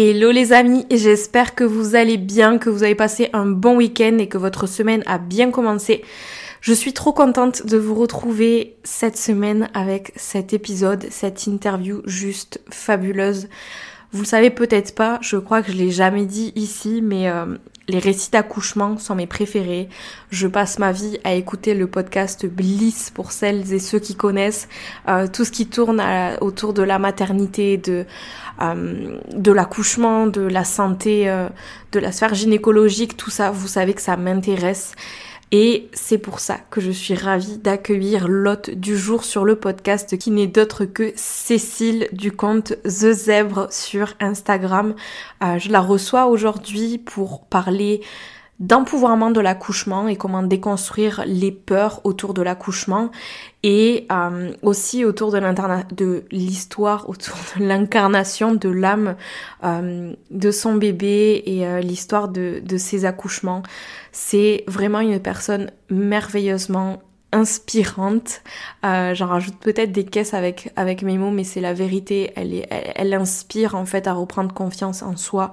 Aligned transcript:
Hello 0.00 0.30
les 0.30 0.52
amis, 0.52 0.86
j'espère 0.92 1.56
que 1.56 1.64
vous 1.64 1.96
allez 1.96 2.18
bien, 2.18 2.58
que 2.58 2.70
vous 2.70 2.84
avez 2.84 2.94
passé 2.94 3.30
un 3.32 3.46
bon 3.46 3.78
week-end 3.78 4.18
et 4.20 4.28
que 4.28 4.38
votre 4.38 4.68
semaine 4.68 5.02
a 5.06 5.18
bien 5.18 5.50
commencé. 5.50 6.04
Je 6.60 6.72
suis 6.72 6.92
trop 6.92 7.12
contente 7.12 7.66
de 7.66 7.78
vous 7.78 7.96
retrouver 7.96 8.76
cette 8.84 9.16
semaine 9.16 9.68
avec 9.74 10.12
cet 10.14 10.52
épisode, 10.52 11.06
cette 11.10 11.48
interview 11.48 12.02
juste 12.04 12.60
fabuleuse. 12.70 13.48
Vous 14.12 14.20
le 14.20 14.28
savez 14.28 14.50
peut-être 14.50 14.94
pas, 14.94 15.18
je 15.20 15.36
crois 15.36 15.62
que 15.62 15.72
je 15.72 15.76
l'ai 15.76 15.90
jamais 15.90 16.26
dit 16.26 16.52
ici, 16.54 17.00
mais 17.02 17.28
euh, 17.28 17.56
les 17.88 17.98
récits 17.98 18.30
d'accouchement 18.30 18.98
sont 18.98 19.14
mes 19.14 19.26
préférés. 19.26 19.88
Je 20.30 20.46
passe 20.46 20.78
ma 20.78 20.92
vie 20.92 21.18
à 21.24 21.34
écouter 21.34 21.74
le 21.74 21.86
podcast 21.86 22.46
Bliss 22.46 23.10
pour 23.10 23.32
celles 23.32 23.72
et 23.72 23.78
ceux 23.78 23.98
qui 23.98 24.14
connaissent 24.14 24.68
euh, 25.08 25.26
tout 25.26 25.44
ce 25.44 25.50
qui 25.50 25.66
tourne 25.66 26.02
autour 26.40 26.74
de 26.74 26.82
la 26.82 26.98
maternité, 26.98 27.76
de 27.78 28.04
euh, 28.60 29.18
de 29.34 29.52
l'accouchement, 29.52 30.26
de 30.26 30.42
la 30.42 30.64
santé, 30.64 31.26
de 31.92 32.00
la 32.00 32.12
sphère 32.12 32.34
gynécologique, 32.34 33.16
tout 33.16 33.30
ça. 33.30 33.50
Vous 33.50 33.68
savez 33.68 33.94
que 33.94 34.02
ça 34.02 34.16
m'intéresse. 34.16 34.94
Et 35.50 35.88
c'est 35.94 36.18
pour 36.18 36.40
ça 36.40 36.58
que 36.70 36.80
je 36.80 36.90
suis 36.90 37.14
ravie 37.14 37.56
d'accueillir 37.56 38.28
l'hôte 38.28 38.68
du 38.70 38.98
jour 38.98 39.24
sur 39.24 39.46
le 39.46 39.56
podcast 39.56 40.18
qui 40.18 40.30
n'est 40.30 40.46
d'autre 40.46 40.84
que 40.84 41.12
Cécile 41.16 42.08
du 42.12 42.32
compte 42.32 42.74
The 42.84 43.12
Zèbre 43.12 43.68
sur 43.70 44.12
Instagram. 44.20 44.94
Euh, 45.42 45.58
je 45.58 45.70
la 45.70 45.80
reçois 45.80 46.26
aujourd'hui 46.26 46.98
pour 46.98 47.46
parler 47.46 48.02
d'empouvoirment 48.60 49.30
de 49.30 49.40
l'accouchement 49.40 50.08
et 50.08 50.16
comment 50.16 50.42
déconstruire 50.42 51.22
les 51.26 51.52
peurs 51.52 52.00
autour 52.04 52.34
de 52.34 52.42
l'accouchement 52.42 53.10
et 53.62 54.06
euh, 54.10 54.52
aussi 54.62 55.04
autour 55.04 55.30
de 55.30 56.24
l'histoire 56.32 57.08
autour 57.08 57.36
de 57.56 57.64
l'incarnation 57.64 58.54
de 58.54 58.68
l'âme 58.68 59.16
euh, 59.64 60.12
de 60.30 60.50
son 60.50 60.74
bébé 60.74 61.42
et 61.46 61.66
euh, 61.66 61.80
l'histoire 61.80 62.28
de 62.28 62.76
ses 62.78 63.04
accouchements. 63.04 63.62
C'est 64.10 64.64
vraiment 64.66 65.00
une 65.00 65.20
personne 65.20 65.70
merveilleusement 65.90 67.00
inspirante. 67.32 68.42
Euh, 68.84 69.14
J'en 69.14 69.26
rajoute 69.26 69.56
peut-être 69.56 69.92
des 69.92 70.04
caisses 70.04 70.34
avec 70.34 70.72
avec 70.76 71.02
mes 71.02 71.18
mots, 71.18 71.30
mais 71.30 71.44
c'est 71.44 71.60
la 71.60 71.74
vérité. 71.74 72.32
Elle 72.36 72.54
est, 72.54 72.66
elle, 72.70 73.12
inspire 73.14 73.74
en 73.74 73.84
fait 73.84 74.06
à 74.06 74.14
reprendre 74.14 74.52
confiance 74.54 75.02
en 75.02 75.16
soi, 75.16 75.50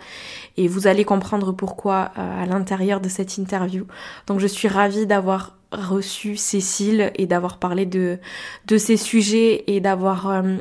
et 0.58 0.68
vous 0.68 0.88
allez 0.88 1.06
comprendre 1.06 1.52
pourquoi 1.52 2.12
euh, 2.18 2.44
à 2.44 2.46
l'intérieur 2.46 3.02
de 3.02 3.09
cette 3.09 3.38
interview. 3.38 3.86
Donc 4.28 4.40
je 4.40 4.47
suis 4.47 4.68
ravie 4.68 5.06
d'avoir 5.06 5.54
reçu 5.72 6.38
Cécile 6.38 7.12
et 7.16 7.26
d'avoir 7.26 7.58
parlé 7.58 7.86
de 7.86 8.18
de 8.68 8.78
ces 8.78 8.98
sujets 8.98 9.64
et 9.68 9.80
d'avoir 9.80 10.30
euh, 10.30 10.58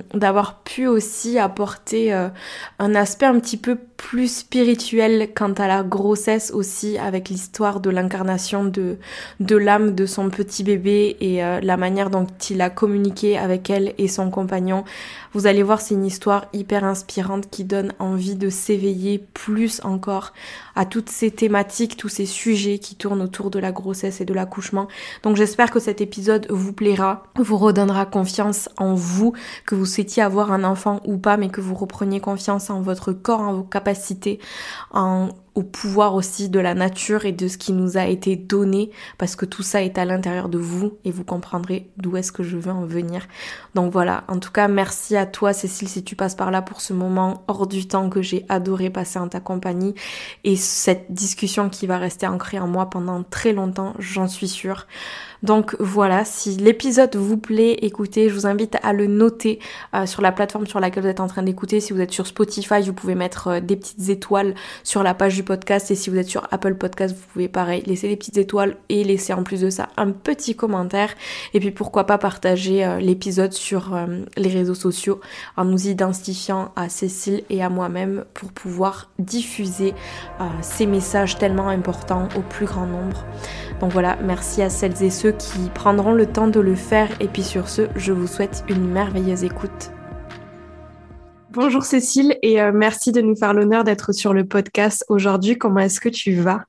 pu 0.65 0.87
aussi 0.87 1.39
apporter 1.39 2.13
euh, 2.13 2.29
un 2.79 2.95
aspect 2.95 3.27
un 3.27 3.39
petit 3.39 3.57
peu 3.57 3.77
plus 3.97 4.41
spirituel 4.41 5.31
quant 5.35 5.53
à 5.53 5.69
la 5.69 5.83
grossesse 5.83 6.51
aussi 6.53 6.99
avec 6.99 7.29
l'histoire 7.29 7.81
de 7.81 7.91
l'incarnation 7.91 8.65
de 8.65 8.99
de 9.41 9.57
l'âme 9.57 9.95
de 9.95 10.07
son 10.07 10.31
petit 10.31 10.65
bébé 10.65 11.17
et 11.21 11.45
euh, 11.45 11.61
la 11.61 11.77
manière 11.77 12.11
dont 12.11 12.27
il 12.51 12.61
a 12.61 12.71
communiqué 12.71 13.39
avec 13.39 13.71
elle 13.71 13.95
et 13.99 14.09
son 14.09 14.31
compagnon. 14.31 14.85
Vous 15.33 15.49
allez 15.49 15.65
voir, 15.65 15.81
c'est 15.81 15.95
une 15.95 16.07
histoire 16.07 16.47
hyper 16.53 16.85
inspirante 16.85 17.51
qui 17.51 17.65
donne 17.65 17.93
envie 17.99 18.37
de 18.37 18.51
s'éveiller 18.51 19.19
plus 19.19 19.81
encore 19.83 20.33
à 20.77 20.85
toutes 20.85 21.09
ces 21.09 21.31
thématiques, 21.31 21.97
tous 21.97 22.09
ces 22.09 22.27
sujets 22.27 22.79
qui 22.79 22.97
tournent 22.97 23.23
autour 23.23 23.51
de 23.51 23.59
la 23.59 23.73
grossesse 23.73 24.21
et 24.21 24.25
de 24.25 24.35
l'accouchement. 24.35 24.89
Donc 25.23 25.37
j'espère 25.37 25.71
que 25.71 25.81
cet 25.81 26.01
épisode 26.01 26.47
vous 26.51 26.73
plaira, 26.73 27.25
vous 27.37 27.57
redonnera 27.57 28.07
confiance 28.07 28.69
en 28.77 28.95
vous, 28.95 29.33
que 29.67 29.75
vous 29.75 29.87
souhaitiez 29.87 30.23
avoir 30.23 30.53
un 30.53 30.65
enfant 30.65 31.01
ou 31.05 31.19
pas, 31.19 31.37
mais 31.37 31.49
que 31.49 31.61
vous 31.61 31.75
repreniez 31.75 32.21
confiance 32.21 32.71
en 32.71 32.81
votre 32.81 33.12
corps, 33.12 33.41
en 33.41 33.55
vos 33.55 33.62
capacités, 33.62 34.39
en 34.91 35.29
au 35.55 35.63
pouvoir 35.63 36.15
aussi 36.15 36.49
de 36.49 36.59
la 36.59 36.75
nature 36.75 37.25
et 37.25 37.33
de 37.33 37.49
ce 37.49 37.59
qui 37.59 37.73
nous 37.73 37.97
a 37.97 38.07
été 38.07 38.37
donné 38.37 38.91
parce 39.19 39.37
que 39.37 39.45
tout 39.45 39.63
ça 39.63 39.83
est 39.83 39.99
à 39.99 40.05
l'intérieur 40.05 40.49
de 40.49 40.59
vous 40.59 40.99
et 41.05 41.11
vous 41.11 41.25
comprendrez 41.25 41.91
d'où 41.97 42.17
est-ce 42.17 42.33
que 42.33 42.43
je 42.43 42.57
veux 42.57 42.73
en 42.73 42.85
venir. 42.85 43.27
Donc 43.75 43.93
voilà, 43.93 44.25
en 44.29 44.39
tout 44.39 44.51
cas 44.51 44.69
merci 44.69 45.17
à 45.17 45.27
toi 45.27 45.53
Cécile 45.53 45.89
si 45.89 46.03
tu 46.03 46.17
passes 46.17 46.35
par 46.35 46.51
là 46.51 46.63
pour 46.63 46.81
ce 46.81 46.93
moment 46.93 47.45
hors 47.47 47.67
du 47.67 47.87
temps 47.87 48.11
que 48.11 48.23
j'ai 48.23 48.45
adoré 48.49 48.91
passer 48.91 49.19
en 49.19 49.29
ta 49.29 49.41
compagnie 49.41 49.95
et 50.43 50.57
cette 50.57 51.13
discussion 51.13 51.69
qui 51.69 51.87
va 51.87 51.99
rester 51.99 52.27
ancrée 52.27 52.59
en 52.59 52.67
moi 52.67 52.91
pendant 52.91 53.23
très 53.23 53.53
longtemps, 53.53 53.95
j'en 53.99 54.29
suis 54.29 54.49
sûre. 54.49 54.87
Donc 55.44 55.77
voilà, 55.78 56.25
si 56.25 56.56
l'épisode 56.56 57.16
vous 57.16 57.37
plaît, 57.37 57.72
écoutez, 57.82 58.31
je 58.31 58.34
vous 58.34 58.47
invite 58.47 58.78
à 58.82 58.94
le 58.94 59.06
noter 59.06 59.59
euh, 59.94 60.06
sur 60.06 60.22
la 60.22 60.32
plateforme 60.32 60.66
sur 60.66 60.81
laquelle 60.81 61.03
vous 61.03 61.09
êtes 61.10 61.21
en 61.21 61.27
train 61.27 61.43
d'écouter. 61.43 61.81
Si 61.81 61.93
vous 61.93 62.00
êtes 62.00 62.12
sur 62.12 62.27
Spotify, 62.27 62.81
vous 62.81 62.94
pouvez 62.94 63.15
mettre 63.15 63.49
euh, 63.49 63.60
des 63.60 63.77
petites 63.77 64.09
étoiles 64.09 64.55
sur 64.84 65.03
la 65.03 65.12
page 65.12 65.34
du 65.34 65.43
podcast. 65.43 65.91
Et 65.91 65.97
si 65.97 66.09
vous 66.09 66.16
êtes 66.16 66.31
sur 66.31 66.49
Apple 66.50 66.77
Podcast, 66.77 67.15
vous 67.15 67.27
pouvez 67.31 67.49
pareil 67.49 67.82
laisser 67.84 68.09
des 68.09 68.16
petites 68.16 68.38
étoiles 68.38 68.78
et 68.88 69.05
laisser 69.05 69.34
en 69.34 69.43
plus 69.43 69.60
de 69.60 69.69
ça 69.69 69.91
un 69.99 70.12
petit 70.12 70.56
commentaire. 70.56 71.12
Et 71.53 71.61
puis 71.61 71.72
pourquoi 71.72 72.05
pas 72.05 72.16
partager 72.16 72.82
euh, 72.82 72.99
l'épisode 72.99 73.53
sur 73.53 73.94
les 74.38 74.49
réseaux 74.49 74.75
sociaux 74.75 75.21
en 75.59 75.66
nous 75.66 75.88
identifiant 75.88 76.72
à 76.75 76.88
Cécile 76.88 77.44
et 77.50 77.62
à 77.62 77.69
moi-même 77.69 78.25
pour 78.32 78.50
pouvoir 78.50 79.11
diffuser 79.19 79.93
ces 80.62 80.87
messages 80.87 81.37
tellement 81.37 81.69
importants 81.69 82.28
au 82.37 82.41
plus 82.41 82.65
grand 82.65 82.87
nombre. 82.87 83.25
Donc 83.84 83.93
voilà, 83.93 84.17
merci 84.22 84.62
à 84.62 84.71
celles 84.71 85.03
et 85.03 85.11
ceux 85.11 85.33
qui 85.33 85.69
prendront 85.75 86.12
le 86.12 86.25
temps 86.25 86.49
de 86.49 86.59
le 86.59 86.75
faire. 86.75 87.06
Et 87.21 87.28
puis 87.28 87.43
sur 87.43 87.69
ce, 87.69 87.83
je 87.97 88.15
vous 88.15 88.27
souhaite 88.27 88.65
une 88.71 88.89
merveilleuse 88.89 89.45
écoute. 89.45 89.91
Bonjour 91.50 91.83
Cécile 91.83 92.39
et 92.41 92.62
euh, 92.62 92.73
merci 92.73 93.12
de 93.12 93.21
nous 93.21 93.37
faire 93.37 93.53
l'honneur 93.53 93.84
d'être 93.84 94.12
sur 94.12 94.33
le 94.33 94.47
podcast 94.47 95.05
aujourd'hui. 95.11 95.59
Comment 95.59 95.81
est-ce 95.81 96.00
que 96.00 96.09
tu 96.09 96.33
vas? 96.33 96.65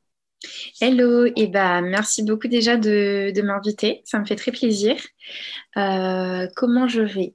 Hello, 0.81 1.25
et 1.25 1.31
eh 1.37 1.47
ben, 1.47 1.83
merci 1.83 2.21
beaucoup 2.21 2.49
déjà 2.49 2.75
de, 2.75 3.41
m'inviter, 3.41 4.01
ça 4.03 4.19
me 4.19 4.25
fait 4.25 4.35
très 4.35 4.51
plaisir. 4.51 4.97
Euh, 5.77 6.47
comment 6.57 6.89
je 6.89 7.01
vais? 7.01 7.33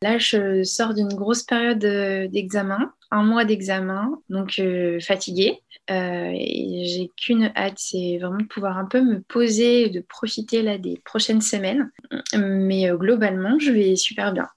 Là, 0.00 0.16
je 0.16 0.62
sors 0.62 0.94
d'une 0.94 1.12
grosse 1.12 1.42
période 1.42 1.84
euh, 1.84 2.28
d'examen, 2.28 2.94
un 3.10 3.24
mois 3.24 3.44
d'examen, 3.44 4.10
donc 4.30 4.58
fatiguée, 5.02 5.60
euh, 5.90 6.32
j'ai 6.34 7.10
qu'une 7.16 7.52
hâte, 7.56 7.78
c'est 7.78 8.18
vraiment 8.18 8.38
de 8.38 8.46
pouvoir 8.46 8.78
un 8.78 8.84
peu 8.84 9.00
me 9.00 9.20
poser, 9.20 9.88
de 9.88 10.00
profiter 10.00 10.62
là 10.62 10.78
des 10.78 11.00
prochaines 11.04 11.40
semaines. 11.40 11.90
Mais 12.34 12.90
euh, 12.90 12.96
globalement, 12.96 13.58
je 13.58 13.72
vais 13.72 13.96
super 13.96 14.32
bien. 14.32 14.48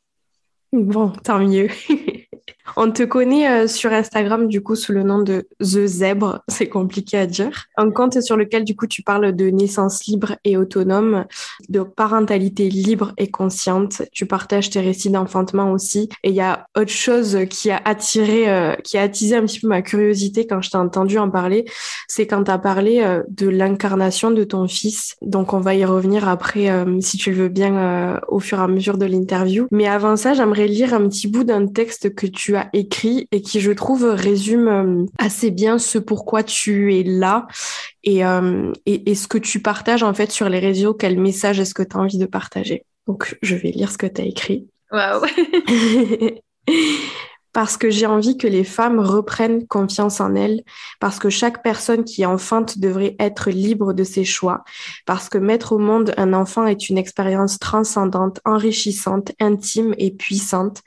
Bon, 0.74 1.10
tant 1.10 1.40
mieux. 1.40 1.70
On 2.78 2.92
te 2.92 3.04
connaît 3.04 3.50
euh, 3.50 3.68
sur 3.68 3.92
Instagram 3.92 4.48
du 4.48 4.62
coup 4.62 4.76
sous 4.76 4.92
le 4.92 5.04
nom 5.04 5.20
de 5.20 5.48
The 5.60 5.86
Zèbre, 5.86 6.44
c'est 6.48 6.70
compliqué 6.70 7.18
à 7.18 7.26
dire. 7.26 7.66
Un 7.78 7.92
compte 7.92 8.22
sur 8.22 8.38
lequel 8.38 8.64
du 8.64 8.76
coup 8.76 8.88
tu 8.88 9.02
parles 9.04 9.34
de 9.34 9.46
naissance 9.50 10.06
libre 10.06 10.36
et 10.44 10.58
autonome, 10.58 11.26
de 11.70 11.82
parentalité 11.82 12.70
libre 12.70 13.14
et 13.18 13.30
consciente. 13.30 14.04
Tu 14.12 14.26
partages 14.26 14.70
tes 14.70 14.80
récits 14.80 15.10
d'enfantement 15.10 15.72
aussi. 15.72 16.10
Et 16.24 16.30
il 16.30 16.36
y 16.36 16.42
a 16.42 16.68
autre 16.78 16.92
chose 16.92 17.40
qui 17.50 17.72
a 17.72 17.82
attiré, 17.84 18.50
euh, 18.50 18.76
qui 18.76 18.98
a 18.98 19.02
attisé 19.02 19.36
un 19.36 19.46
petit 19.46 19.60
peu 19.60 19.68
ma 19.68 19.82
curiosité 19.82 20.48
quand 20.48 20.62
je 20.62 20.70
t'ai 20.70 20.78
entendu 20.78 21.18
en 21.18 21.30
parler, 21.30 21.66
c'est 22.08 22.28
quand 22.28 22.44
tu 22.44 22.52
as 22.52 22.60
parlé 22.60 23.02
euh, 23.02 23.24
de 23.30 23.48
l'incarnation 23.48 24.32
de 24.32 24.44
ton 24.44 24.68
fils. 24.68 25.16
Donc 25.22 25.54
on 25.54 25.60
va 25.60 25.76
y 25.76 25.86
revenir 25.86 26.28
après 26.28 26.70
si 27.02 27.18
tu 27.18 27.32
le 27.32 27.38
veux 27.38 27.50
bien 27.50 28.20
au 28.28 28.40
fur 28.40 28.60
et 28.60 28.62
à 28.62 28.68
mesure 28.68 28.98
de 28.98 29.06
l'interview. 29.06 29.68
Mais 29.72 29.88
avant 29.88 30.16
ça, 30.16 30.34
j'aimerais 30.34 30.68
lire 30.68 30.94
un 30.94 31.08
petit 31.08 31.28
bout 31.28 31.44
d'un 31.44 31.68
texte 31.68 32.14
que 32.14 32.28
tu 32.28 32.51
as 32.56 32.70
écrit 32.74 33.28
et 33.32 33.42
qui, 33.42 33.60
je 33.60 33.72
trouve, 33.72 34.06
résume 34.06 34.68
euh, 34.68 35.06
assez 35.18 35.52
bien 35.52 35.78
ce 35.78 35.98
pourquoi 35.98 36.44
tu 36.44 36.96
es 36.96 37.04
là 37.04 37.48
euh, 38.08 38.72
et, 38.86 39.12
et, 39.12 39.16
ce 39.16 39.28
que 39.28 39.38
tu 39.38 39.62
partages 39.62 40.04
en 40.04 40.14
fait 40.14 40.32
sur 40.32 40.50
les 40.50 40.60
réseaux. 40.60 40.94
Quel 40.94 41.20
message 41.20 41.60
est-ce 41.60 41.74
que 41.74 41.84
tu 41.84 41.96
as 41.96 42.00
envie 42.00 42.18
de 42.18 42.26
partager? 42.26 42.86
Donc, 43.08 43.38
je 43.42 43.56
vais 43.56 43.72
lire 43.72 43.92
ce 43.92 43.98
que 43.98 44.08
tu 44.08 44.22
as 44.22 44.26
écrit. 44.26 44.68
Waouh 44.92 45.26
parce 47.54 47.78
que 47.78 47.90
j'ai 47.90 48.06
envie 48.06 48.38
que 48.38 48.48
les 48.48 48.64
femmes 48.64 49.00
reprennent 49.00 49.68
confiance 49.68 50.22
en 50.22 50.36
elles, 50.36 50.64
parce 51.00 51.20
que 51.20 51.30
chaque 51.30 51.64
personne 51.64 52.04
qui 52.04 52.22
est 52.22 52.26
enceinte 52.26 52.80
devrait 52.80 53.16
être 53.20 53.50
libre 53.50 53.94
de 53.94 54.04
ses 54.04 54.24
choix, 54.24 54.64
parce 55.06 55.28
que 55.28 55.38
mettre 55.38 55.74
au 55.74 55.78
monde 55.78 56.14
un 56.18 56.34
enfant 56.34 56.66
est 56.66 56.90
une 56.90 56.98
expérience 56.98 57.60
transcendante, 57.60 58.40
enrichissante, 58.46 59.32
intime 59.40 59.94
et 59.98 60.12
puissante, 60.12 60.82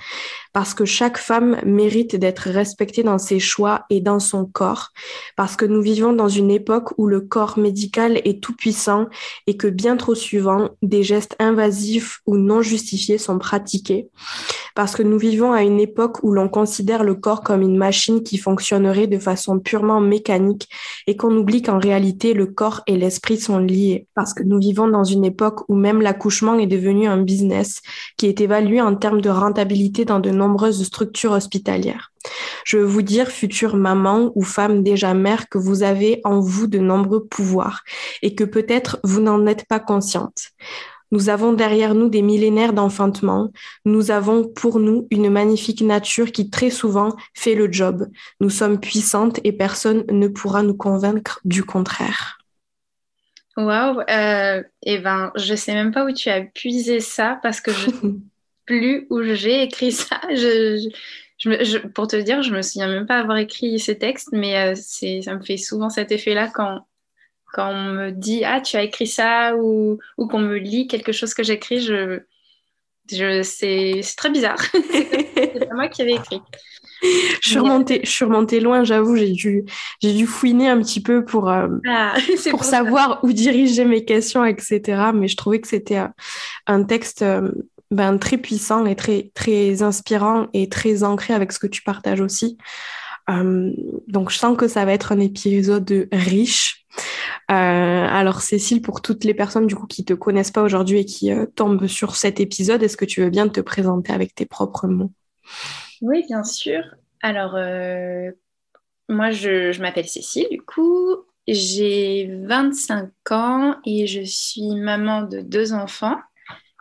parce 0.55 0.73
que 0.73 0.85
chaque 0.85 1.19
femme 1.19 1.59
mérite 1.67 2.15
d'être 2.15 2.49
respectée 2.49 3.03
dans 3.03 3.19
ses 3.19 3.41
choix 3.41 3.85
et 3.91 4.01
dans 4.01 4.21
son 4.21 4.47
corps, 4.47 4.93
parce 5.37 5.57
que 5.57 5.65
nous 5.65 5.83
vivons 5.83 6.13
dans 6.13 6.29
une 6.29 6.51
époque 6.51 6.95
où 6.97 7.07
le 7.07 7.21
corps 7.21 7.59
médical 7.59 8.21
est 8.25 8.41
tout 8.41 8.55
puissant 8.55 9.07
et 9.49 9.57
que 9.57 9.67
bien 9.67 9.97
trop 9.97 10.15
souvent, 10.15 10.71
des 10.81 11.03
gestes 11.03 11.35
invasifs 11.41 12.21
ou 12.25 12.37
non 12.37 12.63
justifiés 12.63 13.19
sont 13.19 13.39
pratiqués, 13.39 14.09
parce 14.77 14.95
que 14.95 15.03
nous 15.03 15.19
vivons 15.19 15.53
à 15.53 15.63
une 15.63 15.81
époque 15.81 16.23
où 16.23 16.33
l'on 16.33 16.49
considère 16.49 17.03
le 17.03 17.17
corps 17.17 17.43
comme 17.43 17.63
une 17.63 17.77
machine 17.77 18.23
qui 18.23 18.39
fonctionnerait 18.39 19.09
de 19.09 19.19
façon 19.19 19.59
purement 19.59 20.01
mécanique 20.01 20.69
et 21.09 21.17
qu'on 21.17 21.37
oublie 21.37 21.63
qu'en 21.63 21.81
réalité, 21.81 22.33
le 22.33 22.47
corps 22.47 22.83
et 22.87 22.97
l'esprit 22.97 23.39
sont 23.39 23.59
liés, 23.59 24.07
parce 24.15 24.35
que 24.35 24.45
nous 24.45 24.61
vivons 24.61 24.87
dans 24.87 25.05
une 25.05 25.25
époque 25.25 25.69
où 25.69 25.75
même 25.75 26.01
l'accouchement 26.01 26.57
est 26.61 26.69
devenu 26.69 27.09
un 27.09 27.21
business 27.21 27.81
qui 28.17 28.27
est 28.27 28.41
évalué 28.41 28.81
en 28.81 28.95
termes 28.95 29.21
de 29.21 29.31
rentabilité 29.31 30.05
dans 30.05 30.21
de 30.21 30.31
nombreuses 30.45 30.85
structures 30.85 31.33
hospitalières. 31.33 32.13
Je 32.65 32.79
veux 32.79 32.85
vous 32.85 33.03
dire, 33.03 33.29
future 33.29 33.77
maman 33.77 34.33
ou 34.35 34.43
femme 34.43 34.83
déjà 34.83 35.15
mère, 35.15 35.49
que 35.49 35.59
vous 35.59 35.83
avez 35.83 36.21
en 36.25 36.41
vous 36.41 36.67
de 36.67 36.79
nombreux 36.79 37.25
pouvoirs 37.25 37.83
et 38.23 38.35
que 38.35 38.45
peut-être 38.45 38.99
vous 39.05 39.21
n'en 39.21 39.47
êtes 39.47 39.67
pas 39.67 39.81
consciente. 39.81 40.51
Nous 41.11 41.29
avons 41.29 41.53
derrière 41.53 41.95
nous 41.95 42.09
des 42.09 42.23
millénaires 42.23 42.73
d'enfantement. 42.73 43.53
Nous 43.85 44.11
avons 44.11 44.49
pour 44.49 44.81
nous 44.81 45.07
une 45.11 45.31
magnifique 45.31 45.83
nature 45.83 46.33
qui 46.33 46.51
très 46.51 46.71
souvent 46.71 47.11
fait 47.35 47.55
le 47.55 47.71
job. 47.71 48.09
Nous 48.41 48.51
sommes 48.51 48.81
puissantes 48.81 49.39
et 49.45 49.53
personne 49.53 50.05
ne 50.11 50.27
pourra 50.29 50.63
nous 50.63 50.77
convaincre 50.77 51.41
du 51.45 51.63
contraire. 51.63 52.39
Waouh, 53.57 54.01
euh, 54.11 54.63
eh 54.83 54.99
ben, 54.99 55.31
je 55.37 55.55
sais 55.55 55.75
même 55.75 55.93
pas 55.93 56.05
où 56.05 56.11
tu 56.11 56.29
as 56.29 56.41
puisé 56.41 56.99
ça 56.99 57.39
parce 57.43 57.61
que 57.61 57.71
je 57.73 57.91
plus 58.67 59.07
où 59.11 59.23
j'ai 59.23 59.63
écrit 59.63 59.93
ça. 59.93 60.21
Je, 61.37 61.79
pour 61.79 62.07
te 62.07 62.17
dire, 62.17 62.43
je 62.43 62.55
me 62.55 62.63
souviens 62.63 62.87
même 62.87 63.07
pas 63.07 63.19
avoir 63.19 63.37
écrit 63.37 63.79
ces 63.79 63.99
textes, 63.99 64.29
mais 64.33 64.57
euh, 64.57 64.75
c'est, 64.77 65.21
ça 65.21 65.35
me 65.35 65.43
fait 65.43 65.57
souvent 65.59 65.91
cet 65.91 66.11
effet-là 66.13 66.49
quand, 66.49 66.87
quand 67.53 67.71
on 67.71 67.93
me 67.93 68.11
dit 68.13 68.45
Ah, 68.45 68.61
tu 68.61 68.77
as 68.77 68.83
écrit 68.83 69.09
ça 69.09 69.55
ou, 69.57 69.99
ou 70.17 70.27
qu'on 70.29 70.39
me 70.39 70.57
lit 70.57 70.87
quelque 70.87 71.13
chose 71.13 71.35
que 71.35 71.43
j'écris. 71.43 71.81
Je, 71.81 72.21
je, 73.11 73.43
c'est, 73.43 74.01
très 74.17 74.31
bizarre. 74.31 74.63
c'est 74.73 75.69
pas 75.69 75.75
moi 75.75 75.89
qui 75.89 76.03
avais 76.03 76.15
écrit. 76.15 76.41
Je 77.43 77.51
suis 77.51 77.59
remontée, 77.59 78.01
je 78.05 78.11
suis 78.11 78.25
remontée 78.25 78.61
loin, 78.61 78.85
j'avoue, 78.85 79.17
j'ai 79.17 79.31
dû, 79.31 79.65
j'ai 80.01 80.15
dû 80.15 80.27
fouiner 80.27 80.69
un 80.69 80.81
petit 80.81 81.03
peu 81.03 81.25
pour, 81.25 81.51
euh, 81.51 81.69
ah, 81.87 82.15
pour, 82.51 82.65
savoir 82.65 83.23
où 83.23 83.33
diriger 83.33 83.85
mes 83.85 84.05
questions, 84.07 84.45
etc. 84.45 85.11
Mais 85.13 85.29
je 85.29 85.37
trouvais 85.37 85.61
que 85.61 85.69
c'était 85.69 86.01
un 86.67 86.85
texte 86.85 87.23
ben, 87.91 88.19
très 88.19 88.39
puissant 88.39 88.87
et 88.87 88.97
très, 88.97 89.31
très 89.35 89.83
inspirant 89.83 90.49
et 90.53 90.69
très 90.69 91.03
ancré 91.05 91.35
avec 91.35 91.53
ce 91.53 91.59
que 91.59 91.67
tu 91.67 91.83
partages 91.83 92.21
aussi. 92.21 92.59
Euh, 93.31 93.73
donc, 94.09 94.31
je 94.31 94.39
sens 94.39 94.57
que 94.57 94.69
ça 94.69 94.85
va 94.85 94.93
être 94.93 95.13
un 95.13 95.21
épisode 95.21 96.09
riche. 96.13 96.87
Euh, 97.51 97.55
alors, 97.55 98.41
Cécile, 98.41 98.83
pour 98.83 99.03
toutes 99.03 99.25
les 99.25 99.35
personnes 99.35 99.67
du 99.67 99.75
coup 99.75 99.87
qui 99.87 100.05
te 100.05 100.15
connaissent 100.15 100.51
pas 100.51 100.63
aujourd'hui 100.63 101.01
et 101.01 101.05
qui 101.05 101.33
euh, 101.33 101.47
tombent 101.47 101.87
sur 101.87 102.17
cet 102.17 102.41
épisode, 102.41 102.83
est-ce 102.83 102.97
que 102.97 103.05
tu 103.05 103.21
veux 103.21 103.31
bien 103.31 103.49
te 103.49 103.61
présenter 103.61 104.13
avec 104.13 104.35
tes 104.35 104.47
propres 104.47 104.87
mots? 104.87 105.13
Oui, 106.01 106.25
bien 106.27 106.45
sûr. 106.45 106.83
Alors, 107.23 107.53
moi, 109.09 109.31
je, 109.31 109.73
je 109.73 109.81
m'appelle 109.81 110.07
Cécile, 110.07 110.47
du 110.51 110.61
coup, 110.61 111.17
j'ai 111.47 112.31
25 112.43 113.11
ans 113.31 113.77
et 113.85 114.07
je 114.07 114.23
suis 114.23 114.75
maman 114.77 115.23
de 115.23 115.41
deux 115.41 115.73
enfants 115.73 116.17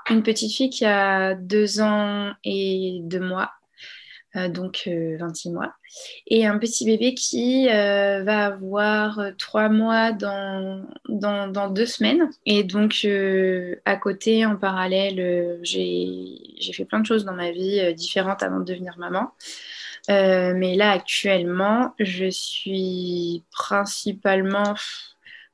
une 0.10 0.24
petite 0.24 0.54
fille 0.54 0.70
qui 0.70 0.86
a 0.86 1.36
deux 1.36 1.82
ans 1.82 2.34
et 2.44 3.00
deux 3.04 3.20
mois, 3.20 3.52
euh, 4.36 4.50
donc 4.50 4.88
26 4.88 5.50
euh, 5.50 5.52
mois, 5.52 5.74
et 6.28 6.46
un 6.46 6.58
petit 6.58 6.86
bébé 6.86 7.14
qui 7.14 7.70
euh, 7.70 8.24
va 8.24 8.48
avoir 8.48 9.20
trois 9.38 9.70
mois 9.70 10.12
dans, 10.12 10.86
dans, 11.08 11.70
deux 11.70 11.86
semaines. 11.86 12.30
Et 12.46 12.64
donc, 12.64 13.08
à 13.86 13.96
côté, 13.98 14.46
en 14.46 14.56
parallèle, 14.56 15.60
j'ai 15.64 16.74
fait 16.74 16.86
plein 16.86 17.00
de 17.00 17.06
choses 17.06 17.26
dans 17.26 17.34
ma 17.34 17.52
vie 17.52 17.94
différentes 17.94 18.44
avant 18.44 18.60
de 18.60 18.66
devenir 18.66 18.98
maman. 18.98 19.32
mais 20.08 20.76
là, 20.76 20.92
actuellement, 20.92 21.94
je 22.00 22.30
suis 22.30 23.44
principalement 23.52 24.74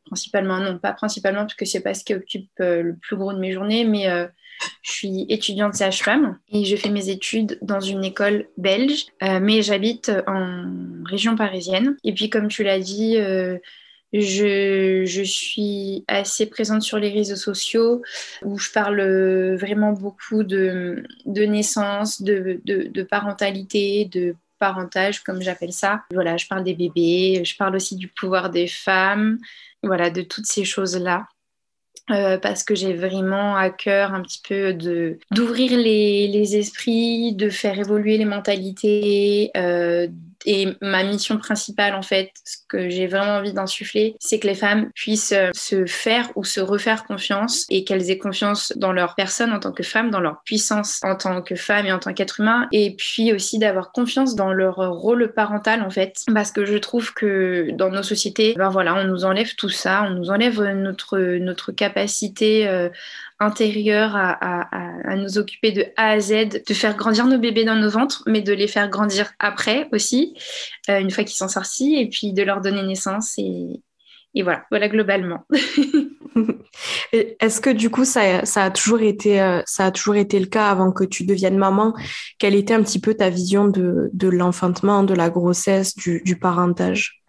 principalement, 0.09 0.59
non, 0.59 0.77
pas 0.77 0.93
principalement, 0.93 1.41
parce 1.41 1.55
que 1.55 1.65
c'est 1.65 1.81
pas 1.81 1.93
ce 1.93 2.03
qui 2.03 2.13
occupe 2.13 2.49
le 2.59 2.95
plus 3.01 3.15
gros 3.15 3.33
de 3.33 3.39
mes 3.39 3.53
journées, 3.53 3.85
mais 3.85 4.07
je 4.81 4.91
suis 4.91 5.25
étudiante 5.29 5.75
sage-femme 5.75 6.37
et 6.51 6.65
je 6.65 6.75
fais 6.75 6.89
mes 6.89 7.09
études 7.09 7.57
dans 7.61 7.79
une 7.79 8.03
école 8.03 8.47
belge, 8.57 9.05
euh, 9.23 9.39
mais 9.41 9.61
j'habite 9.61 10.11
en 10.27 10.65
région 11.05 11.35
parisienne. 11.35 11.97
Et 12.03 12.13
puis, 12.13 12.29
comme 12.29 12.47
tu 12.47 12.63
l'as 12.63 12.79
dit, 12.79 13.17
euh, 13.17 13.57
je, 14.11 15.03
je, 15.05 15.21
suis 15.21 16.03
assez 16.07 16.47
présente 16.47 16.81
sur 16.81 16.97
les 16.97 17.09
réseaux 17.09 17.35
sociaux 17.35 18.01
où 18.43 18.57
je 18.57 18.71
parle 18.71 19.01
vraiment 19.55 19.93
beaucoup 19.93 20.43
de, 20.43 21.03
de 21.25 21.43
naissance, 21.43 22.21
de, 22.21 22.59
de, 22.65 22.87
de 22.87 23.03
parentalité, 23.03 24.05
de 24.05 24.35
parentage, 24.59 25.23
comme 25.23 25.41
j'appelle 25.41 25.73
ça. 25.73 26.03
Voilà, 26.13 26.37
je 26.37 26.47
parle 26.47 26.63
des 26.63 26.73
bébés, 26.73 27.41
je 27.43 27.55
parle 27.55 27.75
aussi 27.75 27.95
du 27.95 28.07
pouvoir 28.07 28.49
des 28.49 28.67
femmes, 28.67 29.37
voilà, 29.83 30.09
de 30.09 30.21
toutes 30.21 30.45
ces 30.45 30.65
choses-là. 30.65 31.27
Euh, 32.11 32.39
parce 32.39 32.63
que 32.63 32.73
j'ai 32.73 32.93
vraiment 32.93 33.55
à 33.55 33.69
cœur 33.69 34.15
un 34.15 34.23
petit 34.23 34.41
peu 34.47 34.73
de 34.73 35.19
d'ouvrir 35.29 35.77
les, 35.77 36.27
les, 36.27 36.55
esprits, 36.57 37.33
de 37.33 37.51
faire 37.51 37.77
évoluer 37.77 38.17
les 38.17 38.25
mentalités, 38.25 39.51
euh, 39.55 40.07
et 40.45 40.67
ma 40.81 41.03
mission 41.03 41.37
principale, 41.37 41.95
en 41.95 42.01
fait, 42.01 42.31
ce 42.45 42.57
que 42.67 42.89
j'ai 42.89 43.07
vraiment 43.07 43.37
envie 43.37 43.53
d'insuffler, 43.53 44.15
c'est 44.19 44.39
que 44.39 44.47
les 44.47 44.55
femmes 44.55 44.89
puissent 44.95 45.33
euh, 45.33 45.49
se 45.53 45.85
faire 45.85 46.29
ou 46.35 46.43
se 46.43 46.59
refaire 46.59 47.03
confiance 47.05 47.65
et 47.69 47.83
qu'elles 47.83 48.09
aient 48.09 48.17
confiance 48.17 48.73
dans 48.75 48.91
leur 48.91 49.15
personne 49.15 49.51
en 49.51 49.59
tant 49.59 49.71
que 49.71 49.83
femme, 49.83 50.09
dans 50.09 50.19
leur 50.19 50.41
puissance 50.43 50.99
en 51.03 51.15
tant 51.15 51.41
que 51.41 51.55
femme 51.55 51.85
et 51.85 51.91
en 51.91 51.99
tant 51.99 52.13
qu'être 52.13 52.39
humain. 52.39 52.67
Et 52.71 52.95
puis 52.95 53.33
aussi 53.33 53.59
d'avoir 53.59 53.91
confiance 53.91 54.35
dans 54.35 54.53
leur 54.53 54.75
rôle 54.75 55.33
parental, 55.33 55.81
en 55.81 55.89
fait. 55.89 56.23
Parce 56.33 56.51
que 56.51 56.65
je 56.65 56.77
trouve 56.77 57.13
que 57.13 57.69
dans 57.73 57.89
nos 57.89 58.03
sociétés, 58.03 58.53
ben 58.57 58.69
voilà, 58.69 58.95
on 58.95 59.05
nous 59.05 59.25
enlève 59.25 59.55
tout 59.55 59.69
ça, 59.69 60.03
on 60.03 60.11
nous 60.11 60.29
enlève 60.29 60.61
notre, 60.61 61.19
notre 61.19 61.71
capacité 61.71 62.67
euh, 62.67 62.89
intérieure 63.39 64.15
à, 64.15 65.11
à, 65.11 65.15
nous 65.15 65.37
occuper 65.37 65.71
de 65.71 65.85
A 65.95 66.11
à 66.11 66.19
Z, 66.19 66.63
de 66.67 66.73
faire 66.73 66.95
grandir 66.95 67.25
nos 67.25 67.37
bébés 67.37 67.63
dans 67.63 67.75
nos 67.75 67.89
ventres, 67.89 68.23
mais 68.27 68.41
de 68.41 68.53
les 68.53 68.67
faire 68.67 68.89
grandir 68.89 69.31
après 69.39 69.87
aussi, 69.91 70.35
euh, 70.89 70.99
une 70.99 71.11
fois 71.11 71.23
qu'ils 71.23 71.37
sont 71.37 71.47
sortis, 71.47 71.95
et 71.95 72.09
puis 72.09 72.33
de 72.33 72.43
leur 72.43 72.61
donner 72.61 72.83
naissance. 72.83 73.37
Et, 73.37 73.81
et 74.35 74.43
voilà, 74.43 74.65
voilà 74.69 74.89
globalement. 74.89 75.45
Est-ce 77.13 77.61
que 77.61 77.69
du 77.69 77.89
coup, 77.89 78.05
ça, 78.05 78.45
ça, 78.45 78.65
a 78.65 78.71
toujours 78.71 79.01
été, 79.01 79.41
euh, 79.41 79.61
ça 79.65 79.85
a 79.85 79.91
toujours 79.91 80.15
été 80.15 80.39
le 80.39 80.45
cas 80.45 80.69
avant 80.69 80.91
que 80.91 81.03
tu 81.03 81.25
deviennes 81.25 81.57
maman? 81.57 81.93
Quelle 82.37 82.55
était 82.55 82.73
un 82.73 82.83
petit 82.83 82.99
peu 82.99 83.13
ta 83.13 83.29
vision 83.29 83.67
de, 83.67 84.09
de 84.13 84.27
l'enfantement, 84.27 85.03
de 85.03 85.13
la 85.13 85.29
grossesse, 85.29 85.95
du, 85.95 86.21
du 86.23 86.37
parentage? 86.37 87.23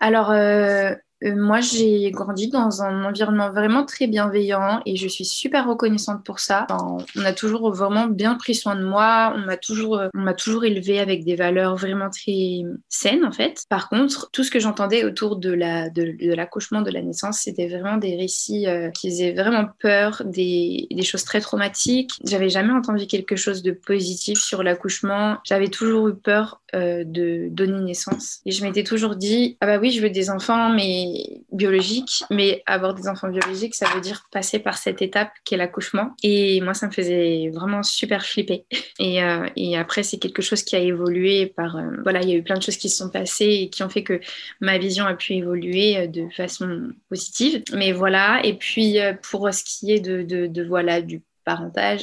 Alors, 0.00 0.30
euh, 0.30 0.94
euh, 1.24 1.34
moi, 1.36 1.60
j'ai 1.60 2.10
grandi 2.10 2.48
dans 2.48 2.82
un 2.82 3.04
environnement 3.04 3.50
vraiment 3.50 3.84
très 3.84 4.06
bienveillant 4.06 4.80
et 4.86 4.96
je 4.96 5.08
suis 5.08 5.24
super 5.24 5.68
reconnaissante 5.68 6.24
pour 6.24 6.40
ça. 6.40 6.66
on 6.70 7.24
a 7.24 7.32
toujours 7.32 7.72
vraiment 7.72 8.06
bien 8.06 8.34
pris 8.34 8.54
soin 8.54 8.76
de 8.76 8.84
moi. 8.84 9.34
On 9.36 9.40
m'a 9.40 9.56
toujours, 9.56 9.98
euh, 9.98 10.08
on 10.14 10.20
m'a 10.20 10.34
toujours 10.34 10.64
élevée 10.64 10.98
avec 10.98 11.24
des 11.24 11.36
valeurs 11.36 11.76
vraiment 11.76 12.10
très 12.10 12.62
saines 12.88 13.24
en 13.24 13.32
fait. 13.32 13.64
Par 13.68 13.88
contre, 13.88 14.30
tout 14.32 14.44
ce 14.44 14.50
que 14.50 14.60
j'entendais 14.60 15.04
autour 15.04 15.36
de 15.36 15.50
la 15.50 15.90
de, 15.90 16.34
l'accouchement, 16.34 16.82
de 16.82 16.90
la 16.90 17.02
naissance, 17.02 17.40
c'était 17.40 17.68
vraiment 17.68 17.96
des 17.96 18.16
récits 18.16 18.66
euh, 18.66 18.90
qui 18.90 19.10
faisaient 19.10 19.32
vraiment 19.32 19.66
peur, 19.80 20.22
des, 20.24 20.86
des 20.90 21.02
choses 21.02 21.24
très 21.24 21.40
traumatiques. 21.40 22.12
J'avais 22.24 22.48
jamais 22.48 22.72
entendu 22.72 23.06
quelque 23.06 23.36
chose 23.36 23.62
de 23.62 23.72
positif 23.72 24.40
sur 24.40 24.62
l'accouchement. 24.62 25.38
J'avais 25.44 25.68
toujours 25.68 26.08
eu 26.08 26.14
peur 26.14 26.60
de 26.72 27.48
donner 27.50 27.80
naissance 27.80 28.40
et 28.46 28.52
je 28.52 28.62
m'étais 28.62 28.84
toujours 28.84 29.16
dit 29.16 29.56
ah 29.60 29.66
bah 29.66 29.78
oui, 29.80 29.90
je 29.90 30.00
veux 30.00 30.10
des 30.10 30.30
enfants, 30.30 30.70
mais 30.70 31.09
biologique, 31.52 32.24
mais 32.30 32.62
avoir 32.66 32.94
des 32.94 33.08
enfants 33.08 33.28
biologiques, 33.28 33.74
ça 33.74 33.86
veut 33.94 34.00
dire 34.00 34.26
passer 34.30 34.58
par 34.58 34.78
cette 34.78 35.02
étape 35.02 35.30
qui 35.44 35.54
est 35.54 35.56
l'accouchement. 35.56 36.14
Et 36.22 36.60
moi, 36.60 36.74
ça 36.74 36.86
me 36.86 36.92
faisait 36.92 37.50
vraiment 37.52 37.82
super 37.82 38.24
flipper. 38.24 38.64
Et, 38.98 39.22
euh, 39.22 39.46
après, 39.76 40.02
c'est 40.02 40.18
quelque 40.18 40.42
chose 40.42 40.62
qui 40.62 40.76
a 40.76 40.80
évolué 40.80 41.46
par... 41.46 41.76
Euh, 41.76 41.90
voilà, 42.02 42.22
il 42.22 42.28
y 42.28 42.32
a 42.32 42.36
eu 42.36 42.42
plein 42.42 42.56
de 42.56 42.62
choses 42.62 42.76
qui 42.76 42.88
se 42.88 42.98
sont 42.98 43.10
passées 43.10 43.60
et 43.62 43.70
qui 43.70 43.82
ont 43.82 43.88
fait 43.88 44.02
que 44.02 44.20
ma 44.60 44.78
vision 44.78 45.06
a 45.06 45.14
pu 45.14 45.34
évoluer 45.34 45.96
euh, 45.96 46.06
de 46.06 46.28
façon 46.30 46.90
positive. 47.08 47.62
Mais 47.72 47.92
voilà, 47.92 48.40
et 48.44 48.54
puis 48.54 48.98
pour 49.22 49.52
ce 49.52 49.64
qui 49.64 49.92
est 49.92 50.00
de, 50.00 50.22
de 50.22 50.64
voilà, 50.64 51.00
du 51.00 51.22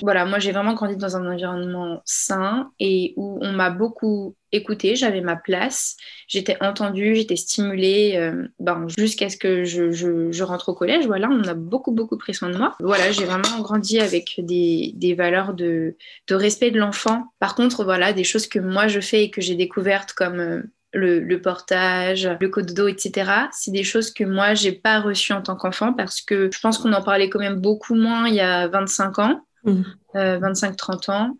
Voilà, 0.01 0.25
moi 0.25 0.39
j'ai 0.39 0.51
vraiment 0.51 0.73
grandi 0.73 0.95
dans 0.95 1.15
un 1.15 1.31
environnement 1.31 2.01
sain 2.05 2.71
et 2.79 3.13
où 3.17 3.39
on 3.41 3.51
m'a 3.51 3.69
beaucoup 3.69 4.35
écouté, 4.51 4.95
j'avais 4.95 5.21
ma 5.21 5.35
place, 5.35 5.97
j'étais 6.27 6.57
entendue, 6.61 7.15
j'étais 7.15 7.35
stimulée 7.35 8.13
euh, 8.15 8.47
ben, 8.59 8.87
jusqu'à 8.97 9.29
ce 9.29 9.37
que 9.37 9.63
je, 9.65 9.91
je, 9.91 10.43
rentre 10.43 10.69
au 10.69 10.73
collège. 10.73 11.05
Voilà, 11.05 11.29
on 11.29 11.43
a 11.43 11.53
beaucoup, 11.53 11.91
beaucoup 11.91 12.17
pris 12.17 12.33
soin 12.33 12.49
de 12.49 12.57
moi. 12.57 12.75
Voilà, 12.79 13.11
j'ai 13.11 13.25
vraiment 13.25 13.59
grandi 13.61 13.99
avec 13.99 14.35
des, 14.37 14.93
des 14.95 15.13
valeurs 15.13 15.53
de, 15.53 15.95
de, 16.27 16.35
respect 16.35 16.71
de 16.71 16.79
l'enfant. 16.79 17.25
Par 17.39 17.55
contre, 17.55 17.83
voilà, 17.83 18.13
des 18.13 18.23
choses 18.23 18.47
que 18.47 18.59
moi 18.59 18.87
je 18.87 18.99
fais 18.99 19.25
et 19.25 19.29
que 19.29 19.41
j'ai 19.41 19.55
découvertes 19.55 20.13
comme 20.13 20.39
euh, 20.39 20.63
le, 20.93 21.37
portage, 21.37 22.27
le 22.39 22.49
code 22.49 22.73
d'eau, 22.73 22.87
etc. 22.87 23.31
C'est 23.51 23.71
des 23.71 23.83
choses 23.83 24.11
que 24.11 24.23
moi, 24.23 24.53
j'ai 24.53 24.71
pas 24.71 24.99
reçues 24.99 25.33
en 25.33 25.41
tant 25.41 25.55
qu'enfant 25.55 25.93
parce 25.93 26.21
que 26.21 26.49
je 26.51 26.59
pense 26.59 26.77
qu'on 26.77 26.93
en 26.93 27.03
parlait 27.03 27.29
quand 27.29 27.39
même 27.39 27.59
beaucoup 27.59 27.95
moins 27.95 28.27
il 28.27 28.35
y 28.35 28.39
a 28.39 28.67
25 28.67 29.19
ans, 29.19 29.41
25-30 29.65 29.71
mmh. 30.15 30.15
euh, 30.15 31.13
ans. 31.13 31.37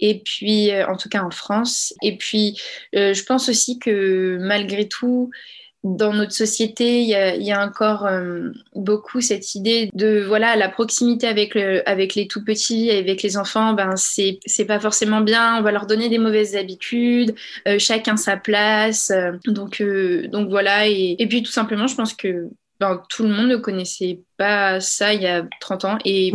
Et 0.00 0.22
puis, 0.24 0.72
euh, 0.72 0.86
en 0.86 0.96
tout 0.96 1.08
cas 1.08 1.22
en 1.22 1.30
France. 1.30 1.94
Et 2.02 2.16
puis, 2.16 2.58
euh, 2.96 3.12
je 3.14 3.22
pense 3.24 3.48
aussi 3.48 3.78
que 3.78 4.38
malgré 4.40 4.88
tout, 4.88 5.30
dans 5.82 6.12
notre 6.12 6.32
société, 6.32 7.00
il 7.02 7.08
y 7.08 7.52
a, 7.52 7.64
encore 7.64 8.06
euh, 8.06 8.50
beaucoup 8.74 9.20
cette 9.20 9.54
idée 9.54 9.90
de 9.94 10.22
voilà 10.26 10.54
la 10.56 10.68
proximité 10.68 11.26
avec 11.26 11.54
le, 11.54 11.88
avec 11.88 12.14
les 12.14 12.26
tout 12.26 12.44
petits, 12.44 12.90
avec 12.90 13.22
les 13.22 13.38
enfants, 13.38 13.72
ben 13.72 13.96
c'est 13.96 14.40
c'est 14.44 14.66
pas 14.66 14.78
forcément 14.78 15.22
bien. 15.22 15.58
On 15.58 15.62
va 15.62 15.72
leur 15.72 15.86
donner 15.86 16.08
des 16.08 16.18
mauvaises 16.18 16.54
habitudes, 16.54 17.34
euh, 17.66 17.78
chacun 17.78 18.16
sa 18.16 18.36
place. 18.36 19.10
Euh, 19.10 19.32
donc 19.46 19.82
donc 20.30 20.50
voilà 20.50 20.86
et, 20.86 21.16
et, 21.18 21.26
puis 21.26 21.42
tout 21.42 21.52
simplement, 21.52 21.86
je 21.86 21.94
pense 21.94 22.12
que 22.12 22.48
ben, 22.78 23.02
tout 23.08 23.22
le 23.22 23.30
monde 23.30 23.48
ne 23.48 23.56
connaissait 23.56 24.20
pas 24.36 24.80
ça 24.80 25.14
il 25.14 25.22
y 25.22 25.26
a 25.26 25.46
30 25.60 25.84
ans 25.84 25.98
et 26.04 26.32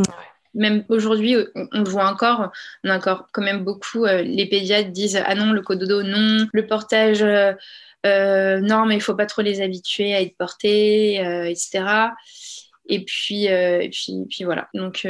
même 0.56 0.84
aujourd'hui, 0.90 1.38
on, 1.56 1.80
le 1.80 1.90
voit 1.90 2.08
encore, 2.08 2.52
on 2.84 2.90
a 2.90 2.98
encore 2.98 3.28
quand 3.32 3.44
même 3.44 3.64
beaucoup, 3.64 4.06
les 4.06 4.46
pédiatres 4.48 4.90
disent 4.90 5.22
ah 5.26 5.36
non, 5.36 5.52
le 5.52 5.62
cododo 5.62 6.04
non, 6.04 6.48
le 6.52 6.68
portage 6.68 7.24
euh, 8.06 8.60
non, 8.62 8.86
mais 8.86 8.96
il 8.96 9.02
faut 9.02 9.16
pas 9.16 9.26
trop 9.26 9.42
les 9.42 9.62
habituer 9.62 10.14
à 10.14 10.22
être 10.22 10.38
portés, 10.38 11.26
euh, 11.26 11.46
etc. 11.46 12.12
Et 12.88 13.04
puis, 13.04 13.50
euh, 13.50 13.88
puis, 13.92 14.14
puis 14.30 14.44
voilà. 14.44 14.70
Donc, 14.76 15.08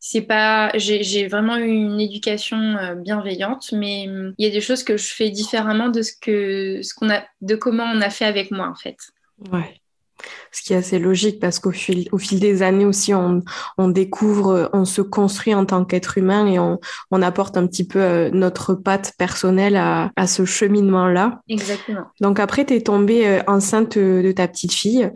c'est 0.00 0.22
pas. 0.22 0.70
J'ai 0.76 1.28
vraiment 1.28 1.56
eu 1.58 1.68
une 1.68 2.00
éducation 2.00 2.94
bienveillante, 2.96 3.72
mais 3.72 4.04
il 4.04 4.46
y 4.46 4.46
a 4.46 4.50
des 4.50 4.62
choses 4.62 4.82
que 4.82 4.96
je 4.96 5.12
fais 5.12 5.28
différemment 5.30 5.88
de 5.88 6.00
ce 6.00 6.12
que, 6.18 6.80
ce 6.82 6.94
qu'on 6.94 7.10
a, 7.10 7.22
de 7.42 7.54
comment 7.54 7.84
on 7.84 8.00
a 8.00 8.10
fait 8.10 8.24
avec 8.24 8.50
moi 8.50 8.68
en 8.68 8.74
fait. 8.74 8.96
Ouais 9.52 9.80
ce 10.52 10.62
qui 10.62 10.72
est 10.72 10.76
assez 10.76 10.98
logique 10.98 11.40
parce 11.40 11.58
qu'au 11.58 11.70
fil, 11.70 12.08
au 12.12 12.18
fil 12.18 12.40
des 12.40 12.62
années 12.62 12.84
aussi, 12.84 13.14
on, 13.14 13.42
on 13.78 13.88
découvre, 13.88 14.70
on 14.72 14.84
se 14.84 15.02
construit 15.02 15.54
en 15.54 15.64
tant 15.64 15.84
qu'être 15.84 16.18
humain 16.18 16.46
et 16.46 16.58
on, 16.58 16.80
on, 17.10 17.22
apporte 17.22 17.56
un 17.56 17.66
petit 17.66 17.86
peu 17.86 18.00
euh, 18.00 18.30
notre 18.32 18.74
patte 18.74 19.14
personnelle 19.18 19.76
à, 19.76 20.10
à 20.16 20.26
ce 20.26 20.44
cheminement-là. 20.44 21.40
Exactement. 21.48 22.04
Donc 22.20 22.40
après, 22.40 22.64
tu 22.64 22.74
es 22.74 22.80
tombée 22.80 23.26
euh, 23.26 23.40
enceinte 23.46 23.98
de 23.98 24.32
ta 24.32 24.48
petite 24.48 24.72
fille. 24.72 25.10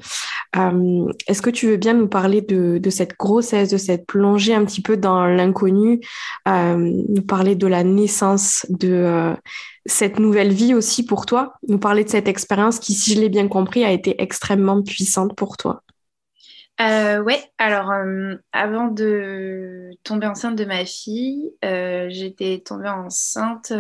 Euh, 0.57 1.12
Est-ce 1.26 1.43
que 1.43 1.50
tu 1.50 1.67
veux 1.67 1.76
bien 1.76 1.95
nous 1.95 2.09
parler 2.09 2.40
de, 2.40 2.79
de, 2.79 2.90
cette 2.90 3.17
grossesse, 3.17 3.71
de 3.71 3.76
cette 3.76 4.07
plongée 4.07 4.55
un 4.55 4.64
petit 4.64 4.83
peu 4.83 4.97
dans 4.97 5.26
l'inconnu, 5.26 6.00
euh, 6.49 6.76
nous 6.76 7.23
parler 7.23 7.55
de 7.55 7.67
la 7.67 7.85
naissance 7.85 8.67
de 8.69 9.35
cette 9.87 10.19
nouvelle 10.19 10.53
vie 10.53 10.75
aussi 10.75 11.05
pour 11.05 11.27
toi, 11.27 11.55
nous 11.69 11.79
parler 11.79 12.05
de 12.05 12.11
cette 12.11 12.29
expérience 12.29 12.79
qui, 12.79 12.95
si 12.95 13.15
je 13.15 13.21
l'ai 13.21 13.29
bien 13.29 13.49
compris, 13.49 13.85
a 13.85 13.91
été 13.91 14.21
extrêmement 14.23 14.83
puissante 14.83 15.35
pour 15.37 15.57
toi. 15.57 15.83
Euh, 16.81 17.21
ouais, 17.23 17.43
alors 17.59 17.91
euh, 17.91 18.37
avant 18.53 18.89
de 18.89 19.91
tomber 20.03 20.27
enceinte 20.27 20.57
de 20.57 20.65
ma 20.65 20.87
fille, 20.87 21.53
euh, 21.63 22.07
j'étais 22.09 22.63
tombée 22.65 22.89
enceinte 22.89 23.73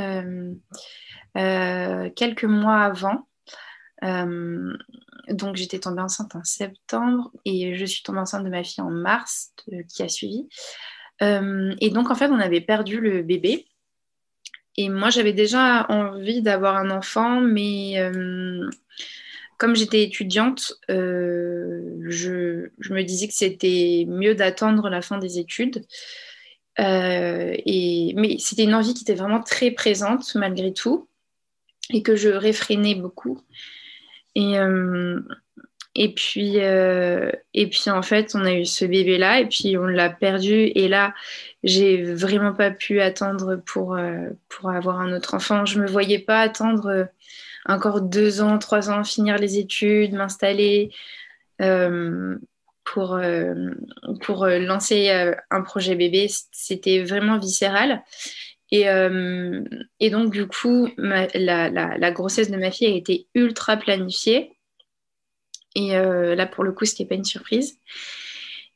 quelques 1.34 2.44
mois 2.44 2.80
avant. 2.80 3.26
donc 4.02 5.56
j'étais 5.56 5.78
tombée 5.78 6.02
enceinte 6.02 6.36
en 6.36 6.44
septembre 6.44 7.30
et 7.46 7.74
je 7.74 7.84
suis 7.86 8.02
tombée 8.02 8.18
enceinte 8.18 8.44
de 8.44 8.50
ma 8.50 8.64
fille 8.64 8.82
en 8.82 8.90
mars 8.90 9.54
qui 9.88 10.02
a 10.02 10.08
suivi. 10.08 10.48
et 11.22 11.90
donc 11.90 12.10
en 12.10 12.14
fait 12.14 12.28
on 12.28 12.40
avait 12.40 12.60
perdu 12.60 13.00
le 13.00 13.22
bébé 13.22 13.69
et 14.76 14.88
moi, 14.88 15.10
j'avais 15.10 15.32
déjà 15.32 15.86
envie 15.88 16.42
d'avoir 16.42 16.76
un 16.76 16.90
enfant, 16.90 17.40
mais 17.40 17.98
euh, 17.98 18.68
comme 19.58 19.74
j'étais 19.74 20.02
étudiante, 20.02 20.74
euh, 20.90 21.98
je, 22.08 22.70
me 22.90 23.02
disais 23.02 23.28
que 23.28 23.34
c'était 23.34 24.06
mieux 24.08 24.34
d'attendre 24.34 24.88
la 24.88 25.02
fin 25.02 25.18
des 25.18 25.38
études. 25.38 25.84
Euh, 26.78 27.54
et, 27.66 28.14
mais 28.16 28.38
c'était 28.38 28.64
une 28.64 28.74
envie 28.74 28.94
qui 28.94 29.02
était 29.02 29.14
vraiment 29.14 29.42
très 29.42 29.70
présente 29.70 30.34
malgré 30.34 30.72
tout 30.72 31.08
et 31.92 32.02
que 32.02 32.16
je 32.16 32.28
réfrénais 32.28 32.94
beaucoup. 32.94 33.40
Et, 34.36 34.54
et 35.96 36.14
puis, 36.14 36.60
euh, 36.60 37.32
et 37.52 37.68
puis 37.68 37.90
en 37.90 38.02
fait, 38.02 38.32
on 38.34 38.44
a 38.44 38.52
eu 38.52 38.64
ce 38.64 38.84
bébé-là 38.84 39.40
et 39.40 39.46
puis 39.46 39.76
on 39.76 39.86
l'a 39.86 40.08
perdu. 40.08 40.70
Et 40.74 40.88
là, 40.88 41.14
j'ai 41.64 42.02
vraiment 42.02 42.52
pas 42.54 42.70
pu 42.70 43.00
attendre 43.00 43.56
pour, 43.66 43.96
euh, 43.96 44.28
pour 44.48 44.70
avoir 44.70 45.00
un 45.00 45.12
autre 45.12 45.34
enfant. 45.34 45.64
Je 45.66 45.80
me 45.80 45.88
voyais 45.88 46.20
pas 46.20 46.40
attendre 46.40 46.86
euh, 46.86 47.04
encore 47.66 48.02
deux 48.02 48.40
ans, 48.40 48.58
trois 48.58 48.90
ans, 48.90 49.02
finir 49.04 49.36
les 49.36 49.58
études, 49.58 50.14
m'installer 50.14 50.90
pour, 52.84 53.20
pour 54.22 54.46
lancer 54.46 55.34
un 55.50 55.60
projet 55.60 55.94
bébé. 55.94 56.28
C'était 56.52 57.02
vraiment 57.02 57.38
viscéral. 57.38 58.02
Et, 58.70 58.86
et, 60.00 60.10
donc, 60.10 60.32
du 60.32 60.46
coup, 60.46 60.88
la, 60.96 62.10
grossesse 62.12 62.50
de 62.50 62.56
ma 62.56 62.70
fille 62.70 62.86
a 62.86 62.96
été 62.96 63.26
ultra 63.34 63.76
planifiée. 63.76 64.56
Et 65.74 65.96
euh, 65.96 66.34
là, 66.34 66.46
pour 66.46 66.64
le 66.64 66.72
coup, 66.72 66.84
ce 66.84 66.92
n'était 66.92 67.06
pas 67.06 67.14
une 67.14 67.24
surprise. 67.24 67.78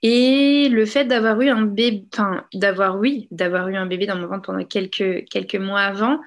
Et 0.03 0.69
le 0.69 0.85
fait 0.85 1.07
d'avoir 1.07 1.41
eu 1.41 1.49
un 1.49 1.63
bébé, 1.63 2.05
d'avoir, 2.53 2.99
oui, 2.99 3.27
d'avoir 3.31 3.69
eu 3.69 3.77
un 3.77 3.87
bébé 3.87 4.07
dans 4.07 4.17
mon 4.17 4.27
ventre 4.27 4.43
pendant 4.43 4.65
quelques, 4.65 5.55
mois 5.55 5.81
avant, 5.81 6.21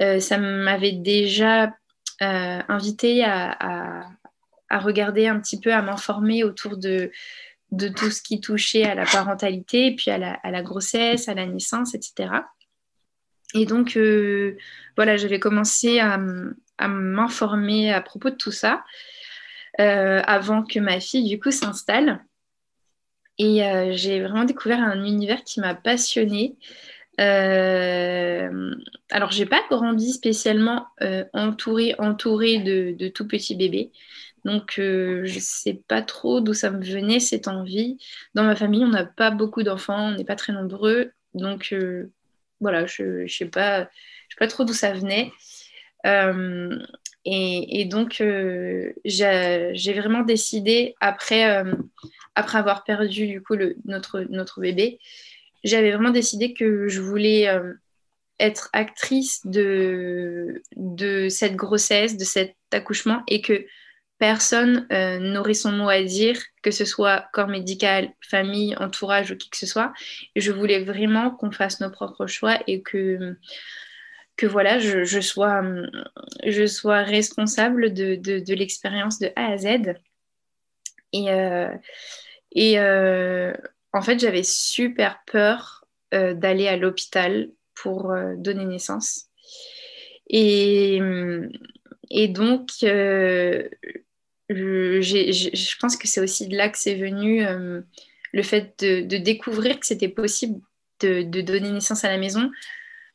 euh, 0.00 0.18
ça 0.18 0.38
m'avait 0.38 0.92
déjà 0.92 1.74
euh, 2.22 2.60
invité 2.68 3.24
à, 3.24 4.06
regarder 4.70 5.26
un 5.26 5.38
petit 5.40 5.60
peu, 5.60 5.72
à 5.72 5.82
m'informer 5.82 6.42
autour 6.42 6.78
de, 6.78 7.10
tout 7.70 8.10
ce 8.10 8.22
qui 8.22 8.40
touchait 8.40 8.84
à 8.84 8.94
la 8.94 9.04
parentalité, 9.04 9.94
puis 9.94 10.10
à 10.10 10.18
la, 10.18 10.62
grossesse, 10.62 11.28
à 11.28 11.34
la 11.34 11.46
naissance, 11.46 11.94
etc. 11.94 12.30
Et 13.54 13.66
donc, 13.66 13.98
voilà, 14.96 15.18
j'avais 15.18 15.38
commencé 15.38 16.00
à 16.00 16.18
m'informer 16.88 17.92
à 17.92 18.00
propos 18.00 18.30
de 18.30 18.36
tout 18.36 18.52
ça. 18.52 18.84
Euh, 19.80 20.20
avant 20.26 20.64
que 20.64 20.80
ma 20.80 20.98
fille, 20.98 21.28
du 21.28 21.38
coup, 21.38 21.52
s'installe. 21.52 22.20
Et 23.38 23.64
euh, 23.64 23.92
j'ai 23.92 24.20
vraiment 24.20 24.44
découvert 24.44 24.80
un 24.80 25.04
univers 25.04 25.44
qui 25.44 25.60
m'a 25.60 25.74
passionnée. 25.74 26.56
Euh, 27.20 28.74
alors, 29.10 29.30
j'ai 29.30 29.46
pas 29.46 29.62
grandi 29.70 30.12
spécialement 30.12 30.86
euh, 31.02 31.24
entourée, 31.32 31.94
entourée 31.98 32.58
de, 32.58 33.08
tout 33.08 33.28
petits 33.28 33.54
bébés. 33.54 33.92
Donc, 34.44 34.74
je 34.76 35.38
sais 35.40 35.80
pas 35.88 36.02
trop 36.02 36.40
d'où 36.40 36.54
ça 36.54 36.70
me 36.70 36.84
venait 36.84 37.20
cette 37.20 37.48
envie. 37.48 37.98
Dans 38.34 38.44
ma 38.44 38.56
famille, 38.56 38.84
on 38.84 38.88
n'a 38.88 39.04
pas 39.04 39.30
beaucoup 39.30 39.62
d'enfants, 39.62 40.08
on 40.08 40.16
n'est 40.16 40.24
pas 40.24 40.36
très 40.36 40.52
nombreux. 40.52 41.12
Donc, 41.34 41.74
voilà, 42.60 42.86
je 42.86 43.22
ne 43.22 43.28
sais, 43.28 43.46
pas, 43.46 43.84
sais 43.84 44.36
pas 44.38 44.48
trop 44.48 44.64
d'où 44.64 44.72
ça 44.72 44.92
venait. 44.92 45.30
Et, 47.30 47.84
donc, 47.84 48.22
euh, 48.22 48.90
j'ai 49.04 49.92
vraiment 49.92 50.22
décidé, 50.22 50.94
après, 51.00 51.58
euh, 51.58 51.74
après 52.34 52.56
avoir 52.56 52.84
perdu 52.84 53.26
du 53.26 53.42
coup 53.42 53.54
notre, 53.84 54.20
notre 54.30 54.60
bébé, 54.60 54.98
j'avais 55.62 55.90
vraiment 55.90 56.10
décidé 56.10 56.54
que 56.54 56.88
je 56.88 57.02
voulais 57.02 57.48
euh, 57.48 57.74
être 58.40 58.70
actrice 58.72 59.44
de, 59.44 60.62
de 60.76 61.28
cette 61.28 61.54
grossesse, 61.54 62.16
de 62.16 62.24
cet 62.24 62.56
accouchement, 62.72 63.22
et 63.26 63.42
que 63.42 63.66
personne 64.18 64.86
n'aurait 65.20 65.54
son 65.54 65.72
mot 65.72 65.88
à 65.90 66.02
dire, 66.02 66.40
que 66.62 66.70
ce 66.70 66.86
soit 66.86 67.28
corps 67.34 67.48
médical, 67.48 68.10
famille, 68.22 68.74
entourage 68.76 69.30
ou 69.32 69.36
qui 69.36 69.50
que 69.50 69.56
ce 69.58 69.66
soit. 69.66 69.92
Je 70.34 70.50
voulais 70.50 70.82
vraiment 70.82 71.30
qu'on 71.30 71.52
fasse 71.52 71.80
nos 71.80 71.90
propres 71.90 72.26
choix 72.26 72.58
et 72.66 72.80
que 72.80 73.36
que 74.38 74.46
voilà, 74.46 74.78
je, 74.78 75.20
sois, 75.20 75.62
je 76.46 76.64
sois 76.64 77.02
responsable 77.02 77.92
de, 77.92 78.54
l'expérience 78.54 79.18
de 79.18 79.30
A 79.34 79.48
à 79.48 79.58
Z. 79.58 79.96
Et, 81.12 81.28
euh, 81.28 81.68
euh, 82.56 83.52
en 83.92 84.00
fait, 84.00 84.20
j'avais 84.20 84.44
super 84.44 85.18
peur 85.26 85.84
euh, 86.14 86.34
d'aller 86.34 86.68
à 86.68 86.76
l'hôpital 86.76 87.50
pour 87.74 88.14
donner 88.36 88.64
naissance. 88.64 89.26
Et, 90.28 91.00
donc, 92.28 92.68
je, 92.80 93.68
pense 95.80 95.96
que 95.96 96.06
c'est 96.06 96.20
aussi 96.20 96.46
de 96.46 96.56
là 96.56 96.68
que 96.68 96.78
c'est 96.78 96.94
venu 96.94 97.44
le 98.32 98.42
fait 98.44 98.84
de 98.84 99.16
découvrir 99.16 99.80
que 99.80 99.86
c'était 99.86 100.08
possible 100.08 100.60
de, 101.00 101.40
donner 101.40 101.70
naissance 101.70 102.04
à 102.04 102.08
la 102.08 102.18
maison, 102.18 102.50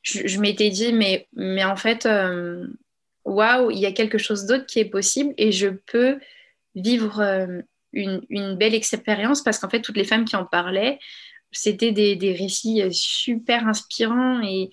je, 0.04 0.40
m'étais 0.40 0.70
dit, 0.70 0.94
mais, 0.94 1.28
en 1.64 1.76
fait, 1.76 2.06
euh, 2.06 2.68
waouh, 3.26 3.72
il 3.72 3.80
y 3.80 3.86
a 3.86 3.92
quelque 3.92 4.18
chose 4.18 4.46
d'autre 4.46 4.66
qui 4.66 4.80
est 4.80 4.86
possible 4.86 5.34
et 5.38 5.52
je 5.52 5.70
peux 5.70 6.20
vivre 6.76 7.22
euh, 7.22 7.62
une, 7.94 8.56
belle 8.58 8.76
expérience 8.76 9.42
parce 9.42 9.60
qu'en 9.60 9.70
fait, 9.70 9.82
toutes 9.82 9.98
les 9.98 10.04
femmes 10.04 10.26
qui 10.26 10.36
en 10.36 10.46
parlaient, 10.46 11.00
c'était 11.52 11.92
des, 11.92 12.34
récits 12.34 12.82
super 12.92 13.68
inspirants 13.68 14.42
et, 14.44 14.70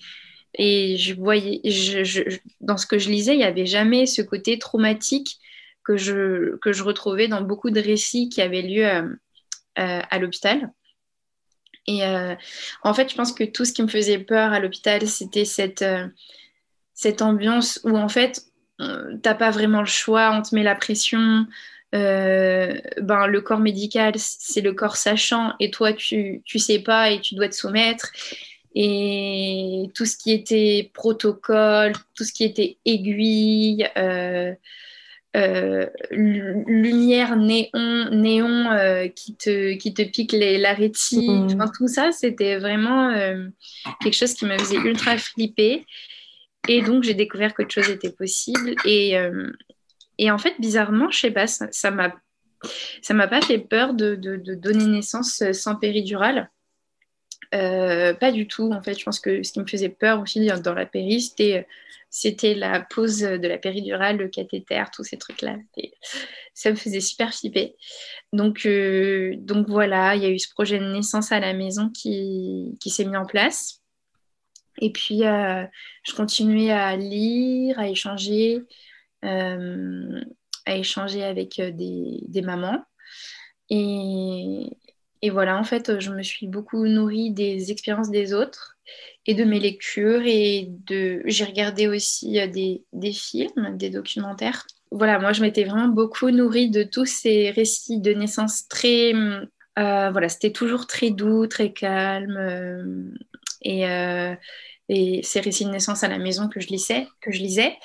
et 0.55 0.97
je 0.97 1.13
voyais, 1.13 1.61
dans 2.59 2.77
ce 2.77 2.85
que 2.85 2.99
je 2.99 3.09
lisais, 3.09 3.33
il 3.33 3.37
n'y 3.37 3.43
avait 3.43 3.65
jamais 3.65 4.05
ce 4.05 4.21
côté 4.21 4.59
traumatique 4.59 5.39
que 5.83 5.97
je, 5.97 6.83
retrouvais 6.83 7.27
dans 7.27 7.41
beaucoup 7.41 7.71
de 7.71 7.79
récits 7.79 8.29
qui 8.29 8.41
avaient 8.41 8.61
lieu 8.61 8.85
euh, 8.85 9.15
à 9.75 10.19
l'hôpital. 10.19 10.71
Et 11.87 12.05
euh, 12.05 12.35
en 12.83 12.93
fait, 12.93 13.09
je 13.09 13.15
pense 13.15 13.33
que 13.33 13.43
tout 13.43 13.65
ce 13.65 13.73
qui 13.73 13.81
me 13.81 13.87
faisait 13.87 14.19
peur 14.19 14.53
à 14.53 14.59
l'hôpital, 14.59 15.07
c'était 15.07 15.45
cette, 15.45 15.81
euh, 15.81 16.07
ambiance 17.21 17.79
où 17.83 17.97
en 17.97 18.09
fait, 18.09 18.45
t'as 19.21 19.35
pas 19.35 19.51
vraiment 19.51 19.81
le 19.81 19.85
choix, 19.85 20.31
on 20.31 20.41
te 20.41 20.55
met 20.55 20.63
la 20.63 20.75
pression. 20.75 21.45
ben, 21.91 23.27
le 23.27 23.41
corps 23.41 23.59
médical, 23.59 24.13
c'est 24.17 24.61
le 24.61 24.73
corps 24.73 24.95
sachant, 24.95 25.53
et 25.59 25.69
toi, 25.71 25.93
tu, 25.93 26.41
tu 26.45 26.57
sais 26.57 26.79
pas 26.79 27.11
et 27.11 27.21
tu 27.21 27.35
dois 27.35 27.49
te 27.49 27.55
soumettre. 27.55 28.11
Et 28.73 29.91
tout 29.93 30.05
ce 30.05 30.17
qui 30.17 30.31
était 30.31 30.89
protocole, 30.93 31.93
tout 32.15 32.23
ce 32.23 32.31
qui 32.31 32.43
était 32.43 32.77
aiguille, 32.85 33.87
euh, 35.33 35.85
lumière 36.11 37.37
néon, 37.37 38.09
néon 38.11 38.71
euh, 38.71 39.07
qui, 39.07 39.35
te, 39.35 39.75
qui 39.75 39.93
te 39.93 40.01
pique 40.01 40.33
les, 40.33 40.57
la 40.57 40.73
rétine. 40.73 41.45
Mm. 41.45 41.71
tout 41.77 41.87
ça, 41.87 42.11
c'était 42.11 42.57
vraiment 42.57 43.09
euh, 43.09 43.47
quelque 44.01 44.15
chose 44.15 44.33
qui 44.33 44.45
me 44.45 44.57
faisait 44.57 44.77
ultra 44.77 45.17
flipper. 45.17 45.85
Et 46.67 46.81
donc, 46.81 47.03
j'ai 47.03 47.13
découvert 47.13 47.53
qu'autre 47.53 47.73
chose 47.73 47.89
était 47.89 48.11
possible. 48.11 48.75
Et, 48.85 49.15
et 50.19 50.29
en 50.29 50.37
fait, 50.37 50.53
bizarrement, 50.59 51.09
je 51.09 51.17
sais 51.17 51.31
pas, 51.31 51.47
ça 51.47 51.91
m'a 51.91 52.13
ça 53.01 53.15
m'a 53.15 53.27
pas 53.27 53.41
fait 53.41 53.57
peur 53.57 53.95
de, 53.95 54.13
de, 54.13 54.35
de, 54.35 54.53
donner 54.53 54.85
naissance 54.85 55.41
sans 55.51 55.75
péridurale. 55.75 56.51
Pas 57.51 58.31
du 58.31 58.47
tout, 58.47 58.71
en 58.71 58.81
fait. 58.81 58.97
Je 58.97 59.03
pense 59.03 59.19
que 59.19 59.43
ce 59.43 59.51
qui 59.51 59.59
me 59.59 59.67
faisait 59.67 59.89
peur 59.89 60.21
aussi 60.21 60.45
dans 60.63 60.73
la 60.73 60.85
péri, 60.85 61.21
c'était 61.21 62.55
la 62.55 62.81
pose 62.81 63.19
de 63.19 63.47
la 63.47 63.57
péridurale, 63.57 64.17
le 64.17 64.27
cathéter, 64.27 64.83
tous 64.93 65.03
ces 65.03 65.17
trucs-là. 65.17 65.57
Ça 66.53 66.71
me 66.71 66.75
faisait 66.75 66.99
super 66.99 67.33
flipper. 67.33 67.75
Donc, 68.33 68.65
euh, 68.65 69.35
donc 69.37 69.67
voilà, 69.67 70.15
il 70.15 70.23
y 70.23 70.25
a 70.25 70.29
eu 70.29 70.39
ce 70.39 70.49
projet 70.49 70.79
de 70.79 70.91
naissance 70.91 71.31
à 71.31 71.39
la 71.39 71.53
maison 71.53 71.89
qui, 71.89 72.77
s'est 72.85 73.05
mis 73.05 73.17
en 73.17 73.25
place. 73.25 73.81
Et 74.79 74.91
puis, 74.91 75.25
euh, 75.25 75.63
je 76.03 76.13
continuais 76.13 76.71
à 76.71 76.95
lire, 76.95 77.79
à 77.79 77.87
échanger, 77.87 78.61
euh, 79.25 80.21
à 80.65 80.75
échanger 80.75 81.23
avec 81.23 81.61
des, 81.61 82.19
des 82.27 82.41
mamans. 82.41 82.83
Et, 83.69 84.67
et 85.21 85.29
voilà, 85.29 85.57
en 85.57 85.63
fait, 85.63 85.99
je 85.99 86.11
me 86.11 86.23
suis 86.23 86.47
beaucoup 86.47 86.85
nourrie 86.87 87.31
des 87.31 87.71
expériences 87.71 88.09
des 88.09 88.33
autres 88.33 88.77
et 89.27 89.35
de 89.35 89.43
mes 89.43 89.59
lectures. 89.59 90.23
Et 90.25 90.67
de... 90.69 91.21
j'ai 91.25 91.45
regardé 91.45 91.87
aussi 91.87 92.39
euh, 92.39 92.47
des, 92.47 92.83
des, 92.93 93.13
films, 93.13 93.77
des 93.77 93.89
documentaires. 93.89 94.65
Voilà, 94.91 95.19
moi, 95.19 95.31
je 95.31 95.41
m'étais 95.41 95.63
vraiment 95.63 95.87
beaucoup 95.87 96.31
nourrie 96.31 96.69
de 96.69 96.83
tous 96.83 97.05
ces 97.05 97.51
récits 97.51 97.99
de 97.99 98.13
naissance 98.13 98.67
très... 98.67 99.13
Euh, 99.79 100.11
voilà, 100.11 100.27
c'était 100.27 100.51
toujours 100.51 100.85
très 100.87 101.11
doux, 101.11 101.47
très 101.47 101.71
calme. 101.71 102.35
Euh, 102.37 103.13
et, 103.61 103.83
et, 104.89 105.23
ces 105.23 105.39
récits 105.39 105.65
de 105.65 105.69
naissance 105.69 106.03
à 106.03 106.07
la 106.07 106.17
maison 106.17 106.49
que 106.49 106.59
je 106.59 106.67
lisais. 106.67 107.07
Que 107.21 107.31
je 107.31 107.39
lisais. 107.39 107.77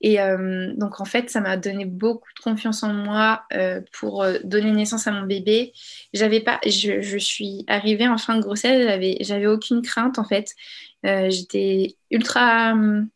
Et 0.00 0.20
euh, 0.20 0.72
donc, 0.76 1.00
en 1.00 1.04
fait, 1.04 1.28
ça 1.28 1.40
m'a 1.40 1.56
donné 1.56 1.84
beaucoup 1.84 2.28
de 2.36 2.42
confiance 2.42 2.82
en 2.82 2.92
moi 2.92 3.44
euh, 3.52 3.80
pour 3.92 4.22
euh, 4.22 4.38
donner 4.44 4.70
naissance 4.70 5.06
à 5.06 5.12
mon 5.12 5.22
bébé. 5.26 5.72
J'avais 6.12 6.40
pas, 6.40 6.60
je, 6.64 7.00
je, 7.00 7.18
suis 7.18 7.64
arrivée 7.66 8.06
en 8.06 8.18
fin 8.18 8.36
de 8.36 8.42
grossesse, 8.42 8.84
j'avais, 8.84 9.16
j'avais 9.20 9.46
aucune 9.46 9.82
crainte, 9.82 10.18
en 10.18 10.24
fait. 10.24 10.54
j'étais 11.02 11.96
ultra 12.10 12.72
hum, 12.72 13.08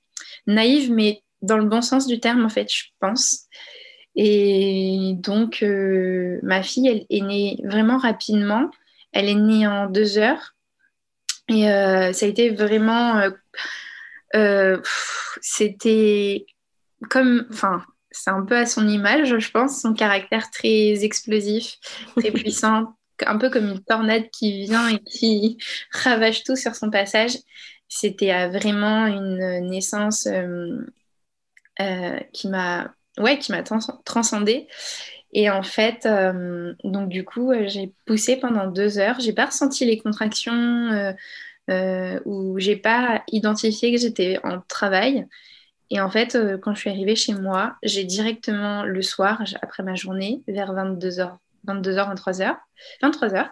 naïve, 0.46 0.92
mais 0.92 1.22
dans 1.42 1.58
le 1.58 1.66
bon 1.66 1.82
sens 1.82 2.06
du 2.06 2.20
terme, 2.20 2.44
en 2.44 2.48
fait, 2.48 2.72
je 2.72 2.84
pense. 3.00 3.46
Et 4.16 5.14
donc, 5.16 5.64
ma 6.42 6.62
fille, 6.62 6.88
elle 6.88 7.06
est 7.10 7.22
née 7.22 7.60
vraiment 7.64 7.98
rapidement. 7.98 8.70
Elle 9.12 9.28
est 9.28 9.34
née 9.34 9.66
en 9.66 9.86
deux 9.86 10.18
heures. 10.18 10.54
Et 11.48 11.62
ça 11.62 12.26
a 12.26 12.28
été 12.28 12.50
vraiment... 12.50 13.22
c'était 15.40 16.46
comme, 17.10 17.46
enfin, 17.50 17.84
c'est 18.10 18.30
un 18.30 18.44
peu 18.44 18.56
à 18.56 18.66
son 18.66 18.88
image, 18.88 19.38
je 19.38 19.50
pense, 19.50 19.80
son 19.80 19.94
caractère 19.94 20.50
très 20.50 21.04
explosif, 21.04 21.78
très 22.16 22.30
puissant, 22.32 22.94
un 23.26 23.38
peu 23.38 23.50
comme 23.50 23.68
une 23.68 23.82
tornade 23.82 24.30
qui 24.30 24.64
vient 24.64 24.88
et 24.88 24.98
qui 24.98 25.58
ravage 25.92 26.44
tout 26.44 26.56
sur 26.56 26.74
son 26.74 26.90
passage. 26.90 27.36
C'était 27.88 28.48
vraiment 28.48 29.06
une 29.06 29.68
naissance 29.68 30.26
euh, 30.26 30.78
euh, 31.80 32.18
qui 32.32 32.48
m'a 32.48 32.94
ouais, 33.18 33.38
qui 33.38 33.52
m'a 33.52 33.62
transcendée. 34.04 34.68
Et 35.34 35.50
en 35.50 35.62
fait, 35.62 36.06
euh, 36.06 36.74
donc 36.84 37.08
du 37.08 37.24
coup, 37.24 37.52
j'ai 37.66 37.94
poussé 38.06 38.36
pendant 38.36 38.66
deux 38.66 38.98
heures. 38.98 39.20
J'ai 39.20 39.32
pas 39.32 39.46
ressenti 39.46 39.84
les 39.84 39.98
contractions 39.98 41.14
ou 42.24 42.58
j'ai 42.58 42.76
pas 42.76 43.22
identifié 43.30 43.92
que 43.92 43.98
j'étais 43.98 44.38
en 44.42 44.60
travail. 44.60 45.26
Et 45.92 46.00
en 46.00 46.08
fait, 46.08 46.34
euh, 46.34 46.56
quand 46.56 46.74
je 46.74 46.80
suis 46.80 46.90
arrivée 46.90 47.14
chez 47.14 47.34
moi, 47.34 47.76
j'ai 47.82 48.04
directement 48.04 48.82
le 48.82 49.02
soir, 49.02 49.42
après 49.60 49.82
ma 49.82 49.94
journée, 49.94 50.42
vers 50.48 50.72
22h, 50.72 51.36
22h, 51.68 52.14
23h, 52.14 52.56
23h, 53.02 53.50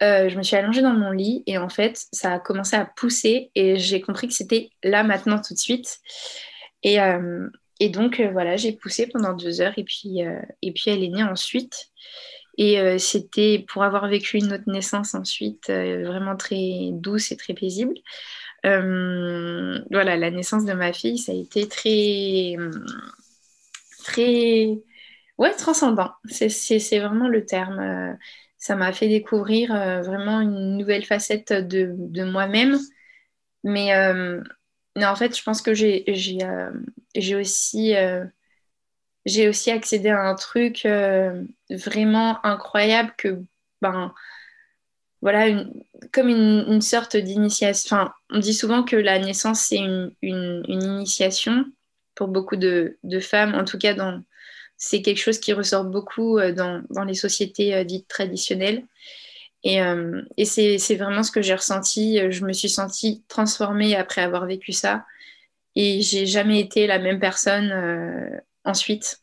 je 0.00 0.36
me 0.36 0.44
suis 0.44 0.54
allongée 0.54 0.80
dans 0.80 0.94
mon 0.94 1.10
lit 1.10 1.42
et 1.46 1.58
en 1.58 1.68
fait, 1.68 2.00
ça 2.12 2.34
a 2.34 2.38
commencé 2.38 2.76
à 2.76 2.84
pousser 2.84 3.50
et 3.56 3.78
j'ai 3.78 4.00
compris 4.00 4.28
que 4.28 4.34
c'était 4.34 4.70
là, 4.84 5.02
maintenant, 5.02 5.40
tout 5.40 5.54
de 5.54 5.58
suite. 5.58 5.98
Et, 6.84 7.00
euh, 7.00 7.48
et 7.80 7.88
donc, 7.88 8.20
euh, 8.20 8.30
voilà, 8.30 8.56
j'ai 8.56 8.70
poussé 8.70 9.08
pendant 9.08 9.32
deux 9.32 9.60
heures 9.60 9.76
et 9.76 9.82
puis, 9.82 10.20
et 10.62 10.72
puis 10.72 10.84
elle 10.86 11.02
est 11.02 11.08
née 11.08 11.24
ensuite. 11.24 11.88
Et 12.58 12.98
c'était 12.98 13.66
pour 13.68 13.82
avoir 13.82 14.08
vécu 14.08 14.38
une 14.38 14.52
autre 14.52 14.64
naissance 14.68 15.14
ensuite, 15.14 15.66
vraiment 15.68 16.36
très 16.36 16.88
douce 16.92 17.30
et 17.32 17.36
très 17.36 17.52
paisible. 17.52 17.92
Euh, 18.66 19.80
voilà, 19.90 20.16
la 20.16 20.30
naissance 20.30 20.64
de 20.64 20.72
ma 20.72 20.92
fille, 20.92 21.18
ça 21.18 21.32
a 21.32 21.34
été 21.34 21.68
très, 21.68 22.56
très, 24.04 24.78
ouais, 25.38 25.54
transcendant. 25.56 26.12
C'est 26.28 26.98
vraiment 26.98 27.28
le 27.28 27.44
terme. 27.44 27.78
Euh, 27.80 28.14
ça 28.58 28.76
m'a 28.76 28.92
fait 28.92 29.08
découvrir 29.08 29.74
euh, 29.74 30.02
vraiment 30.02 30.40
une 30.40 30.76
nouvelle 30.76 31.04
facette 31.04 31.52
de, 31.52 31.94
de 31.96 32.24
moi-même. 32.24 32.78
Mais, 33.64 33.90
mais, 34.96 35.06
en 35.06 35.16
fait, 35.16 35.36
je 35.36 35.42
pense 35.42 35.60
que 35.62 35.74
j'ai 35.74 36.04
aussi, 37.36 37.94
j'ai 39.24 39.48
aussi 39.48 39.70
accédé 39.70 40.08
à 40.08 40.22
un 40.22 40.34
truc 40.36 40.86
vraiment 41.70 42.44
incroyable 42.46 43.12
que, 43.18 43.40
ben, 43.82 44.14
voilà, 45.22 45.64
comme 46.12 46.28
une, 46.28 46.80
sorte 46.80 47.16
d'initiation. 47.16 47.96
Enfin, 47.96 48.12
on 48.30 48.38
dit 48.38 48.54
souvent 48.54 48.82
que 48.82 48.96
la 48.96 49.18
naissance, 49.18 49.60
c'est 49.60 49.78
une, 49.78 50.12
initiation 50.22 51.64
pour 52.14 52.28
beaucoup 52.28 52.56
de, 52.56 52.96
femmes. 53.20 53.54
En 53.54 53.64
tout 53.64 53.78
cas, 53.78 53.94
c'est 54.76 55.02
quelque 55.02 55.18
chose 55.20 55.38
qui 55.38 55.52
ressort 55.52 55.84
beaucoup 55.84 56.38
euh, 56.38 56.52
dans, 56.52 57.04
les 57.04 57.14
sociétés 57.14 57.74
euh, 57.74 57.84
dites 57.84 58.08
traditionnelles. 58.08 58.84
Et, 59.64 59.82
euh, 59.82 60.22
c'est 60.44 60.96
vraiment 60.96 61.22
ce 61.22 61.32
que 61.32 61.42
j'ai 61.42 61.54
ressenti. 61.54 62.20
Je 62.30 62.44
me 62.44 62.52
suis 62.52 62.68
sentie 62.68 63.24
transformée 63.28 63.96
après 63.96 64.20
avoir 64.20 64.46
vécu 64.46 64.72
ça. 64.72 65.04
Et 65.74 66.02
j'ai 66.02 66.26
jamais 66.26 66.60
été 66.60 66.86
la 66.86 66.98
même 66.98 67.20
personne 67.20 68.40
ensuite. 68.64 69.20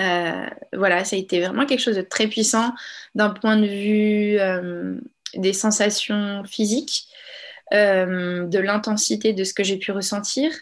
Euh, 0.00 0.46
voilà, 0.72 1.04
ça 1.04 1.16
a 1.16 1.18
été 1.18 1.40
vraiment 1.40 1.66
quelque 1.66 1.80
chose 1.80 1.96
de 1.96 2.02
très 2.02 2.26
puissant 2.26 2.74
d'un 3.14 3.30
point 3.30 3.56
de 3.56 3.66
vue 3.66 4.38
euh, 4.40 4.98
des 5.34 5.52
sensations 5.52 6.42
physiques, 6.44 7.06
euh, 7.72 8.44
de 8.44 8.58
l'intensité 8.58 9.32
de 9.32 9.44
ce 9.44 9.54
que 9.54 9.62
j'ai 9.62 9.78
pu 9.78 9.92
ressentir. 9.92 10.52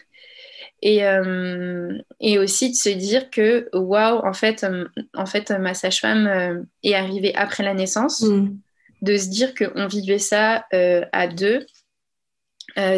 Et, 0.85 0.99
et, 2.19 2.39
aussi 2.39 2.71
de 2.71 2.75
se 2.75 2.89
dire 2.89 3.29
que, 3.29 3.69
waouh, 3.71 4.19
en 4.19 4.33
fait, 4.33 4.65
en 5.13 5.25
fait, 5.25 5.49
ma 5.51 5.73
sage-femme 5.73 6.65
est 6.83 6.93
arrivée 6.93 7.33
après 7.35 7.63
la 7.63 7.73
naissance. 7.73 8.21
Mm. 8.21 8.57
De 9.01 9.17
se 9.17 9.29
dire 9.29 9.53
qu'on 9.55 9.87
vivait 9.87 10.19
ça 10.19 10.65
à 10.73 11.27
deux, 11.29 11.65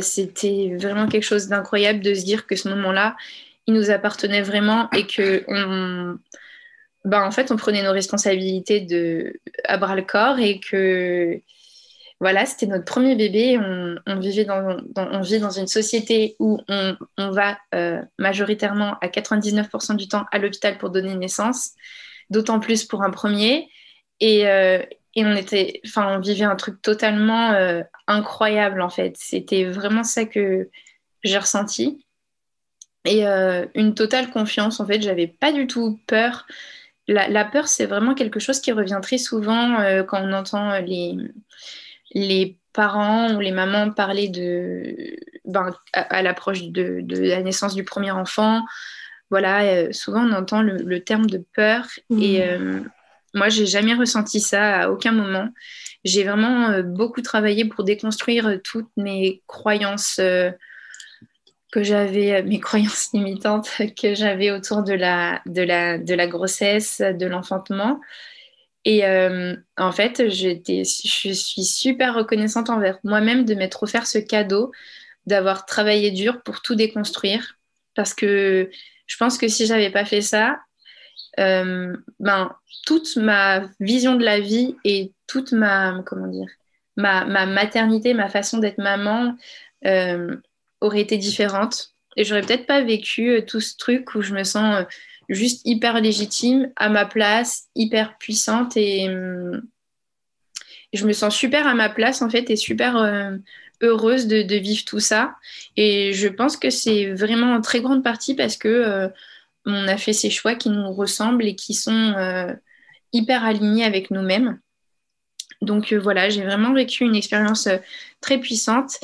c'était 0.01 0.75
vraiment 0.79 1.07
quelque 1.07 1.21
chose 1.21 1.47
d'incroyable 1.47 1.99
de 1.99 2.15
se 2.15 2.25
dire 2.25 2.47
que 2.47 2.55
ce 2.55 2.69
moment-là, 2.69 3.15
il 3.67 3.73
nous 3.73 3.89
appartenait 3.89 4.41
vraiment 4.41 4.89
et 4.91 5.07
que 5.07 5.43
on, 5.47 6.17
ben, 7.05 7.23
en 7.23 7.31
fait, 7.31 7.51
on 7.51 7.55
prenait 7.55 7.83
nos 7.83 7.91
responsabilités 7.91 8.81
de, 8.81 9.39
à 9.63 9.77
bras 9.77 9.95
le 9.95 10.01
corps 10.01 10.39
et 10.39 10.59
que, 10.59 11.39
voilà, 12.19 12.45
c'était 12.47 12.65
notre 12.65 12.85
premier 12.85 13.15
bébé. 13.15 13.59
On, 13.59 14.19
vivait 14.19 14.45
dans, 14.45 14.77
on 14.95 15.21
vit 15.21 15.39
dans 15.39 15.51
une 15.51 15.67
société 15.67 16.35
où 16.39 16.59
on, 16.67 16.95
va 17.31 17.59
euh, 17.75 18.01
majoritairement 18.17 18.97
à 19.01 19.07
99% 19.07 19.95
du 19.95 20.07
temps 20.07 20.25
à 20.31 20.39
l'hôpital 20.39 20.77
pour 20.79 20.89
donner 20.89 21.13
naissance, 21.15 21.71
d'autant 22.31 22.59
plus 22.59 22.85
pour 22.85 23.03
un 23.03 23.11
premier. 23.11 23.69
Et, 24.19 24.47
euh, 24.47 24.81
et, 25.13 25.25
on 25.25 25.35
était, 25.35 25.81
enfin, 25.85 26.17
on 26.17 26.19
vivait 26.19 26.45
un 26.45 26.55
truc 26.55 26.81
totalement 26.81 27.51
euh, 27.51 27.83
incroyable 28.07 28.81
en 28.81 28.89
fait. 28.89 29.15
C'était 29.19 29.65
vraiment 29.65 30.03
ça 30.03 30.25
que 30.25 30.69
j'ai 31.23 31.37
ressenti 31.37 32.04
et 33.05 33.25
une 33.75 33.93
totale 33.93 34.29
confiance. 34.29 34.79
En 34.79 34.85
fait, 34.85 35.01
j'avais 35.01 35.27
pas 35.27 35.51
du 35.51 35.67
tout 35.67 35.99
peur. 36.07 36.45
La, 37.07 37.27
la 37.27 37.45
peur, 37.45 37.67
c'est 37.67 37.85
vraiment 37.85 38.15
quelque 38.15 38.39
chose 38.39 38.59
qui 38.59 38.71
revient 38.71 38.99
très 39.01 39.17
souvent 39.17 39.77
quand 40.07 40.21
on 40.21 40.33
entend 40.33 40.79
les 40.79 41.15
les 42.15 42.57
parents 42.73 43.33
ou 43.35 43.39
les 43.39 43.51
mamans 43.51 43.91
parlaient 43.91 44.29
de, 44.29 45.15
ben, 45.45 45.73
à, 45.93 46.21
l'approche 46.21 46.63
de, 46.63 47.03
la 47.07 47.41
naissance 47.41 47.75
du 47.75 47.83
premier 47.83 48.11
enfant. 48.11 48.63
Voilà, 49.29 49.63
euh, 49.63 49.91
souvent 49.91 50.23
on 50.23 50.33
entend 50.33 50.61
le, 50.61 50.99
terme 50.99 51.27
de 51.27 51.43
peur 51.55 51.85
mmh. 52.09 52.21
et 52.21 52.43
euh, 52.47 52.79
moi 53.33 53.49
j'ai 53.49 53.65
jamais 53.65 53.93
ressenti 53.95 54.39
ça 54.39 54.81
à 54.81 54.89
aucun 54.89 55.11
moment. 55.11 55.49
J'ai 56.03 56.23
vraiment 56.23 56.69
euh, 56.69 56.83
beaucoup 56.83 57.21
travaillé 57.21 57.65
pour 57.65 57.83
déconstruire 57.83 58.59
toutes 58.63 58.91
mes 58.97 59.41
croyances 59.47 60.19
que 61.75 61.83
j'avais, 61.83 62.41
mes 62.43 62.61
croyances 62.61 63.09
limitantes 63.13 63.69
que 64.01 64.15
j'avais 64.15 64.49
autour 64.49 64.81
de 64.81 64.93
la, 64.93 65.41
de 65.45 65.61
la, 65.61 65.97
de 65.97 66.13
la 66.13 66.25
grossesse, 66.25 67.01
de 67.01 67.25
l'enfantement. 67.25 67.99
Et 68.85 69.05
euh, 69.05 69.57
en 69.77 69.91
fait, 69.91 70.29
je 70.29 70.83
suis 71.33 71.65
super 71.65 72.15
reconnaissante 72.15 72.69
envers 72.69 72.97
moi-même 73.03 73.43
de 73.43 73.55
m'être 73.55 73.83
offert 73.83 74.07
ce 74.07 74.19
cadeau, 74.19 74.71
d'avoir 75.25 75.65
travaillé 75.65 76.11
dur 76.11 76.43
pour 76.43 76.61
tout 76.61 76.75
déconstruire. 76.75 77.57
Parce 77.93 78.13
que 78.13 78.69
je 79.05 79.17
pense 79.17 79.37
que 79.37 79.49
si 79.49 79.65
j'avais 79.65 79.89
pas 79.89 80.05
fait 80.05 80.21
ça, 80.21 80.59
euh, 81.41 81.93
ben, 82.21 82.55
toute 82.85 83.17
ma 83.17 83.63
vision 83.81 84.15
de 84.15 84.23
la 84.23 84.39
vie 84.39 84.77
et 84.85 85.11
toute 85.27 85.51
ma, 85.51 86.01
comment 86.05 86.27
dire, 86.27 86.47
ma, 86.95 87.25
ma 87.25 87.45
maternité, 87.45 88.13
ma 88.13 88.29
façon 88.29 88.59
d'être 88.59 88.77
maman 88.77 89.35
euh, 89.85 90.37
aurait 90.85 91.01
été 91.01 91.17
différente. 91.17 91.91
Et 92.17 92.23
j'aurais 92.23 92.41
peut-être 92.41 92.65
pas 92.65 92.81
vécu 92.81 93.41
tout 93.45 93.59
ce 93.59 93.75
truc 93.77 94.15
où 94.15 94.21
je 94.21 94.33
me 94.33 94.43
sens 94.43 94.85
juste 95.27 95.61
hyper 95.65 95.99
légitime, 95.99 96.71
à 96.75 96.89
ma 96.89 97.05
place, 97.05 97.65
hyper 97.75 98.17
puissante 98.17 98.77
et, 98.77 99.09
hum, 99.09 99.61
je 100.95 101.05
me 101.05 101.13
sens 101.13 101.35
super 101.35 101.67
à 101.67 101.73
ma 101.73 101.89
place 101.89 102.21
en 102.21 102.29
fait 102.29 102.49
et 102.49 102.55
super 102.55 102.97
euh, 102.97 103.37
heureuse 103.81 104.27
de, 104.27 104.55
vivre 104.55 104.85
tout 104.85 104.99
ça. 104.99 105.35
Et 105.75 106.13
je 106.13 106.27
pense 106.27 106.57
que 106.57 106.69
c'est 106.69 107.13
vraiment 107.13 107.53
en 107.53 107.61
très 107.61 107.81
grande 107.81 108.03
partie 108.03 108.35
parce 108.35 108.57
que 108.57 108.67
euh, 108.67 109.07
on 109.65 109.87
a 109.87 109.97
fait 109.97 110.13
ces 110.13 110.29
choix 110.29 110.55
qui 110.55 110.69
nous 110.69 110.91
ressemblent 110.93 111.45
et 111.45 111.55
qui 111.55 111.73
sont 111.73 112.13
euh, 112.17 112.53
hyper 113.13 113.43
alignés 113.43 113.83
avec 113.83 114.11
nous-mêmes. 114.11 114.59
Donc 115.61 115.93
voilà, 115.93 116.29
j'ai 116.29 116.43
vraiment 116.43 116.73
vécu 116.73 117.03
une 117.03 117.15
expérience 117.15 117.67
très 118.21 118.39
puissante 118.39 118.97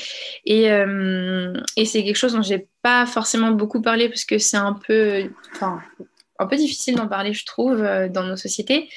et, 0.45 0.65
et 0.65 1.85
c'est 1.85 2.03
quelque 2.03 2.15
chose 2.15 2.33
dont 2.33 2.41
j'ai 2.41 2.67
pas 2.81 3.05
forcément 3.05 3.51
beaucoup 3.51 3.81
parlé 3.81 4.09
parce 4.09 4.25
que 4.25 4.37
c'est 4.37 4.57
un 4.57 4.73
peu, 4.73 5.29
un 6.41 6.47
peu 6.47 6.57
difficile 6.57 6.95
d'en 6.95 7.07
parler, 7.07 7.33
je 7.33 7.45
trouve, 7.45 7.81
euh, 7.83 8.09
dans 8.09 8.23
nos 8.23 8.35
sociétés. 8.35 8.89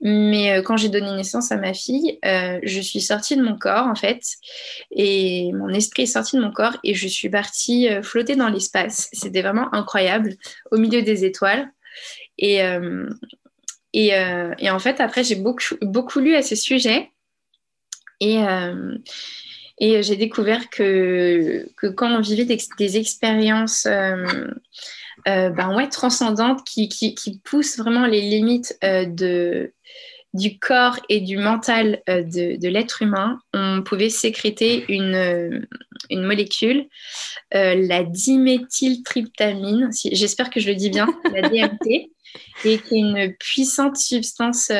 Mais 0.00 0.52
euh, 0.52 0.62
quand 0.62 0.76
j'ai 0.76 0.88
donné 0.88 1.10
naissance 1.12 1.52
à 1.52 1.56
ma 1.56 1.72
fille, 1.72 2.18
euh, 2.24 2.58
je 2.62 2.80
suis 2.80 3.00
sortie 3.00 3.36
de 3.36 3.42
mon 3.42 3.56
corps, 3.56 3.86
en 3.86 3.94
fait, 3.94 4.22
et 4.90 5.52
mon 5.52 5.68
esprit 5.68 6.02
est 6.02 6.06
sorti 6.06 6.36
de 6.36 6.42
mon 6.42 6.50
corps, 6.50 6.76
et 6.84 6.94
je 6.94 7.08
suis 7.08 7.30
partie 7.30 7.88
flotter 8.02 8.36
dans 8.36 8.48
l'espace. 8.48 9.08
C'était 9.12 9.42
vraiment 9.42 9.72
incroyable, 9.74 10.34
au 10.70 10.76
milieu 10.76 11.02
des 11.02 11.24
étoiles. 11.24 11.70
Et, 12.38 12.60
et, 13.92 14.08
et 14.58 14.70
en 14.70 14.78
fait, 14.78 15.00
après, 15.00 15.24
j'ai 15.24 15.36
beaucoup, 15.36 16.20
lu 16.20 16.34
à 16.34 16.42
ce 16.42 16.54
sujet. 16.54 17.10
Et, 18.20 18.38
et 19.78 20.02
j'ai 20.02 20.16
découvert 20.16 20.68
que, 20.70 21.68
quand 21.96 22.10
on 22.10 22.20
vivait 22.20 22.44
des, 22.44 22.96
expériences 22.98 23.86
euh, 25.28 25.50
ben 25.50 25.74
ouais, 25.74 25.88
transcendante 25.88 26.64
qui, 26.64 26.88
qui, 26.88 27.16
qui, 27.16 27.40
pousse 27.40 27.78
vraiment 27.78 28.06
les 28.06 28.20
limites 28.20 28.78
euh, 28.84 29.66
du 30.34 30.58
corps 30.60 31.00
et 31.08 31.20
du 31.20 31.36
mental 31.36 32.00
euh, 32.08 32.22
de, 32.22 32.68
l'être 32.68 33.02
humain, 33.02 33.40
on 33.52 33.82
pouvait 33.82 34.10
sécréter 34.10 34.84
une, 34.88 35.66
molécule, 36.12 36.86
la 37.50 38.04
diméthyltryptamine, 38.04 39.90
j'espère 40.12 40.50
que 40.50 40.60
je 40.60 40.68
le 40.68 40.76
dis 40.76 40.90
bien, 40.90 41.08
la 41.32 41.48
DMT, 41.48 42.10
et 42.64 42.78
qui 42.78 42.96
est 42.96 42.98
une 42.98 43.34
puissante 43.38 43.96
substance 43.96 44.70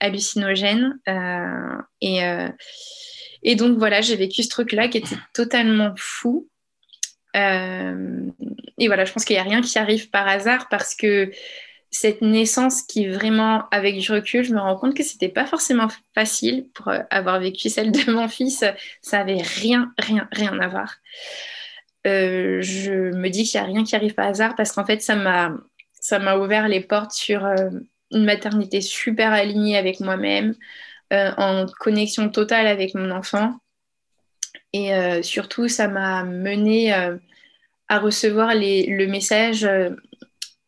hallucinogène. 0.00 0.98
et, 2.00 2.20
et 3.44 3.56
donc 3.56 3.78
voilà, 3.78 4.00
j'ai 4.00 4.16
vécu 4.16 4.42
ce 4.42 4.48
truc-là 4.48 4.88
qui 4.88 4.98
était 4.98 5.16
totalement 5.34 5.92
fou. 5.96 6.48
Euh, 7.36 8.30
et 8.78 8.86
voilà, 8.86 9.04
je 9.04 9.12
pense 9.12 9.24
qu'il 9.24 9.36
n'y 9.36 9.40
a 9.40 9.44
rien 9.44 9.60
qui 9.60 9.78
arrive 9.78 10.08
par 10.10 10.26
hasard 10.26 10.68
parce 10.70 10.94
que 10.94 11.30
cette 11.90 12.22
naissance 12.22 12.82
qui 12.82 13.06
vraiment, 13.06 13.68
avec 13.70 13.98
du 13.98 14.10
recul, 14.10 14.44
je 14.44 14.52
me 14.52 14.60
rends 14.60 14.76
compte 14.76 14.96
que 14.96 15.04
c'était 15.04 15.28
pas 15.28 15.46
forcément 15.46 15.88
facile 16.14 16.68
pour 16.74 16.88
euh, 16.88 17.00
avoir 17.10 17.38
vécu 17.38 17.68
celle 17.68 17.92
de 17.92 18.10
mon 18.10 18.28
fils. 18.28 18.64
Ça 19.02 19.20
avait 19.20 19.42
rien, 19.42 19.92
rien, 19.98 20.26
rien 20.32 20.58
à 20.58 20.66
voir. 20.66 20.96
Euh, 22.06 22.60
je 22.62 22.92
me 23.14 23.28
dis 23.28 23.44
qu'il 23.44 23.60
n'y 23.60 23.66
a 23.66 23.68
rien 23.68 23.84
qui 23.84 23.94
arrive 23.94 24.14
par 24.14 24.26
hasard 24.26 24.54
parce 24.56 24.72
qu'en 24.72 24.84
fait, 24.84 25.02
ça 25.02 25.16
m'a, 25.16 25.54
ça 26.04 26.18
m'a 26.18 26.36
ouvert 26.36 26.68
les 26.68 26.80
portes 26.80 27.12
sur 27.12 27.46
une 28.10 28.24
maternité 28.24 28.82
super 28.82 29.32
alignée 29.32 29.78
avec 29.78 30.00
moi-même, 30.00 30.54
en 31.10 31.64
connexion 31.80 32.28
totale 32.28 32.66
avec 32.66 32.94
mon 32.94 33.10
enfant. 33.10 33.54
Et 34.74 34.92
euh, 34.92 35.22
surtout, 35.22 35.68
ça 35.68 35.86
m'a 35.86 36.24
mené 36.24 36.92
euh, 36.92 37.16
à 37.88 38.00
recevoir 38.00 38.50
le 38.54 39.06
message 39.06 39.64
euh, 39.64 39.90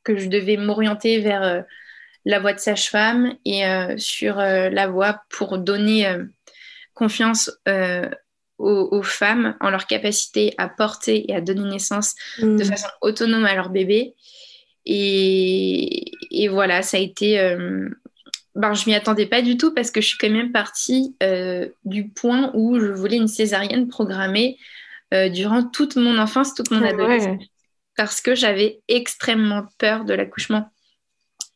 que 0.04 0.16
je 0.16 0.28
devais 0.28 0.56
m'orienter 0.56 1.18
vers 1.18 1.64
la 2.24 2.38
voie 2.38 2.52
de 2.52 2.60
sage-femme 2.60 3.34
et 3.44 3.64
sur 3.96 4.36
la 4.36 4.86
voie 4.86 5.22
pour 5.30 5.58
donner 5.58 6.08
confiance 6.94 7.50
aux, 8.58 9.02
femmes 9.02 9.56
en 9.58 9.70
leur 9.70 9.88
capacité 9.88 10.54
à 10.58 10.68
porter 10.68 11.28
et 11.28 11.34
à 11.34 11.40
donner 11.40 11.68
naissance 11.68 12.14
de 12.38 12.46
mmh. 12.46 12.64
façon 12.64 12.88
autonome 13.00 13.44
à 13.44 13.56
leur 13.56 13.70
bébé. 13.70 14.14
Et, 14.86 16.12
et 16.30 16.48
voilà, 16.48 16.82
ça 16.82 16.96
a 16.96 17.00
été 17.00 17.38
ben, 18.56 18.72
je 18.72 18.88
m'y 18.88 18.94
attendais 18.94 19.26
pas 19.26 19.42
du 19.42 19.58
tout 19.58 19.72
parce 19.74 19.90
que 19.90 20.00
je 20.00 20.08
suis 20.08 20.18
quand 20.18 20.30
même 20.30 20.50
partie 20.50 21.14
euh, 21.22 21.68
du 21.84 22.08
point 22.08 22.50
où 22.54 22.80
je 22.80 22.86
voulais 22.86 23.16
une 23.16 23.28
césarienne 23.28 23.86
programmée 23.86 24.56
euh, 25.12 25.28
durant 25.28 25.62
toute 25.62 25.96
mon 25.96 26.16
enfance, 26.18 26.54
toute 26.54 26.70
mon 26.70 26.82
adolescence, 26.82 27.44
parce 27.96 28.22
que 28.22 28.34
j'avais 28.34 28.80
extrêmement 28.88 29.66
peur 29.78 30.06
de 30.06 30.14
l'accouchement. 30.14 30.70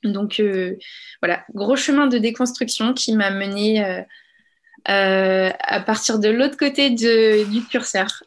Donc 0.04 0.40
euh, 0.40 0.76
voilà, 1.22 1.42
gros 1.54 1.74
chemin 1.74 2.06
de 2.06 2.18
déconstruction 2.18 2.92
qui 2.92 3.14
m'a 3.14 3.30
mené 3.30 4.04
à 4.84 5.80
partir 5.80 6.18
de 6.18 6.28
l'autre 6.28 6.58
côté 6.58 6.90
du 6.90 7.64
curseur. 7.70 8.22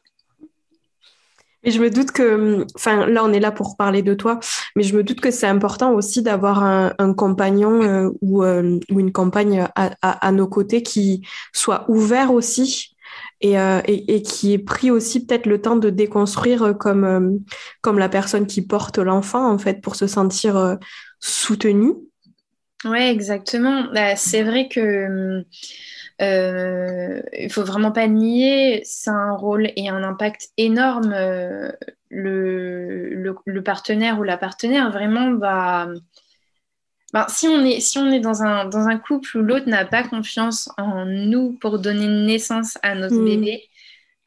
Et 1.63 1.71
je 1.71 1.81
me 1.81 1.89
doute 1.89 2.11
que, 2.11 2.65
enfin, 2.75 3.05
là, 3.05 3.23
on 3.23 3.31
est 3.31 3.39
là 3.39 3.51
pour 3.51 3.77
parler 3.77 4.01
de 4.01 4.13
toi, 4.13 4.39
mais 4.75 4.83
je 4.83 4.95
me 4.95 5.03
doute 5.03 5.21
que 5.21 5.31
c'est 5.31 5.47
important 5.47 5.93
aussi 5.93 6.21
d'avoir 6.21 6.63
un, 6.63 6.93
un, 6.99 7.13
compagnon 7.13 7.81
euh, 7.81 8.09
ou, 8.21 8.43
euh, 8.43 8.79
ou, 8.91 8.99
une 8.99 9.11
compagne 9.11 9.61
à, 9.75 9.91
à, 10.01 10.27
à, 10.27 10.31
nos 10.31 10.47
côtés 10.47 10.83
qui 10.83 11.25
soit 11.53 11.85
ouvert 11.87 12.33
aussi 12.33 12.95
et, 13.39 13.57
euh, 13.59 13.81
et, 13.85 14.15
et, 14.15 14.21
qui 14.21 14.53
ait 14.53 14.59
pris 14.59 14.91
aussi 14.91 15.25
peut-être 15.25 15.45
le 15.45 15.61
temps 15.61 15.77
de 15.77 15.89
déconstruire 15.89 16.77
comme, 16.77 17.39
comme 17.81 17.99
la 17.99 18.09
personne 18.09 18.45
qui 18.45 18.61
porte 18.61 18.97
l'enfant, 18.97 19.49
en 19.49 19.57
fait, 19.57 19.81
pour 19.81 19.95
se 19.95 20.07
sentir 20.07 20.77
soutenu. 21.19 21.93
Oui, 22.85 22.99
exactement. 22.99 23.85
Bah, 23.93 24.15
c'est 24.17 24.43
vrai 24.43 24.67
que 24.67 25.43
euh, 26.21 27.21
il 27.37 27.51
faut 27.51 27.63
vraiment 27.63 27.91
pas 27.91 28.07
nier, 28.07 28.81
c'est 28.85 29.09
un 29.09 29.33
rôle 29.33 29.71
et 29.75 29.89
un 29.89 30.03
impact 30.03 30.49
énorme. 30.57 31.13
Euh, 31.13 31.71
le, 32.09 33.33
le, 33.45 33.63
partenaire 33.63 34.19
ou 34.19 34.23
la 34.23 34.37
partenaire 34.37 34.91
vraiment 34.91 35.33
va. 35.35 35.87
Ben, 37.11 37.25
si 37.29 37.47
on 37.47 37.63
est, 37.65 37.79
si 37.79 37.97
on 37.97 38.11
est 38.11 38.19
dans, 38.19 38.43
un, 38.43 38.65
dans 38.65 38.87
un 38.87 38.97
couple 38.97 39.37
où 39.37 39.41
l'autre 39.41 39.67
n'a 39.67 39.85
pas 39.85 40.03
confiance 40.03 40.69
en 40.77 41.05
nous 41.05 41.53
pour 41.59 41.79
donner 41.79 42.07
naissance 42.07 42.77
à 42.83 42.95
notre 42.95 43.15
hmm. 43.15 43.25
bébé, 43.25 43.69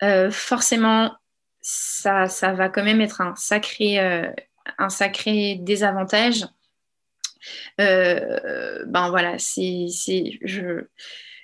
euh, 0.03 0.31
forcément, 0.31 1.15
ça, 1.61 2.27
ça 2.27 2.53
va 2.53 2.69
quand 2.69 2.85
même 2.85 3.01
être 3.01 3.21
un 3.21 3.35
sacré, 3.37 3.99
un 4.79 4.89
sacré 4.89 5.57
désavantage. 5.61 6.47
ben 7.79 9.09
voilà, 9.11 9.39
c'est, 9.39 9.87
je, 10.43 10.87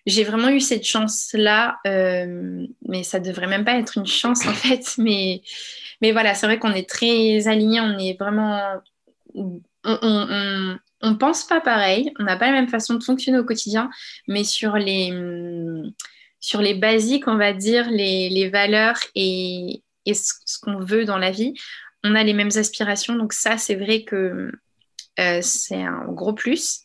j'ai 0.07 0.25
vraiment 0.25 0.49
eu 0.49 0.61
cette 0.61 0.85
chance-là, 0.85 1.79
euh, 1.87 2.67
mais 2.89 3.03
ça 3.03 3.21
devrait 3.21 3.47
même 3.47 3.65
pas 3.65 3.79
être 3.79 3.99
une 3.99 4.07
chance 4.07 4.47
en 4.47 4.53
fait. 4.55 4.95
Mais, 4.99 5.43
mais 6.01 6.13
voilà, 6.13 6.35
c'est 6.35 6.47
vrai 6.47 6.59
qu'on 6.59 6.73
est 6.73 6.89
très 6.89 7.49
alignés, 7.49 7.81
on 7.81 7.99
est. 7.99 8.17
On, 9.85 10.79
on, 11.03 11.17
pense 11.17 11.45
pas 11.45 11.61
pareil, 11.61 12.13
on 12.21 12.25
n'a 12.25 12.37
pas 12.37 12.47
la 12.47 12.53
même 12.53 12.69
façon 12.69 12.95
de 12.95 13.03
fonctionner 13.03 13.39
au 13.39 13.45
quotidien, 13.45 13.91
mais 14.29 14.45
sur 14.45 14.77
les, 14.77 15.13
sur 16.39 16.61
les 16.61 16.75
basiques, 16.75 17.27
on 17.27 17.37
va 17.37 17.53
dire, 17.53 17.91
les, 17.91 18.49
valeurs 18.51 18.99
et, 19.15 19.83
et 20.07 20.15
ce, 20.15 20.33
qu'on 20.61 20.79
veut 20.79 21.05
dans 21.05 21.19
la 21.19 21.31
vie, 21.31 21.55
on 22.05 22.15
a 22.15 22.23
les 22.23 22.35
mêmes 22.35 22.51
aspirations. 22.57 23.17
Donc 23.17 23.33
ça, 23.33 23.59
c'est 23.59 23.75
vrai 23.75 24.03
que 24.05 24.53
euh, 25.21 25.41
c'est 25.43 25.83
un 25.83 26.05
gros 26.09 26.33
plus. 26.33 26.81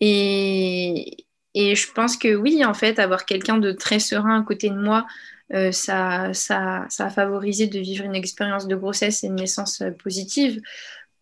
Et, 0.00 1.26
et 1.54 1.74
je 1.74 1.92
pense 1.92 2.16
que 2.16 2.34
oui, 2.34 2.64
en 2.64 2.74
fait, 2.74 2.98
avoir 2.98 3.26
quelqu'un 3.26 3.58
de 3.58 3.72
très 3.72 3.98
serein 3.98 4.40
à 4.40 4.42
côté 4.42 4.70
de 4.70 4.76
moi, 4.78 5.06
euh, 5.52 5.70
ça, 5.70 6.32
ça, 6.32 6.86
ça, 6.88 7.06
a 7.06 7.10
favorisé 7.10 7.66
de 7.66 7.78
vivre 7.78 8.04
une 8.04 8.14
expérience 8.14 8.66
de 8.66 8.74
grossesse 8.74 9.22
et 9.22 9.28
de 9.28 9.34
naissance 9.34 9.82
euh, 9.82 9.90
positive. 9.90 10.62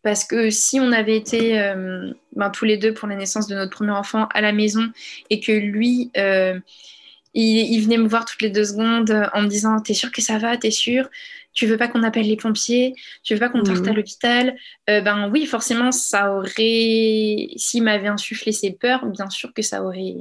Parce 0.03 0.25
que 0.25 0.51
si 0.51 0.79
on 0.81 0.93
avait 0.93 1.17
été 1.17 1.61
euh, 1.61 2.13
ben, 2.37 2.51
tous 2.51 2.65
les 2.65 2.77
deux 2.77 2.95
pour 2.95 3.09
la 3.09 3.17
naissance 3.17 3.49
de 3.49 3.55
notre 3.55 3.73
premier 3.73 3.91
enfant 3.91 4.29
à 4.33 4.41
la 4.41 4.53
maison 4.53 4.89
et 5.31 5.41
que 5.41 5.53
lui, 5.53 6.11
il, 7.35 7.73
il, 7.73 7.83
venait 7.83 7.99
me 7.99 8.09
voir 8.09 8.25
toutes 8.25 8.43
les 8.43 8.51
deux 8.51 8.65
secondes 8.65 9.29
en 9.33 9.43
me 9.43 9.49
disant 9.49 9.81
T'es 9.81 9.95
sûr 9.95 10.11
que 10.11 10.23
ça 10.23 10.39
va 10.39 10.57
T'es 10.57 10.71
sûr 10.71 11.09
tu 11.53 11.67
veux 11.67 11.77
pas 11.77 11.89
qu'on 11.89 12.03
appelle 12.03 12.27
les 12.27 12.37
pompiers, 12.37 12.95
tu 13.23 13.35
veux 13.35 13.41
pas 13.41 13.49
qu'on 13.49 13.63
parte 13.63 13.87
à 13.87 13.91
mhm. 13.91 13.97
l'hôpital, 13.97 14.57
euh, 14.89 15.01
ben 15.01 15.31
oui, 15.31 15.47
forcément, 15.47 15.91
ça 15.93 16.33
aurait, 16.33 17.49
s'il 17.57 17.83
m'avait 17.83 18.09
insufflé 18.09 18.53
ses 18.53 18.73
peurs, 18.73 19.05
bien 19.07 19.29
sûr 19.31 19.53
que 19.53 19.63
ça 19.63 19.83
aurait, 19.83 20.17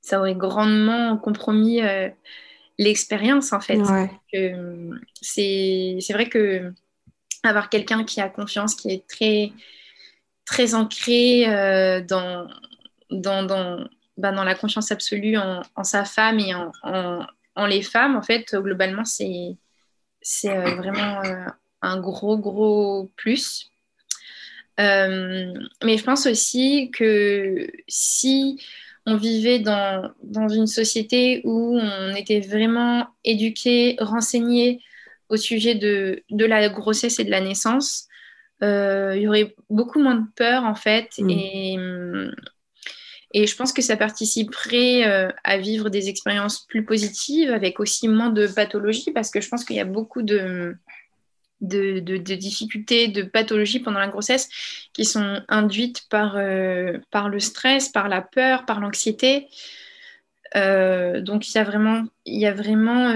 ça 0.00 0.20
aurait 0.20 0.34
grandement 0.34 1.16
compromis 1.16 1.82
euh, 1.82 2.08
l'expérience 2.78 3.52
en 3.52 3.60
fait. 3.60 3.78
c'est, 5.20 5.98
vrai 6.12 6.28
que 6.28 6.72
avoir 7.42 7.68
quelqu'un 7.68 8.04
qui 8.04 8.20
a 8.20 8.28
confiance, 8.28 8.74
qui 8.74 8.90
est 8.92 9.06
très, 9.06 9.52
très 10.44 10.74
ancré 10.74 11.48
euh, 11.48 12.00
dans, 12.00 12.46
dans, 13.10 13.42
dans, 13.42 13.84
ben, 14.16 14.32
dans, 14.32 14.44
la 14.44 14.54
confiance 14.54 14.92
absolue 14.92 15.36
en, 15.36 15.84
sa 15.84 16.04
femme 16.04 16.38
et 16.38 16.54
en, 16.54 16.70
en 17.56 17.66
les 17.66 17.82
femmes, 17.82 18.16
en 18.16 18.22
fait, 18.22 18.54
globalement, 18.54 19.04
c'est 19.04 19.56
euh, 20.46 20.74
vraiment 20.76 21.22
euh, 21.24 21.46
un 21.82 22.00
gros, 22.00 22.38
gros 22.38 23.10
plus. 23.16 23.70
Euh, 24.80 25.54
mais 25.84 25.98
je 25.98 26.04
pense 26.04 26.26
aussi 26.26 26.90
que 26.92 27.70
si 27.86 28.60
on 29.06 29.16
vivait 29.16 29.60
dans, 29.60 30.10
dans, 30.22 30.48
une 30.48 30.66
société 30.66 31.42
où 31.44 31.78
on 31.78 32.14
était 32.16 32.40
vraiment 32.40 33.06
éduqué, 33.22 33.96
renseigné 34.00 34.80
au 35.28 35.36
sujet 35.36 35.74
de, 35.74 36.24
de, 36.30 36.44
la 36.44 36.68
grossesse 36.68 37.20
et 37.20 37.24
de 37.24 37.30
la 37.30 37.40
naissance, 37.40 38.08
il 38.62 39.20
y 39.20 39.28
aurait 39.28 39.54
beaucoup 39.68 40.00
moins 40.00 40.14
de 40.14 40.26
peur 40.34 40.64
en 40.64 40.74
fait. 40.74 41.10
Mm. 41.18 41.30
Et, 41.30 41.76
et 43.34 43.48
je 43.48 43.56
pense 43.56 43.72
que 43.72 43.82
ça 43.82 43.96
participerait 43.96 45.06
euh, 45.08 45.28
à 45.42 45.58
vivre 45.58 45.90
des 45.90 46.08
expériences 46.08 46.64
plus 46.66 46.84
positives 46.84 47.50
avec 47.50 47.80
aussi 47.80 48.06
moins 48.06 48.30
de 48.30 48.46
pathologies 48.46 49.10
parce 49.10 49.30
que 49.30 49.40
je 49.40 49.48
pense 49.48 49.64
qu'il 49.64 49.74
y 49.74 49.80
a 49.80 49.84
beaucoup 49.84 50.22
de, 50.22 50.76
difficultés, 51.60 53.08
de 53.08 53.24
pathologies 53.24 53.80
pendant 53.80 53.98
la 53.98 54.06
grossesse 54.06 54.48
qui 54.92 55.04
sont 55.04 55.42
induites 55.48 56.08
par, 56.08 56.36
euh, 56.36 56.98
le 57.12 57.40
stress, 57.40 57.88
par 57.88 58.08
la 58.08 58.22
peur, 58.22 58.66
par 58.66 58.78
l'anxiété. 58.78 59.48
Euh, 60.54 61.20
donc 61.20 61.48
il 61.48 61.56
y 61.56 61.58
a 61.58 61.64
vraiment, 61.64 62.04
il 62.24 62.38
y 62.38 62.46
a 62.46 62.54
vraiment 62.54 63.14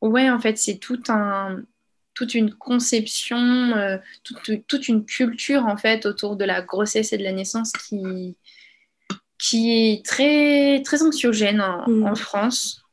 ouais, 0.00 0.30
en 0.30 0.38
fait, 0.38 0.58
c'est 0.58 0.78
toute 0.78 1.08
une 2.34 2.54
conception, 2.54 4.00
toute, 4.22 4.64
toute, 4.68 4.86
une 4.86 5.04
culture 5.04 5.66
en 5.66 5.76
fait 5.76 6.06
autour 6.06 6.36
de 6.36 6.44
la 6.44 6.62
grossesse 6.62 7.12
et 7.12 7.18
de 7.18 7.24
la 7.24 7.32
naissance 7.32 7.72
qui, 7.72 8.36
qui 9.42 9.72
est 9.72 10.06
très, 10.06 10.82
très 10.84 11.02
anxiogène 11.02 11.60
en, 11.60 11.88
mm. 11.88 12.16
France. 12.16 12.84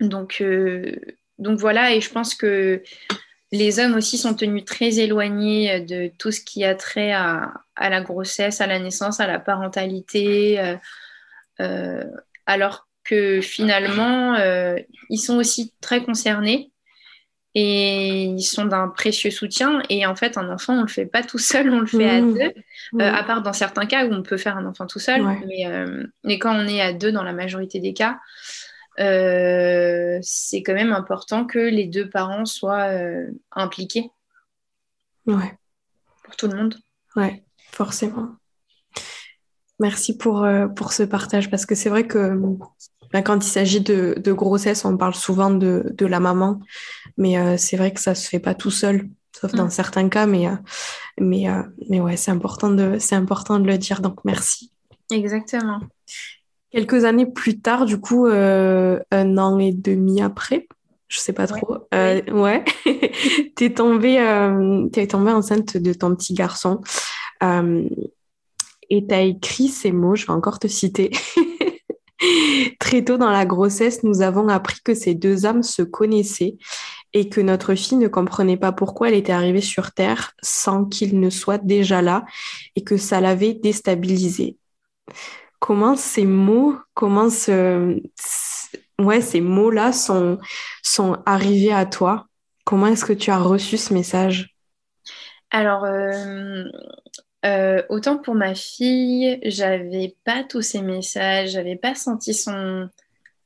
Donc, 0.00 0.38
euh, 0.40 0.96
donc 1.38 1.60
voilà, 1.60 1.94
et 1.94 2.00
je 2.00 2.10
pense 2.10 2.34
que 2.34 2.82
les 3.52 3.78
hommes 3.78 3.94
aussi 3.94 4.18
sont 4.18 4.34
tenus 4.34 4.64
très 4.64 4.98
éloignés 4.98 5.80
de 5.80 6.10
tout 6.18 6.32
ce 6.32 6.40
qui 6.40 6.64
a 6.64 6.74
trait 6.74 7.12
à, 7.12 7.52
la 7.78 8.00
grossesse, 8.00 8.60
à 8.60 8.66
la 8.66 8.80
naissance, 8.80 9.20
à 9.20 9.28
la 9.28 9.38
parentalité, 9.38 10.58
euh, 10.58 10.76
euh, 11.60 12.04
alors 12.46 12.88
que 13.04 13.40
finalement, 13.40 14.36
ils 15.10 15.18
sont 15.18 15.36
aussi 15.36 15.72
très 15.80 16.02
concernés 16.02 16.71
et 17.54 18.24
ils 18.24 18.42
sont 18.42 18.64
d'un 18.64 18.88
précieux 18.88 19.30
soutien. 19.30 19.82
Et 19.88 20.06
en 20.06 20.16
fait, 20.16 20.38
un 20.38 20.50
enfant, 20.50 20.74
on 20.74 20.76
ne 20.78 20.82
le 20.82 20.88
fait 20.88 21.06
pas 21.06 21.22
tout 21.22 21.38
seul, 21.38 21.70
on 21.70 21.80
le 21.80 21.86
fait 21.86 22.08
à 22.08 22.20
mmh. 22.22 22.34
deux, 22.34 22.40
euh, 22.40 22.52
mmh. 22.92 23.00
à 23.00 23.22
part 23.24 23.42
dans 23.42 23.52
certains 23.52 23.86
cas 23.86 24.06
où 24.06 24.12
on 24.12 24.22
peut 24.22 24.38
faire 24.38 24.56
un 24.56 24.66
enfant 24.66 24.86
tout 24.86 24.98
seul. 24.98 25.22
Mais, 25.46 25.66
euh, 25.66 26.06
mais, 26.24 26.38
quand 26.38 26.54
on 26.56 26.66
est 26.66 26.80
à 26.80 26.92
deux, 26.92 27.12
dans 27.12 27.22
la 27.22 27.32
majorité 27.32 27.78
des 27.78 27.92
cas, 27.92 28.18
euh, 29.00 30.18
c'est 30.22 30.62
quand 30.62 30.74
même 30.74 30.92
important 30.92 31.44
que 31.44 31.58
les 31.58 31.86
deux 31.86 32.08
parents 32.08 32.46
soient 32.46 32.90
impliqués. 33.52 34.10
Ouais. 35.26 35.58
Pour 36.24 36.36
tout 36.36 36.48
le 36.48 36.56
monde. 36.56 36.76
Ouais, 37.16 37.44
forcément. 37.70 38.36
Merci 39.78 40.16
pour, 40.16 40.46
pour 40.76 40.92
ce 40.92 41.02
partage 41.02 41.50
parce 41.50 41.66
que 41.66 41.74
c'est 41.74 41.90
vrai 41.90 42.06
que 42.06 42.38
quand 43.20 43.44
il 43.44 43.48
s'agit 43.48 43.80
de, 43.80 44.14
de, 44.18 44.32
grossesse, 44.32 44.84
on 44.84 44.96
parle 44.96 45.14
souvent 45.14 45.50
de, 45.50 45.92
de 45.92 46.06
la 46.06 46.20
maman, 46.20 46.60
mais 47.18 47.38
euh, 47.38 47.56
c'est 47.58 47.76
vrai 47.76 47.92
que 47.92 48.00
ça 48.00 48.14
se 48.14 48.28
fait 48.28 48.38
pas 48.38 48.54
tout 48.54 48.70
seul, 48.70 49.08
sauf 49.38 49.52
dans 49.52 49.66
mm. 49.66 49.70
certains 49.70 50.08
cas, 50.08 50.26
mais, 50.26 50.46
euh, 50.46 50.56
mais, 51.20 51.50
euh, 51.50 51.62
mais 51.90 52.00
ouais, 52.00 52.16
c'est 52.16 52.30
important, 52.30 52.70
de, 52.70 52.98
important 53.14 53.58
de 53.58 53.66
le 53.66 53.76
dire, 53.76 54.00
donc 54.00 54.24
merci. 54.24 54.72
Exactement. 55.10 55.80
Quelques 56.70 57.04
années 57.04 57.26
plus 57.26 57.60
tard, 57.60 57.84
du 57.84 58.00
coup, 58.00 58.24
un 58.26 59.38
an 59.38 59.58
et 59.58 59.72
demi 59.72 60.22
après, 60.22 60.66
je 61.08 61.18
sais 61.18 61.34
pas 61.34 61.46
trop, 61.46 61.76
ouais, 61.92 62.24
ouais. 62.32 62.64
tu 63.56 63.64
es 63.64 63.74
tombée, 63.74 64.14
es 64.94 65.06
tombée 65.06 65.32
enceinte 65.32 65.76
de 65.76 65.92
ton 65.92 66.16
petit 66.16 66.32
garçon. 66.32 66.80
et 67.42 69.06
tu 69.06 69.14
as 69.14 69.20
écrit 69.20 69.68
ces 69.68 69.92
mots, 69.92 70.14
je 70.14 70.24
vais 70.24 70.32
encore 70.32 70.58
te 70.58 70.66
citer. 70.66 71.10
Très 72.78 73.04
tôt 73.04 73.16
dans 73.16 73.30
la 73.30 73.46
grossesse, 73.46 74.02
nous 74.02 74.22
avons 74.22 74.48
appris 74.48 74.80
que 74.84 74.94
ces 74.94 75.14
deux 75.14 75.46
âmes 75.46 75.62
se 75.62 75.82
connaissaient 75.82 76.56
et 77.12 77.28
que 77.28 77.40
notre 77.40 77.74
fille 77.74 77.98
ne 77.98 78.08
comprenait 78.08 78.56
pas 78.56 78.72
pourquoi 78.72 79.08
elle 79.08 79.14
était 79.14 79.32
arrivée 79.32 79.60
sur 79.60 79.92
Terre 79.92 80.32
sans 80.42 80.84
qu'il 80.84 81.20
ne 81.20 81.30
soit 81.30 81.58
déjà 81.58 82.02
là 82.02 82.24
et 82.76 82.84
que 82.84 82.96
ça 82.96 83.20
l'avait 83.20 83.54
déstabilisée. 83.54 84.56
Comment 85.58 85.94
ces 85.96 86.24
mots, 86.24 86.76
comment 86.94 87.28
ces 87.28 88.00
mots-là 88.98 89.92
sont, 89.92 90.38
sont 90.82 91.18
arrivés 91.26 91.72
à 91.72 91.86
toi? 91.86 92.26
Comment 92.64 92.86
est-ce 92.86 93.04
que 93.04 93.12
tu 93.12 93.30
as 93.30 93.38
reçu 93.38 93.76
ce 93.76 93.92
message? 93.92 94.56
Alors, 95.50 95.84
euh, 95.84 96.64
euh, 97.44 97.82
autant 97.88 98.18
pour 98.18 98.34
ma 98.34 98.54
fille, 98.54 99.40
j'avais 99.44 100.16
pas 100.24 100.44
tous 100.44 100.62
ces 100.62 100.80
messages, 100.82 101.50
j'avais 101.50 101.76
pas 101.76 101.94
senti 101.94 102.34
son, 102.34 102.88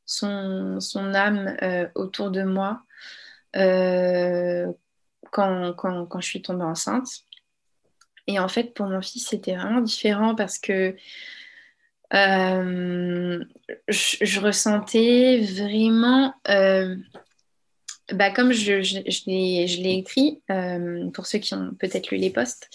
son, 0.04 0.80
son 0.80 1.14
âme 1.14 1.56
euh, 1.62 1.88
autour 1.94 2.30
de 2.30 2.42
moi 2.42 2.82
euh, 3.56 4.70
quand, 5.32 5.72
quand, 5.74 6.06
quand, 6.06 6.20
je 6.20 6.26
suis 6.28 6.42
tombée 6.42 6.64
enceinte. 6.64 7.08
Et 8.26 8.38
en 8.38 8.48
fait, 8.48 8.74
pour 8.74 8.86
mon 8.86 9.00
fils, 9.00 9.28
c'était 9.28 9.56
vraiment 9.56 9.80
différent 9.80 10.34
parce 10.34 10.58
que 10.58 10.96
je, 12.12 13.44
je, 13.88 14.40
ressentais 14.40 15.40
vraiment 15.40 16.34
bah, 18.12 18.30
comme 18.30 18.52
je, 18.52 18.72
l'ai 19.26 19.98
écrit, 19.98 20.40
euh, 20.50 21.10
pour 21.10 21.26
ceux 21.26 21.38
qui 21.38 21.54
ont 21.54 21.72
peut-être 21.78 22.10
lu 22.10 22.18
les 22.18 22.30
posts, 22.30 22.68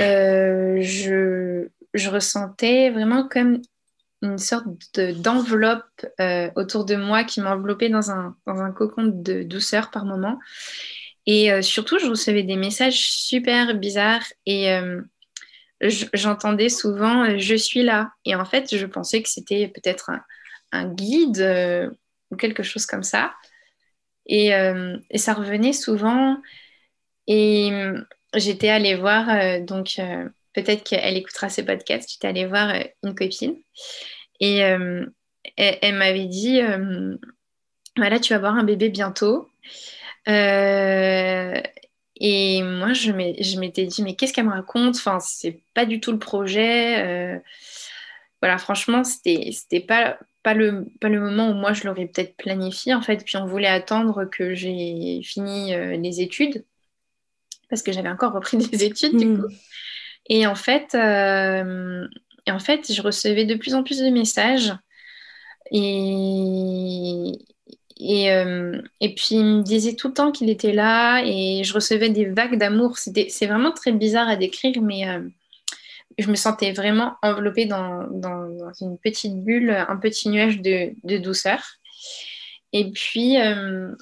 euh, 0.00 0.78
je, 0.80 1.68
ressentais 2.08 2.90
vraiment 2.90 3.26
comme 3.28 3.62
une 4.22 4.38
sorte 4.38 4.66
d'enveloppe 4.98 6.06
euh, 6.20 6.50
autour 6.56 6.84
de 6.84 6.94
moi 6.94 7.24
qui 7.24 7.40
m'enveloppait 7.40 7.88
dans 7.88 8.10
un, 8.10 8.36
dans 8.46 8.62
un 8.62 8.70
cocon 8.70 9.04
de 9.06 9.42
douceur 9.42 9.90
par 9.90 10.04
moment. 10.04 10.38
Et 11.26 11.62
surtout, 11.62 11.98
je 11.98 12.06
recevais 12.06 12.42
des 12.42 12.56
messages 12.56 13.00
super 13.00 13.74
bizarres 13.74 14.26
et 14.44 14.78
j'entendais 15.80 16.68
souvent 16.68 17.38
je 17.38 17.54
suis 17.54 17.82
là. 17.82 18.12
Et 18.26 18.34
en 18.34 18.44
fait, 18.44 18.76
je 18.76 18.84
pensais 18.84 19.22
que 19.22 19.30
c'était 19.30 19.68
peut-être 19.68 20.10
un, 20.72 20.86
guide 20.86 21.90
ou 22.30 22.36
quelque 22.36 22.62
chose 22.62 22.84
comme 22.84 23.02
ça. 23.02 23.32
Euh, 24.30 24.96
et, 25.10 25.18
ça 25.18 25.34
revenait 25.34 25.72
souvent. 25.72 26.38
Et 27.26 27.70
euh, 27.72 28.00
j'étais 28.34 28.68
allée 28.68 28.94
voir, 28.94 29.28
euh, 29.30 29.60
donc 29.60 30.00
peut-être 30.52 30.84
qu'elle 30.84 31.16
écoutera 31.16 31.48
ce 31.48 31.62
podcast, 31.62 32.08
j'étais 32.12 32.28
allée 32.28 32.46
voir 32.46 32.74
une 33.02 33.14
copine. 33.14 33.56
Et 34.40 34.58
elle, 34.58 35.12
elle 35.56 35.94
m'avait 35.94 36.26
dit, 36.26 36.60
voilà, 37.96 38.18
tu 38.18 38.30
vas 38.30 38.36
avoir 38.36 38.54
un 38.56 38.64
bébé 38.64 38.88
bientôt. 38.88 39.48
et 40.26 40.32
moi, 42.62 42.92
je 42.92 43.12
m'étais 43.58 43.84
dit, 43.84 44.02
mais 44.02 44.16
qu'est-ce 44.16 44.32
qu'elle 44.32 44.46
me 44.46 44.50
raconte? 44.50 44.96
Enfin, 44.96 45.20
c'est 45.20 45.60
pas 45.74 45.86
du 45.86 46.00
tout 46.00 46.12
le 46.12 46.18
projet. 46.18 47.40
Voilà, 48.44 48.58
franchement, 48.58 49.04
c'était 49.04 49.80
pas 49.80 50.18
pas 50.42 50.52
le, 50.52 50.84
pas 51.00 51.08
le 51.08 51.18
moment 51.18 51.48
où 51.48 51.54
moi 51.54 51.72
je 51.72 51.84
l'aurais 51.84 52.04
peut-être 52.04 52.36
planifié 52.36 52.92
en 52.92 53.00
fait. 53.00 53.24
Puis 53.24 53.38
on 53.38 53.46
voulait 53.46 53.68
attendre 53.68 54.26
que 54.26 54.52
j'ai 54.52 55.22
fini 55.24 55.74
euh, 55.74 55.96
les 55.96 56.20
études 56.20 56.62
parce 57.70 57.80
que 57.82 57.90
j'avais 57.90 58.10
encore 58.10 58.34
repris 58.34 58.58
des 58.70 58.84
études 58.84 59.16
du 59.16 59.24
hmm. 59.24 59.40
coup. 59.40 59.54
Et 60.28 60.46
en 60.46 60.54
fait, 60.56 60.94
euh, 60.94 62.06
et 62.46 62.50
en 62.50 62.58
fait, 62.58 62.92
je 62.92 63.00
recevais 63.00 63.46
de 63.46 63.54
plus 63.54 63.74
en 63.74 63.82
plus 63.82 64.00
de 64.00 64.10
messages 64.10 64.74
et 65.70 67.32
et, 67.96 68.30
euh, 68.30 68.78
et 69.00 69.14
puis 69.14 69.36
il 69.36 69.44
me 69.44 69.62
disait 69.62 69.94
tout 69.94 70.08
le 70.08 70.14
temps 70.14 70.32
qu'il 70.32 70.50
était 70.50 70.74
là 70.74 71.22
et 71.24 71.64
je 71.64 71.72
recevais 71.72 72.10
des 72.10 72.26
vagues 72.26 72.58
d'amour. 72.58 72.98
C'est 72.98 73.46
vraiment 73.46 73.72
très 73.72 73.92
bizarre 73.92 74.28
à 74.28 74.36
décrire, 74.36 74.82
mais 74.82 75.06
je 76.18 76.30
me 76.30 76.34
sentais 76.34 76.72
vraiment 76.72 77.16
enveloppée 77.22 77.66
dans, 77.66 78.08
une 78.80 78.98
petite 78.98 79.42
bulle, 79.42 79.70
un 79.70 79.96
petit 79.96 80.28
nuage 80.28 80.60
de, 80.60 81.18
douceur. 81.18 81.60
Et 82.72 82.90
puis, 82.90 83.40
euh, 83.40 83.94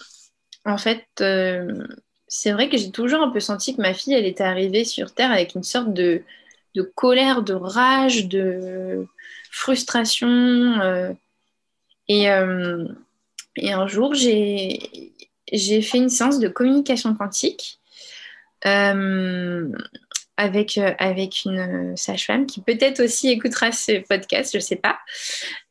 en 0.65 0.79
fait, 0.79 1.07
euh, 1.21 1.87
c'est 2.29 2.53
vrai 2.53 2.69
que 2.69 2.77
j'ai 2.77 2.91
toujours 2.91 3.23
un 3.23 3.31
peu 3.31 3.41
senti 3.41 3.77
que 3.77 3.83
ma 3.83 3.95
fille, 3.95 4.15
elle 4.15 4.27
était 4.27 4.45
arrivée 4.45 4.85
sur 4.85 5.13
Terre 5.13 5.31
avec 5.31 5.55
une 5.55 5.63
sorte 5.63 5.93
de, 5.93 6.23
colère, 6.95 7.43
de 7.43 7.55
rage, 7.55 8.29
de 8.29 9.07
frustration. 9.51 10.81
Euh, 10.81 11.13
et, 12.09 12.25
et, 13.57 13.73
un 13.73 13.87
jour, 13.87 14.15
j'ai 14.15 14.81
fait 15.51 15.99
une 15.99 16.09
séance 16.09 16.39
de 16.39 16.49
communication 16.49 17.15
quantique 17.15 17.79
avec, 20.37 20.79
euh, 20.79 20.93
avec 20.99 21.45
une 21.45 21.59
euh, 21.93 21.97
sage-femme 21.97 22.47
qui 22.47 22.63
peut-être 22.63 23.01
aussi 23.01 23.29
écoutera 23.29 23.73
ce 23.73 24.01
podcast, 24.07 24.53
je 24.53 24.59
ne 24.59 24.63
sais 24.63 24.77
pas. 24.77 24.99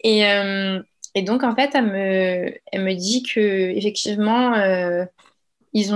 Et, 0.04 0.26
euh, 0.28 0.82
et, 1.15 1.24
donc, 1.24 1.43
en 1.43 1.56
fait, 1.56 1.71
elle 1.74 1.88
me, 1.88 2.54
elle 2.71 2.84
me 2.84 2.93
dit 2.93 3.24
que 3.24 3.39
effectivement, 3.39 4.54
ils, 5.74 5.91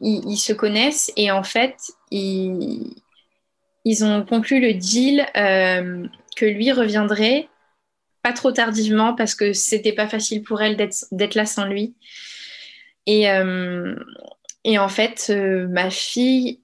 ils, 0.00 0.36
se 0.36 0.52
connaissent 0.52 1.12
et 1.16 1.30
en 1.30 1.42
fait, 1.42 1.76
ils, 2.10 2.94
ils 3.84 4.04
ont 4.04 4.24
conclu 4.24 4.60
le 4.60 4.74
deal 4.74 5.26
que 5.34 6.44
lui 6.44 6.70
reviendrait 6.70 7.48
pas 8.22 8.32
trop 8.32 8.52
tardivement 8.52 9.14
parce 9.14 9.34
que 9.34 9.52
c'était 9.52 9.92
pas 9.92 10.08
facile 10.08 10.42
pour 10.42 10.62
elle 10.62 10.76
d'être 10.76 11.34
là 11.34 11.46
sans 11.46 11.64
lui. 11.64 11.96
Et, 13.06 13.24
et 14.64 14.78
en 14.78 14.88
fait, 14.88 15.32
ma 15.68 15.90
fille 15.90 16.60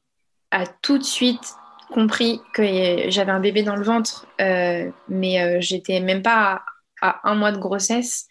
a 0.55 0.67
tout 0.67 0.99
de 0.99 1.05
suite 1.05 1.57
compris 1.93 2.41
que 2.53 3.11
j'avais 3.11 3.33
un 3.33 3.41
bébé 3.41 3.63
dans 3.63 3.77
le 3.77 3.83
ventre, 3.83 4.27
euh, 4.41 4.91
mais 5.09 5.41
euh, 5.41 5.61
j'étais 5.61 6.01
même 6.01 6.23
pas 6.23 6.63
à, 7.01 7.29
un 7.29 7.35
mois 7.35 7.53
de 7.53 7.59
grossesse. 7.59 8.27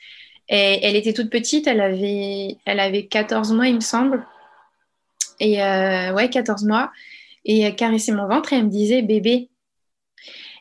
Et 0.50 0.80
elle 0.84 0.96
était 0.96 1.14
toute 1.14 1.30
petite, 1.30 1.68
elle 1.68 1.82
avait, 1.82 2.58
elle 2.66 2.80
avait 2.80 3.08
14 3.08 3.54
mois, 3.54 3.68
il 3.68 3.76
me 3.76 3.80
semble. 3.82 4.26
Et 5.40 5.64
euh, 5.64 6.14
ouais, 6.14 6.30
14 6.30 6.64
mois. 6.66 6.92
Et 7.46 7.62
elle 7.62 7.76
caressait 7.76 8.12
mon 8.12 8.28
ventre 8.28 8.54
et 8.54 8.58
elle 8.58 8.66
me 8.66 8.70
disait 8.70 9.02
bébé. 9.02 9.50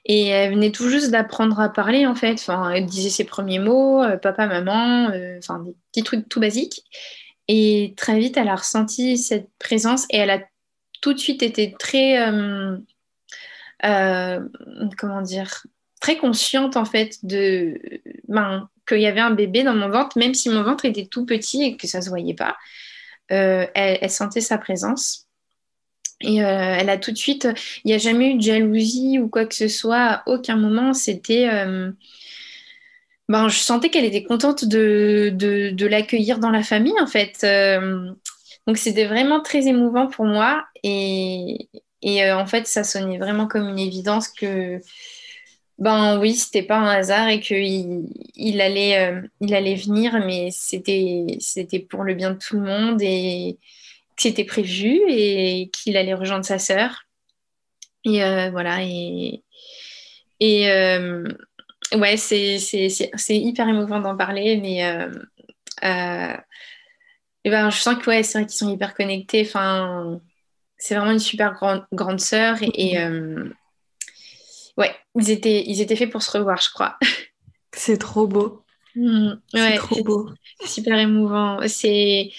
Et 0.05 0.29
elle 0.29 0.55
venait 0.55 0.73
tout 0.73 0.89
juste 0.89 1.11
d'apprendre 1.11 1.61
à 1.61 1.69
parler, 1.69 2.07
en 2.07 2.17
fait. 2.17 2.35
Enfin, 2.35 2.71
elle 2.71 2.87
disait 2.87 3.11
ses 3.11 3.25
premiers 3.25 3.61
mots, 3.61 4.03
papa, 4.21 4.47
maman, 4.47 5.13
enfin, 5.39 5.61
des 5.61 5.75
petits 5.93 6.03
trucs 6.03 6.29
tout 6.29 6.41
basiques. 6.41 6.83
Et 7.47 7.95
très 7.97 8.19
vite, 8.19 8.37
elle 8.37 8.49
a 8.49 8.57
ressenti 8.57 9.17
cette 9.17 9.49
présence 9.59 10.07
et 10.11 10.17
elle 10.17 10.31
a 10.31 10.41
tout 11.03 11.13
de 11.13 11.19
suite 11.19 11.43
été 11.43 11.75
très, 11.79 12.27
euh, 12.27 12.79
euh, 13.85 14.41
comment 14.97 15.21
dire, 15.21 15.67
très 16.01 16.17
consciente 16.17 16.79
en 16.79 16.87
fait 16.87 17.19
de 17.25 17.79
ben, 18.29 18.71
qu'il 18.89 19.01
y 19.01 19.07
avait 19.07 19.21
un 19.21 19.33
bébé 19.33 19.65
dans 19.65 19.75
mon 19.75 19.91
ventre, 19.91 20.17
même 20.17 20.33
si 20.33 20.49
mon 20.49 20.63
ventre 20.63 20.87
était 20.87 21.07
tout 21.07 21.27
petit 21.27 21.63
et 21.65 21.77
que 21.77 21.87
ça 21.87 22.01
se 22.01 22.09
voyait 22.09 22.35
pas. 22.35 22.57
Euh, 23.31 23.67
elle, 23.75 24.11
sentait 24.11 24.41
sa 24.41 24.57
présence. 24.57 25.27
Et 26.21 26.37
elle 26.37 26.89
a 26.89 26.99
tout 26.99 27.11
de 27.11 27.17
suite, 27.17 27.49
il 27.85 27.89
n'y 27.89 27.95
a 27.95 27.99
jamais 27.99 28.31
eu 28.31 28.37
de 28.37 28.43
jalousie 28.43 29.19
ou 29.19 29.29
quoi 29.29 29.45
que 29.45 29.57
ce 29.57 29.67
soit, 29.67 30.05
à 30.05 30.23
aucun 30.27 30.55
moment. 30.57 30.95
C'était, 30.95 31.49
ben, 33.29 33.49
je 33.49 33.59
sentais 33.59 33.89
qu'elle 33.89 34.05
était 34.05 34.23
contente 34.23 34.65
de, 34.65 35.33
de, 35.35 35.71
de 35.71 35.87
l'accueillir 35.87 36.39
dans 36.39 36.51
la 36.51 36.63
famille 36.63 36.95
en 37.01 37.09
fait. 37.09 37.45
Donc 38.67 38.77
c'était 38.77 39.07
vraiment 39.07 39.41
très 39.41 39.67
émouvant 39.67 40.07
pour 40.07 40.25
moi 40.25 40.65
et, 40.85 41.69
euh, 42.05 42.37
en 42.37 42.47
fait 42.47 42.67
ça 42.67 42.85
sonnait 42.85 43.19
vraiment 43.19 43.47
comme 43.47 43.69
une 43.69 43.79
évidence 43.79 44.29
que 44.29 44.81
ben 45.79 46.19
oui 46.21 46.35
c'était 46.35 46.63
pas 46.63 46.79
un 46.79 46.89
hasard 46.89 47.29
et 47.29 47.41
qu'il 47.41 48.09
il 48.37 48.61
allait 48.61 48.99
euh, 48.99 49.21
il 49.41 49.55
allait 49.55 49.75
venir 49.75 50.15
mais 50.25 50.51
c'était 50.53 51.39
c'était 51.41 51.81
pour 51.81 52.05
le 52.05 52.15
bien 52.15 52.33
de 52.33 52.39
tout 52.39 52.57
le 52.57 52.67
monde 52.67 53.03
et 53.03 53.59
que 54.17 54.23
c'était 54.23 54.45
prévu 54.45 55.01
et 55.09 55.71
qu'il 55.73 55.97
allait 55.97 56.15
rejoindre 56.15 56.45
sa 56.45 56.59
sœur. 56.59 57.05
Et 58.05 58.23
euh, 58.25 58.51
voilà 58.51 58.83
et 58.83 59.43
et 60.41 60.67
ouais 61.97 62.17
c'est 62.17 62.59
hyper 63.29 63.69
émouvant 63.69 64.01
d'en 64.01 64.17
parler 64.17 64.57
mais 64.61 64.83
et 67.45 67.51
ben, 67.51 67.71
je 67.71 67.79
sens 67.79 67.97
que 67.97 68.09
ouais, 68.09 68.23
c'est 68.23 68.39
vrai 68.39 68.47
qu'ils 68.47 68.59
sont 68.59 68.73
hyper 68.73 68.95
connectés. 68.95 69.43
Enfin, 69.47 70.21
c'est 70.77 70.95
vraiment 70.95 71.13
une 71.13 71.19
super 71.19 71.53
grande, 71.55 71.85
grande 71.93 72.21
sœur. 72.21 72.57
Et, 72.61 72.99
euh, 72.99 73.49
ouais, 74.77 74.95
ils 75.17 75.31
étaient, 75.31 75.65
ils 75.67 75.81
étaient 75.81 75.97
faits 75.97 76.11
pour 76.11 76.23
se 76.23 76.37
revoir, 76.37 76.61
je 76.61 76.71
crois. 76.71 76.99
C'est 77.75 77.99
trop 77.99 78.27
beau. 78.27 78.63
Mmh, 78.95 79.33
c'est 79.55 79.77
trop 79.77 80.05
beau. 80.05 80.29
Super 80.67 80.99
émouvant. 80.99 81.67
C'est. 81.69 82.31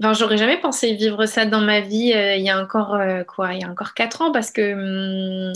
Enfin, 0.00 0.12
j'aurais 0.12 0.36
jamais 0.36 0.60
pensé 0.60 0.94
vivre 0.94 1.26
ça 1.26 1.46
dans 1.46 1.60
ma 1.60 1.80
vie 1.80 2.12
euh, 2.12 2.36
il 2.36 2.44
y 2.44 2.50
a 2.50 2.62
encore 2.62 2.94
euh, 2.94 3.24
quoi 3.24 3.54
Il 3.54 3.60
y 3.60 3.64
a 3.64 3.68
encore 3.68 3.94
quatre 3.94 4.22
ans 4.22 4.30
parce 4.30 4.52
que 4.52 5.48
mmh, 5.48 5.52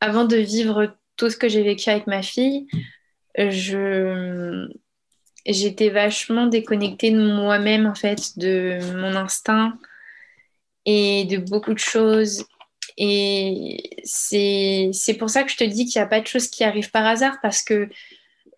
avant 0.00 0.24
de 0.24 0.36
vivre 0.36 0.96
tout 1.18 1.28
ce 1.28 1.36
que 1.36 1.50
j'ai 1.50 1.62
vécu 1.62 1.90
avec 1.90 2.06
ma 2.06 2.22
fille, 2.22 2.66
je 3.36 4.66
j'étais 5.46 5.90
vachement 5.90 6.46
déconnectée 6.46 7.10
de 7.10 7.22
moi-même, 7.22 7.86
en 7.86 7.94
fait, 7.94 8.38
de 8.38 8.78
mon 8.96 9.16
instinct 9.16 9.78
et 10.84 11.24
de 11.24 11.38
beaucoup 11.38 11.74
de 11.74 11.78
choses. 11.78 12.44
Et 12.98 14.02
c'est 14.04 15.16
pour 15.18 15.30
ça 15.30 15.42
que 15.44 15.50
je 15.50 15.56
te 15.56 15.64
dis 15.64 15.86
qu'il 15.86 16.00
n'y 16.00 16.04
a 16.04 16.08
pas 16.08 16.20
de 16.20 16.26
choses 16.26 16.48
qui 16.48 16.64
arrivent 16.64 16.90
par 16.90 17.06
hasard, 17.06 17.38
parce 17.40 17.62
que 17.62 17.88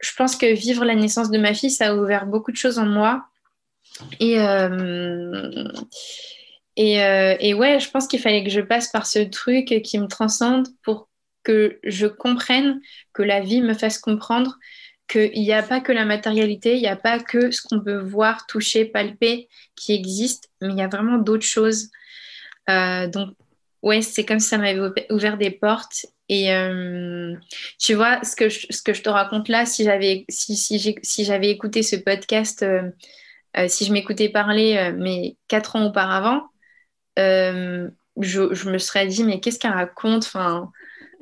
je 0.00 0.10
pense 0.16 0.36
que 0.36 0.52
vivre 0.52 0.84
la 0.84 0.94
naissance 0.94 1.30
de 1.30 1.38
ma 1.38 1.54
fille, 1.54 1.70
ça 1.70 1.90
a 1.90 1.94
ouvert 1.94 2.26
beaucoup 2.26 2.52
de 2.52 2.56
choses 2.56 2.78
en 2.78 2.86
moi. 2.86 3.24
Et, 4.20 4.40
euh, 4.40 5.68
euh, 6.78 7.36
et 7.38 7.54
ouais, 7.54 7.78
je 7.80 7.90
pense 7.90 8.06
qu'il 8.06 8.20
fallait 8.20 8.44
que 8.44 8.50
je 8.50 8.60
passe 8.60 8.88
par 8.88 9.06
ce 9.06 9.20
truc 9.20 9.66
qui 9.82 9.98
me 9.98 10.08
transcende 10.08 10.68
pour 10.82 11.08
que 11.44 11.78
je 11.84 12.06
comprenne, 12.06 12.80
que 13.12 13.22
la 13.22 13.40
vie 13.40 13.60
me 13.60 13.74
fasse 13.74 13.98
comprendre 13.98 14.58
qu'il 15.08 15.32
n'y 15.32 15.52
a 15.52 15.62
pas 15.62 15.80
que 15.80 15.92
la 15.92 16.04
matérialité, 16.04 16.76
il 16.76 16.80
n'y 16.80 16.88
a 16.88 16.96
pas 16.96 17.18
que 17.18 17.50
ce 17.50 17.62
qu'on 17.62 17.80
peut 17.80 17.98
voir, 17.98 18.46
toucher, 18.46 18.84
palper 18.84 19.48
qui 19.76 19.92
existe, 19.92 20.50
mais 20.60 20.70
il 20.70 20.78
y 20.78 20.82
a 20.82 20.88
vraiment 20.88 21.18
d'autres 21.18 21.46
choses. 21.46 21.90
Euh, 22.70 23.06
donc, 23.06 23.34
ouais, 23.82 24.02
c'est 24.02 24.24
comme 24.24 24.40
si 24.40 24.48
ça 24.48 24.58
m'avait 24.58 24.80
ouvert 25.10 25.36
des 25.36 25.50
portes. 25.50 26.06
Et 26.30 26.54
euh, 26.54 27.34
tu 27.78 27.94
vois, 27.94 28.22
ce 28.24 28.34
que, 28.34 28.48
je, 28.48 28.66
ce 28.70 28.80
que 28.80 28.94
je 28.94 29.02
te 29.02 29.10
raconte 29.10 29.48
là, 29.48 29.66
si 29.66 29.84
j'avais 29.84 30.24
si, 30.31 30.56
si, 30.56 30.96
si 31.02 31.33
écouté 31.42 31.83
ce 31.83 31.96
podcast, 31.96 32.62
euh, 32.62 32.90
si 33.68 33.85
je 33.85 33.92
m'écoutais 33.92 34.31
parler 34.31 34.92
mais 34.96 35.37
quatre 35.48 35.76
ans 35.76 35.85
auparavant, 35.87 36.48
je, 37.16 38.54
je, 38.54 38.70
me 38.70 38.79
serais 38.79 39.06
dit, 39.06 39.22
mais 39.22 39.40
qu'est-ce 39.40 39.58
qu'elle 39.58 39.72
raconte? 39.72 40.24
Enfin, 40.24 40.72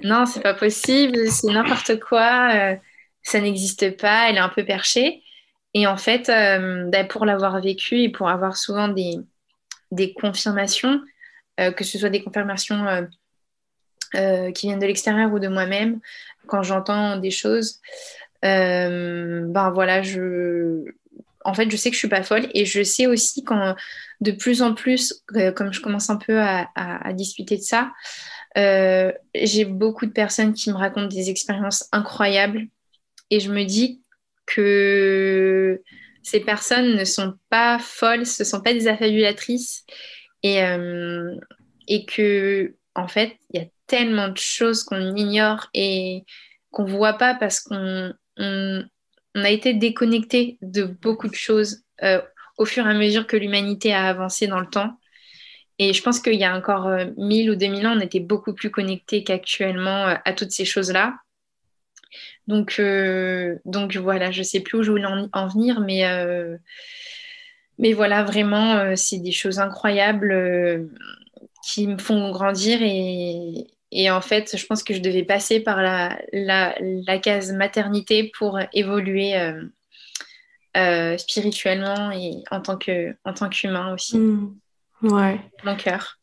Non, 0.04 0.24
c'est 0.24 0.40
pas 0.40 0.54
possible, 0.54 1.28
c'est 1.30 1.48
n'importe 1.48 1.98
quoi 1.98 2.76
ça 3.22 3.40
n'existe 3.40 3.96
pas, 3.96 4.28
elle 4.28 4.36
est 4.36 4.40
un 4.40 4.48
peu 4.48 4.64
perchée. 4.64 5.22
Et 5.74 5.86
en 5.86 5.96
fait, 5.96 6.28
euh, 6.28 6.88
bah, 6.90 7.04
pour 7.04 7.24
l'avoir 7.24 7.60
vécu 7.60 8.00
et 8.00 8.08
pour 8.08 8.28
avoir 8.28 8.56
souvent 8.56 8.88
des, 8.88 9.18
des 9.90 10.12
confirmations, 10.12 11.00
euh, 11.60 11.72
que 11.72 11.84
ce 11.84 11.98
soit 11.98 12.10
des 12.10 12.22
confirmations 12.22 13.08
euh, 14.14 14.52
qui 14.52 14.66
viennent 14.66 14.78
de 14.78 14.86
l'extérieur 14.86 15.32
ou 15.32 15.38
de 15.38 15.48
moi-même, 15.48 16.00
quand 16.46 16.62
j'entends 16.62 17.16
des 17.16 17.30
choses, 17.30 17.80
ben 18.42 19.70
voilà, 19.72 20.02
je, 20.02 20.84
en 21.44 21.54
fait, 21.54 21.70
je 21.70 21.76
sais 21.76 21.90
que 21.90 21.94
je 21.94 22.00
suis 22.00 22.08
pas 22.08 22.22
folle 22.24 22.48
et 22.54 22.64
je 22.64 22.82
sais 22.82 23.06
aussi 23.06 23.44
quand 23.44 23.76
de 24.20 24.32
plus 24.32 24.62
en 24.62 24.74
plus, 24.74 25.24
comme 25.54 25.72
je 25.72 25.80
commence 25.80 26.10
un 26.10 26.16
peu 26.16 26.40
à 26.40 27.12
discuter 27.12 27.56
de 27.56 27.62
ça, 27.62 27.92
j'ai 28.56 29.64
beaucoup 29.64 30.06
de 30.06 30.10
personnes 30.10 30.52
qui 30.52 30.70
me 30.70 30.76
racontent 30.76 31.06
des 31.06 31.30
expériences 31.30 31.88
incroyables 31.92 32.66
et 33.32 33.40
je 33.40 33.50
me 33.50 33.64
dis 33.64 34.02
que 34.44 35.80
ces 36.22 36.40
personnes 36.40 36.96
ne 36.96 37.04
sont 37.04 37.32
pas 37.48 37.78
folles, 37.78 38.26
ce 38.26 38.42
ne 38.42 38.46
sont 38.46 38.60
pas 38.60 38.74
des 38.74 38.88
affabulatrices 38.88 39.86
et, 40.42 40.62
euh, 40.62 41.34
et 41.88 42.04
que, 42.04 42.76
en 42.94 43.08
fait, 43.08 43.38
il 43.50 43.60
y 43.60 43.64
a 43.64 43.68
tellement 43.86 44.28
de 44.28 44.36
choses 44.36 44.84
qu'on 44.84 45.16
ignore 45.16 45.68
et 45.72 46.24
qu'on 46.70 46.84
ne 46.84 46.90
voit 46.90 47.14
pas 47.14 47.34
parce 47.34 47.60
qu'on 47.60 48.12
on, 48.36 48.84
a 49.34 49.50
été 49.50 49.72
déconnecté 49.72 50.58
de 50.60 50.84
beaucoup 50.84 51.28
de 51.28 51.34
choses 51.34 51.84
euh, 52.02 52.20
au 52.58 52.66
fur 52.66 52.86
et 52.86 52.90
à 52.90 52.94
mesure 52.94 53.26
que 53.26 53.38
l'humanité 53.38 53.94
a 53.94 54.08
avancé 54.08 54.46
dans 54.46 54.60
le 54.60 54.68
temps. 54.68 54.98
Et 55.78 55.94
je 55.94 56.02
pense 56.02 56.20
qu'il 56.20 56.34
y 56.34 56.44
a 56.44 56.54
encore 56.54 56.86
1000 57.16 57.48
euh, 57.48 57.52
ou 57.54 57.56
2000 57.56 57.86
ans, 57.86 57.96
on 57.96 58.00
était 58.00 58.20
beaucoup 58.20 58.52
plus 58.52 58.70
connecté 58.70 59.24
qu'actuellement 59.24 60.08
euh, 60.08 60.14
à 60.26 60.34
toutes 60.34 60.50
ces 60.50 60.66
choses-là. 60.66 61.14
Donc, 62.48 62.76
euh, 62.78 63.56
donc 63.64 63.96
voilà, 63.96 64.30
je 64.30 64.40
ne 64.40 64.44
sais 64.44 64.60
plus 64.60 64.78
où 64.78 64.82
je 64.82 64.90
voulais 64.90 65.06
en, 65.32 65.48
venir, 65.48 65.80
mais, 65.80 66.04
mais 67.78 67.92
voilà, 67.92 68.24
vraiment, 68.24 68.96
c'est 68.96 69.18
des 69.18 69.32
choses 69.32 69.58
incroyables 69.58 70.88
qui 71.64 71.86
me 71.86 71.98
font 71.98 72.30
grandir. 72.32 72.80
Et, 72.82 73.66
et, 73.90 74.10
en 74.10 74.20
fait, 74.20 74.56
je 74.56 74.66
pense 74.66 74.82
que 74.82 74.94
je 74.94 75.00
devais 75.00 75.24
passer 75.24 75.60
par 75.60 75.82
la, 75.82 76.18
la, 76.32 76.74
la 76.80 77.18
case 77.18 77.52
maternité 77.52 78.32
pour 78.36 78.58
évoluer 78.72 79.34
spirituellement 81.18 82.10
et 82.10 82.42
en 82.50 82.60
tant 82.60 82.76
qu'humain 82.76 83.94
aussi. 83.94 84.18
Mmh. 84.18 84.56
Ouais. 85.02 85.40
Mon 85.64 85.76
cœur. 85.76 86.18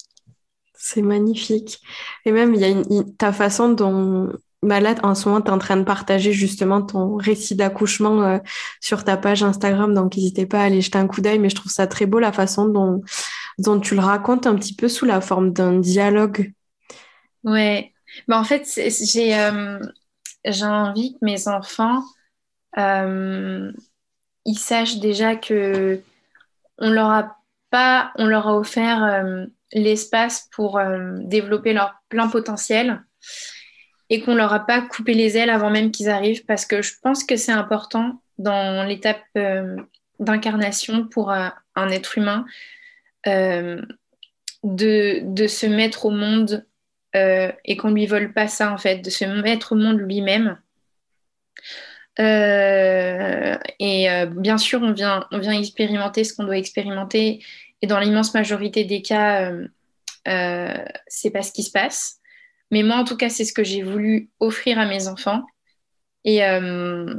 C'est 0.74 1.02
magnifique. 1.02 1.82
Et 2.26 2.32
même, 2.32 2.54
il 2.56 2.62
y 2.62 2.66
a 2.66 3.04
ta 3.18 3.34
façon 3.34 3.70
dont, 3.70 4.32
bah 4.62 4.82
là, 4.82 4.96
en 5.04 5.16
ce 5.16 5.30
moment, 5.30 5.42
tu 5.42 5.48
es 5.48 5.54
en 5.54 5.58
train 5.58 5.78
de 5.78 5.84
partager 5.84 6.34
justement 6.34 6.82
ton 6.82 7.16
récit 7.16 7.56
d'accouchement 7.56 8.22
euh, 8.24 8.40
sur 8.82 9.06
ta 9.06 9.16
page 9.16 9.42
Instagram, 9.42 9.94
donc 9.94 10.18
n'hésitez 10.18 10.46
pas 10.46 10.60
à 10.60 10.64
aller 10.64 10.82
jeter 10.82 10.98
un 10.98 11.08
coup 11.08 11.22
d'œil, 11.22 11.40
mais 11.40 11.50
je 11.50 11.56
trouve 11.56 11.72
ça 11.72 11.88
très 11.88 12.06
beau 12.06 12.20
la 12.20 12.34
façon 12.34 12.68
dont, 12.68 13.02
dont 13.58 13.80
tu 13.80 13.96
le 13.96 14.02
racontes 14.02 14.48
un 14.48 14.56
petit 14.56 14.76
peu 14.76 14.90
sous 14.90 15.06
la 15.06 15.22
forme 15.22 15.54
d'un 15.54 15.80
dialogue. 15.80 16.52
Ouais. 17.44 17.94
Bah, 18.28 18.38
en 18.38 18.44
fait, 18.44 18.68
j'ai 18.76 19.40
euh, 19.40 19.80
envie 20.64 21.14
que 21.14 21.26
mes 21.26 21.48
enfants, 21.48 22.04
euh, 22.78 23.72
ils 24.46 24.60
sachent 24.60 25.00
déjà 25.00 25.36
que 25.36 26.02
on 26.78 26.92
leur 26.92 27.10
a 27.10 27.38
pas, 27.70 28.12
on 28.16 28.26
leur 28.26 28.48
a 28.48 28.58
offert 28.58 29.04
euh, 29.04 29.46
l'espace 29.74 30.50
pour 30.52 30.82
développer 31.20 31.74
leur 31.74 31.94
plein 32.10 32.28
potentiel 32.28 33.04
et 34.10 34.22
qu'on 34.22 34.36
leur 34.36 34.54
a 34.54 34.66
pas 34.66 34.82
coupé 34.82 35.14
les 35.14 35.38
ailes 35.38 35.50
avant 35.50 35.70
même 35.70 35.92
qu'ils 35.92 36.10
arrivent 36.10 36.46
parce 36.46 36.66
que 36.66 36.82
je 36.82 36.94
pense 37.02 37.24
que 37.24 37.36
c'est 37.36 37.52
important 37.52 38.22
dans 38.38 38.86
l'étape 38.86 39.22
euh, 39.38 39.76
d'incarnation 40.20 41.06
pour 41.06 41.32
un 41.32 41.90
être 41.92 42.18
humain 42.18 42.46
de, 43.26 43.78
de, 44.64 45.48
se 45.48 45.66
mettre 45.66 46.06
au 46.06 46.12
monde 46.12 46.66
et 47.14 47.78
qu'on 47.78 47.92
lui 47.92 48.06
vole 48.06 48.34
pas 48.34 48.48
ça 48.48 48.74
en 48.74 48.78
fait, 48.78 48.98
de 48.98 49.10
se 49.10 49.24
mettre 49.26 49.74
au 49.74 49.76
monde 49.76 50.00
lui-même. 50.00 50.58
et 52.18 54.08
bien 54.36 54.58
sûr, 54.58 54.82
on 54.82 54.92
vient, 54.92 55.26
on 55.32 55.40
vient 55.40 55.58
expérimenter 55.58 56.24
ce 56.24 56.34
qu'on 56.34 56.44
doit 56.44 56.58
expérimenter 56.58 57.42
et 57.82 57.88
dans 57.88 58.00
l'immense 58.00 58.34
majorité 58.34 58.84
des 58.84 59.02
cas, 59.02 59.52
euh, 59.52 59.68
euh, 60.28 60.86
c'est 61.08 61.32
pas 61.32 61.44
ce 61.44 61.52
qui 61.52 61.64
se 61.64 61.72
passe. 61.72 62.19
Mais 62.72 62.84
moi, 62.84 62.98
en 62.98 63.04
tout 63.04 63.18
cas, 63.18 63.30
c'est 63.30 63.46
ce 63.46 63.54
que 63.54 63.64
j'ai 63.64 63.82
voulu 63.82 64.30
offrir 64.40 64.80
à 64.80 64.86
mes 64.86 65.08
enfants. 65.08 65.44
Et, 66.24 66.46
euh, 66.46 67.16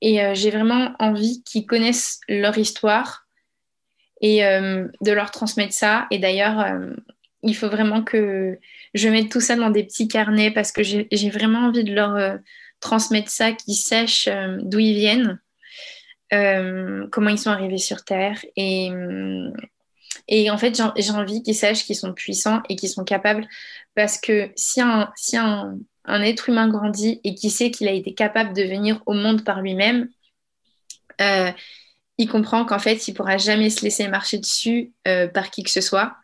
et 0.00 0.22
euh, 0.22 0.34
j'ai 0.34 0.50
vraiment 0.50 0.94
envie 0.98 1.42
qu'ils 1.44 1.66
connaissent 1.66 2.20
leur 2.28 2.56
histoire 2.58 3.26
et 4.20 4.40
de 4.40 5.12
leur 5.12 5.30
transmettre 5.30 5.72
ça. 5.72 6.08
Et 6.10 6.18
d'ailleurs, 6.18 6.66
il 7.44 7.54
faut 7.54 7.68
vraiment 7.68 8.02
que 8.02 8.58
je 8.92 9.08
mette 9.08 9.30
tout 9.30 9.40
ça 9.40 9.54
dans 9.54 9.70
des 9.70 9.84
petits 9.84 10.08
carnets 10.08 10.50
parce 10.50 10.72
que 10.72 10.82
j'ai 10.82 11.30
vraiment 11.30 11.68
envie 11.68 11.84
de 11.84 11.94
leur 11.94 12.38
transmettre 12.80 13.30
ça, 13.30 13.52
qu'ils 13.52 13.76
sachent 13.76 14.28
d'où 14.58 14.80
ils 14.80 14.94
viennent 14.94 15.38
euh, 16.32 17.06
comment 17.10 17.30
ils 17.30 17.38
sont 17.38 17.50
arrivés 17.50 17.78
sur 17.78 18.04
Terre. 18.04 18.44
Et, 18.56 18.90
et 20.28 20.50
en 20.50 20.58
fait, 20.58 20.80
j'ai 20.96 21.10
envie 21.10 21.42
qu'ils 21.42 21.54
sachent 21.54 21.84
qu'ils 21.84 21.96
sont 21.96 22.12
puissants 22.12 22.62
et 22.68 22.76
qu'ils 22.76 22.88
sont 22.88 23.04
capables. 23.04 23.46
Parce 23.94 24.18
que 24.18 24.50
si 24.56 24.80
un, 24.80 25.12
être 26.06 26.48
humain 26.48 26.68
grandit 26.68 27.20
et 27.24 27.34
qui 27.34 27.50
sait 27.50 27.70
qu'il 27.70 27.88
a 27.88 27.92
été 27.92 28.14
capable 28.14 28.54
de 28.54 28.62
venir 28.62 29.02
au 29.06 29.14
monde 29.14 29.44
par 29.44 29.62
lui-même, 29.62 30.08
euh, 31.20 31.50
il 32.18 32.28
comprend 32.28 32.64
qu'en 32.64 32.78
fait, 32.78 33.08
il 33.08 33.14
pourra 33.14 33.38
jamais 33.38 33.70
se 33.70 33.82
laisser 33.82 34.06
marcher 34.08 34.38
dessus 34.38 34.92
euh, 35.06 35.28
par 35.28 35.50
qui 35.50 35.62
que 35.62 35.70
ce 35.70 35.80
soit. 35.80 36.16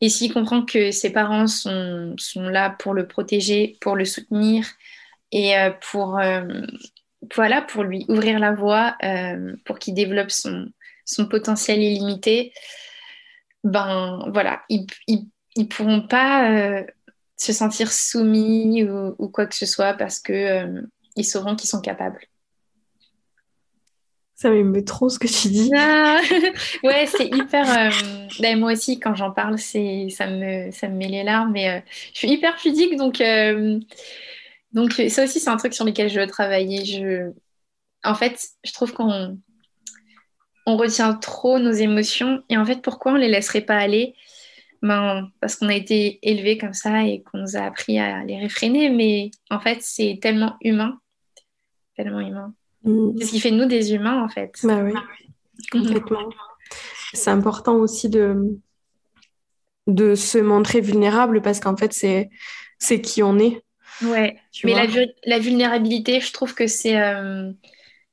Et 0.00 0.08
s'il 0.08 0.32
comprend 0.32 0.64
que 0.64 0.90
ses 0.90 1.10
parents 1.10 1.46
sont, 1.46 2.14
là 2.36 2.70
pour 2.70 2.94
le 2.94 3.06
protéger, 3.06 3.76
pour 3.80 3.96
le 3.96 4.04
soutenir 4.04 4.66
et 5.32 5.54
pour, 5.90 6.18
voilà, 7.34 7.62
pour 7.62 7.84
lui 7.84 8.04
ouvrir 8.08 8.38
la 8.38 8.52
voie, 8.52 8.96
euh, 9.02 9.54
pour 9.64 9.78
qu'il 9.78 9.94
développe 9.94 10.30
son, 10.30 10.70
potentiel 11.28 11.82
illimité, 11.82 12.52
ben 13.64 14.24
voilà, 14.32 14.62
ils 14.68 14.86
ne 15.56 15.64
pourront 15.64 16.02
pas 16.02 16.50
euh, 16.50 16.84
se 17.36 17.52
sentir 17.52 17.92
soumis 17.92 18.84
ou, 18.84 19.28
quoi 19.28 19.46
que 19.46 19.54
ce 19.54 19.66
soit 19.66 19.94
parce 19.94 20.20
que 20.20 20.32
euh, 20.32 20.82
ils 21.16 21.24
sauront 21.24 21.56
qu'ils 21.56 21.68
sont 21.68 21.80
capables. 21.80 22.20
Ça 24.34 24.48
m'aime 24.48 24.82
trop 24.84 25.10
ce 25.10 25.18
que 25.18 25.26
tu 25.26 25.48
dis. 25.48 25.70
Ah, 25.76 26.18
ouais, 26.82 27.06
c'est 27.06 27.26
hyper. 27.26 27.92
Ben, 28.40 28.58
moi 28.58 28.72
aussi, 28.72 28.98
quand 28.98 29.14
j'en 29.14 29.32
parle, 29.32 29.58
c'est 29.58 30.08
ça 30.08 30.26
me 30.26 30.70
ça 30.70 30.88
me 30.88 30.96
met 30.96 31.08
les 31.08 31.24
larmes. 31.24 31.52
Mais 31.52 31.84
je 32.14 32.18
suis 32.20 32.30
hyper 32.30 32.56
pudique, 32.56 32.96
donc 32.96 33.20
donc 34.72 34.92
ça 35.08 35.24
aussi, 35.24 35.40
c'est 35.40 35.50
un 35.50 35.56
truc 35.56 35.74
sur 35.74 35.84
lequel 35.84 36.08
je 36.08 36.20
veux 36.20 36.26
travailler. 36.26 36.84
Je... 36.84 37.32
En 38.02 38.14
fait, 38.14 38.48
je 38.64 38.72
trouve 38.72 38.94
qu'on 38.94 39.38
on 40.70 40.76
retient 40.76 41.14
trop 41.14 41.58
nos 41.58 41.72
émotions. 41.72 42.42
Et 42.48 42.56
en 42.56 42.64
fait, 42.64 42.80
pourquoi 42.82 43.12
on 43.12 43.14
ne 43.16 43.20
les 43.20 43.28
laisserait 43.28 43.60
pas 43.60 43.76
aller? 43.76 44.14
Ben, 44.82 45.28
Parce 45.40 45.56
qu'on 45.56 45.68
a 45.68 45.74
été 45.74 46.18
élevé 46.22 46.56
comme 46.58 46.74
ça 46.74 47.04
et 47.04 47.22
qu'on 47.22 47.38
nous 47.38 47.56
a 47.56 47.60
appris 47.60 47.98
à 47.98 48.24
les 48.24 48.38
réfréner. 48.38 48.88
Mais 48.88 49.30
en 49.50 49.60
fait, 49.60 49.78
c'est 49.80 50.18
tellement 50.22 50.56
humain. 50.62 50.98
Tellement 51.96 52.20
humain. 52.20 52.54
Mm. 52.84 53.18
C'est 53.18 53.26
ce 53.26 53.30
qui 53.32 53.40
fait 53.40 53.50
de 53.50 53.56
nous 53.56 53.66
des 53.66 53.92
humains, 53.92 54.22
en 54.22 54.28
fait. 54.28 54.52
Bah 54.62 54.80
oui, 54.82 54.92
complètement. 55.72 56.30
C'est 57.12 57.30
important 57.30 57.74
aussi 57.74 58.08
de, 58.08 58.56
de 59.88 60.14
se 60.14 60.38
montrer 60.38 60.80
vulnérable 60.80 61.42
parce 61.42 61.58
qu'en 61.58 61.76
fait, 61.76 61.92
c'est 61.92 63.00
qui 63.00 63.22
on 63.22 63.38
est. 63.38 63.62
Ouais, 64.02 64.38
mais 64.64 64.72
la, 64.72 64.86
la, 65.26 65.38
vulnérabilité, 65.38 66.20
je 66.20 66.32
trouve 66.32 66.54
que 66.54 66.66
c'est 66.66 66.98
euh, 66.98 67.52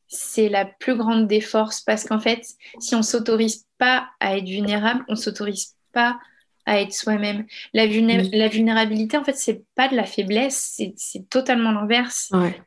c'est 0.07 0.49
la 0.49 0.65
plus 0.65 0.95
grande 0.95 1.27
des 1.27 1.41
forces 1.41 1.81
parce 1.81 2.05
qu'en 2.05 2.19
fait, 2.19 2.41
si 2.79 2.95
on 2.95 3.01
s'autorise 3.03 3.65
pas 3.77 4.09
à 4.19 4.37
être 4.37 4.47
vulnérable, 4.47 5.03
on 5.07 5.15
s'autorise 5.15 5.75
pas 5.91 6.19
à 6.65 6.81
être 6.81 6.93
soi-même. 6.93 7.45
La, 7.73 7.85
la, 7.85 8.47
vulnérabilité, 8.49 9.17
en 9.17 9.23
fait, 9.23 9.37
c'est 9.37 9.63
pas 9.75 9.87
de 9.87 9.95
la 9.95 10.05
faiblesse, 10.05 10.79
c'est 10.95 11.29
totalement 11.29 11.71
l'inverse. 11.71 12.29
Ouais. 12.33 12.61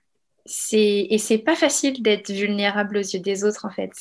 Et 0.73 1.19
c'est 1.19 1.39
pas 1.39 1.55
facile 1.55 2.03
d'être 2.03 2.31
vulnérable 2.31 2.97
aux 2.97 3.01
yeux 3.01 3.21
des 3.21 3.45
autres, 3.45 3.67
en 3.67 3.71
fait. 3.71 3.93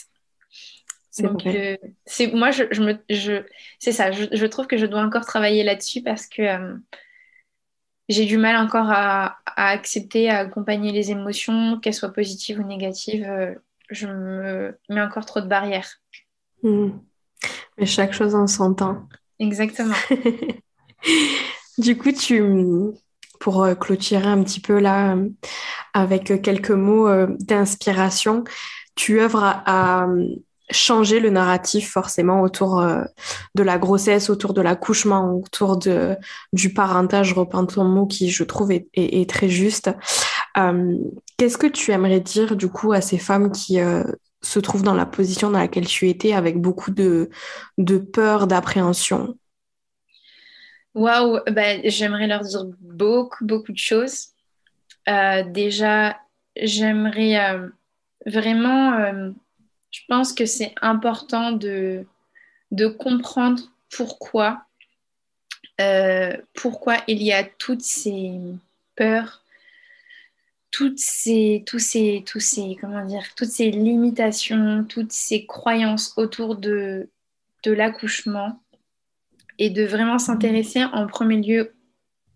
Donc, 1.19 1.45
euh, 1.45 1.75
c'est 2.05 2.27
moi, 2.27 2.51
je, 2.51 2.63
je 2.71 2.81
me, 2.81 2.97
je, 3.09 3.43
c'est 3.77 3.91
ça. 3.91 4.11
Je, 4.11 4.25
je, 4.31 4.45
trouve 4.45 4.67
que 4.67 4.77
je 4.77 4.85
dois 4.85 5.01
encore 5.01 5.25
travailler 5.25 5.63
là-dessus 5.63 6.01
parce 6.01 6.27
que 6.27 6.41
euh, 6.43 6.75
j'ai 8.09 8.25
du 8.25 8.37
mal 8.37 8.57
encore 8.57 8.89
à, 8.89 9.37
accepter, 9.55 10.29
à 10.29 10.39
accompagner 10.39 10.91
les 10.91 11.11
émotions, 11.11 11.79
qu'elles 11.79 11.93
soient 11.93 12.11
positives 12.11 12.59
ou 12.59 12.63
négatives. 12.63 13.23
Euh, 13.23 13.53
je 13.89 14.07
me 14.07 14.77
mets 14.89 15.01
encore 15.01 15.25
trop 15.25 15.41
de 15.41 15.47
barrières. 15.47 16.01
Hmm. 16.63 16.89
Mais 17.77 17.85
chaque 17.85 18.13
chose 18.13 18.35
en 18.35 18.47
son 18.47 18.73
temps. 18.73 19.07
Exactement. 19.37 19.95
du 21.77 21.97
coup, 21.97 22.11
tu, 22.11 22.43
pour 23.39 23.63
euh, 23.63 23.75
clôturer 23.75 24.27
un 24.27 24.43
petit 24.43 24.59
peu 24.59 24.79
là, 24.79 25.15
avec 25.93 26.41
quelques 26.41 26.71
mots 26.71 27.07
euh, 27.07 27.27
d'inspiration, 27.39 28.43
tu 28.95 29.21
œuvres 29.21 29.61
à 29.65 30.07
changer 30.71 31.19
le 31.19 31.29
narratif 31.29 31.91
forcément 31.91 32.41
autour 32.41 32.79
euh, 32.79 33.03
de 33.55 33.63
la 33.63 33.77
grossesse, 33.77 34.29
autour 34.29 34.53
de 34.53 34.61
l'accouchement, 34.61 35.33
autour 35.33 35.77
de, 35.77 36.15
du 36.53 36.73
parentage, 36.73 37.33
reprends 37.33 37.65
ton 37.65 37.83
mot 37.83 38.05
qui 38.05 38.29
je 38.29 38.43
trouve 38.43 38.71
est, 38.71 39.29
très 39.29 39.49
juste. 39.49 39.89
Euh, 40.57 40.97
qu'est-ce 41.37 41.57
que 41.57 41.67
tu 41.67 41.91
aimerais 41.91 42.19
dire 42.19 42.55
du 42.55 42.69
coup 42.69 42.91
à 42.91 43.01
ces 43.01 43.17
femmes 43.17 43.51
qui 43.51 43.79
euh, 43.79 44.03
se 44.41 44.59
trouvent 44.59 44.83
dans 44.83 44.93
la 44.93 45.05
position 45.05 45.49
dans 45.51 45.59
laquelle 45.59 45.87
tu 45.87 46.09
étais 46.09 46.33
avec 46.33 46.59
beaucoup 46.59 46.91
de, 46.91 47.29
de 47.77 47.97
peur, 47.97 48.47
d'appréhension? 48.47 49.35
Waouh, 50.95 51.39
bah, 51.51 51.81
j'aimerais 51.83 52.27
leur 52.27 52.41
dire 52.41 52.65
beaucoup, 52.81 53.45
beaucoup 53.45 53.71
de 53.71 53.77
choses. 53.77 54.29
déjà, 55.07 56.17
j'aimerais 56.55 57.59
vraiment, 58.25 59.31
je 59.91 60.01
pense 60.07 60.33
que 60.33 60.45
c'est 60.45 60.73
important 60.81 61.51
de, 61.51 62.05
de 62.71 62.87
comprendre 62.87 63.63
pourquoi, 63.89 64.65
pourquoi 66.53 66.97
il 67.07 67.23
y 67.23 67.31
a 67.31 67.43
toutes 67.43 67.81
ces 67.81 68.31
peurs, 68.95 69.43
toutes 70.71 70.99
ces, 70.99 71.63
ces, 71.77 72.23
ces, 72.39 72.77
comment 72.79 73.05
dire, 73.05 73.23
toutes 73.35 73.49
ces 73.49 73.71
limitations, 73.71 74.85
toutes 74.87 75.11
ces 75.11 75.45
croyances 75.45 76.13
autour 76.17 76.55
de, 76.55 77.09
de 77.63 77.71
l'accouchement 77.71 78.61
et 79.57 79.69
de 79.69 79.83
vraiment 79.83 80.19
s'intéresser 80.19 80.83
en 80.83 81.07
premier 81.07 81.37
lieu 81.37 81.73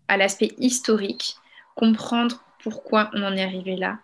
à 0.08 0.16
l'aspect 0.16 0.52
historique, 0.58 1.36
comprendre 1.74 2.42
pourquoi 2.62 3.10
on 3.14 3.22
en 3.22 3.36
est 3.36 3.42
arrivé 3.42 3.76
là. 3.76 3.98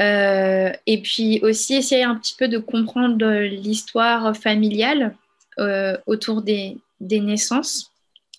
Euh, 0.00 0.72
et 0.86 1.02
puis 1.02 1.40
aussi 1.42 1.74
essayer 1.74 2.04
un 2.04 2.14
petit 2.14 2.34
peu 2.36 2.48
de 2.48 2.58
comprendre 2.58 3.26
l'histoire 3.42 4.36
familiale 4.36 5.16
euh, 5.58 5.96
autour 6.06 6.42
des, 6.42 6.78
des, 7.00 7.20
naissances. 7.20 7.92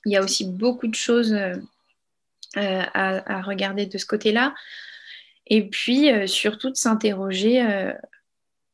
Il 0.06 0.14
y 0.14 0.18
a 0.18 0.24
aussi 0.24 0.46
beaucoup 0.46 0.88
de 0.88 0.96
choses 0.96 1.34
euh, 1.34 1.56
à, 2.56 3.38
à, 3.38 3.42
regarder 3.42 3.86
de 3.86 3.98
ce 3.98 4.06
côté-là. 4.06 4.56
Et 5.48 5.68
puis 5.68 6.10
surtout 6.30 6.70
de 6.70 6.78
s'interroger 6.78 7.62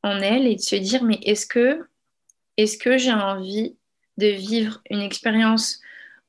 en 0.03 0.19
elle 0.19 0.45
et 0.45 0.55
de 0.55 0.61
se 0.61 0.75
dire 0.75 1.03
mais 1.03 1.19
est-ce 1.23 1.47
que, 1.47 1.87
est-ce 2.57 2.77
que 2.77 2.99
j'ai 2.99 3.11
envie 3.11 3.75
de 4.17 4.27
vivre 4.27 4.81
une 4.91 5.01
expérience 5.01 5.79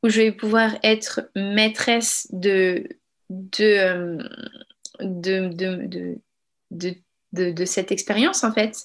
où 0.02 0.08
je 0.08 0.22
vais 0.22 0.32
pouvoir 0.32 0.76
être 0.82 1.28
maîtresse 1.34 2.28
de, 2.32 2.88
de, 3.28 4.18
de, 6.70 7.64
cette 7.64 7.92
expérience 7.92 8.44
en 8.44 8.52
fait. 8.52 8.76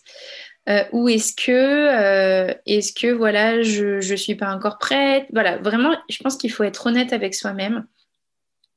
Euh, 0.70 0.84
ou 0.94 1.10
est-ce 1.10 1.34
que, 1.36 1.52
euh, 1.52 2.54
est-ce 2.66 2.94
que 2.94 3.12
voilà, 3.12 3.62
je 3.64 4.10
ne 4.10 4.16
suis 4.16 4.36
pas 4.36 4.54
encore 4.54 4.78
prête? 4.78 5.28
Voilà, 5.34 5.58
vraiment, 5.58 5.94
je 6.10 6.18
pense 6.24 6.38
qu'il 6.38 6.52
faut 6.52 6.64
être 6.64 6.88
honnête 6.88 7.12
avec 7.12 7.36
soi-même, 7.36 7.86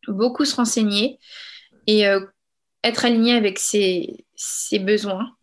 beaucoup 0.08 0.44
se 0.44 0.56
renseigner 0.56 1.18
et 1.86 2.08
euh, 2.08 2.20
être 2.82 3.04
aligné 3.04 3.34
avec 3.34 3.58
ses, 3.60 4.24
besoins, 4.80 5.36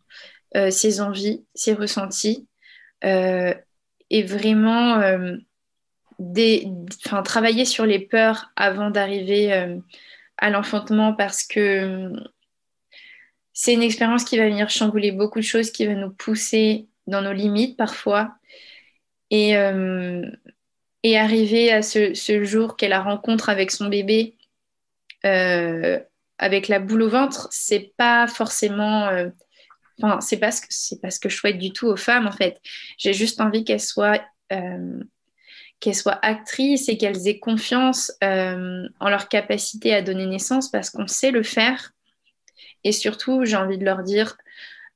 ses 0.70 1.02
envies, 1.02 1.46
ses 1.56 1.74
ressentis 1.74 2.48
et 3.02 4.24
vraiment 4.24 5.02
des, 6.20 6.68
travailler 7.26 7.66
sur 7.66 7.86
les 7.86 8.00
peurs 8.00 8.52
avant 8.56 8.92
d'arriver 8.92 9.52
à 10.38 10.50
l'enfantement 10.50 11.14
parce 11.14 11.44
que 11.44 12.12
c'est 13.54 13.74
une 13.74 13.84
expérience 13.84 14.24
qui 14.24 14.38
va 14.38 14.46
venir 14.46 14.70
chambouler 14.70 15.12
beaucoup 15.12 15.40
de 15.40 15.46
choses, 15.46 15.72
qui 15.72 15.86
va 15.86 15.94
nous 15.94 16.12
pousser 16.12 16.88
dans 17.06 17.22
nos 17.22 17.34
limites 17.34 17.78
parfois. 17.78 18.36
Et, 19.30 19.56
euh, 19.56 20.26
arriver 21.16 21.72
à 21.72 21.82
ce, 21.82 22.44
jour 22.44 22.76
qu'elle 22.76 22.90
la 22.90 23.02
rencontre 23.02 23.50
avec 23.50 23.72
son 23.72 23.88
bébé, 23.88 24.38
euh, 25.26 26.00
avec 26.40 26.68
la 26.68 26.80
boule 26.80 27.04
au 27.04 27.10
ventre, 27.10 27.48
c'est 27.52 27.94
pas 27.98 28.28
forcément. 28.28 29.08
Euh, 29.08 29.30
c'est 30.22 30.38
pas, 30.38 30.52
ce 30.52 30.62
que, 30.62 31.00
pas 31.00 31.12
ce 31.12 31.20
que 31.20 31.30
je 31.30 31.38
souhaite 31.38 31.60
du 31.60 31.72
tout 31.72 31.88
aux 31.88 31.96
femmes, 31.96 32.26
en 32.26 32.32
fait. 32.32 32.60
J'ai 32.98 33.14
juste 33.14 33.40
envie 33.40 33.64
qu'elles 33.64 33.80
soient 33.80 34.22
qu'elles 35.80 35.96
soient 35.96 36.20
actrices 36.22 36.90
et 36.90 36.98
qu'elles 36.98 37.28
aient 37.28 37.40
confiance 37.40 38.12
en 38.22 39.10
leur 39.10 39.28
capacité 39.30 39.94
à 39.94 40.02
donner 40.02 40.28
naissance 40.28 40.70
parce 40.70 40.90
qu'on 40.90 41.08
sait 41.08 41.32
le 41.32 41.44
faire 41.44 41.93
et 42.84 42.92
surtout, 42.92 43.46
j'ai 43.46 43.56
envie 43.56 43.78
de 43.78 43.86
leur 43.86 44.04
dire 44.04 44.38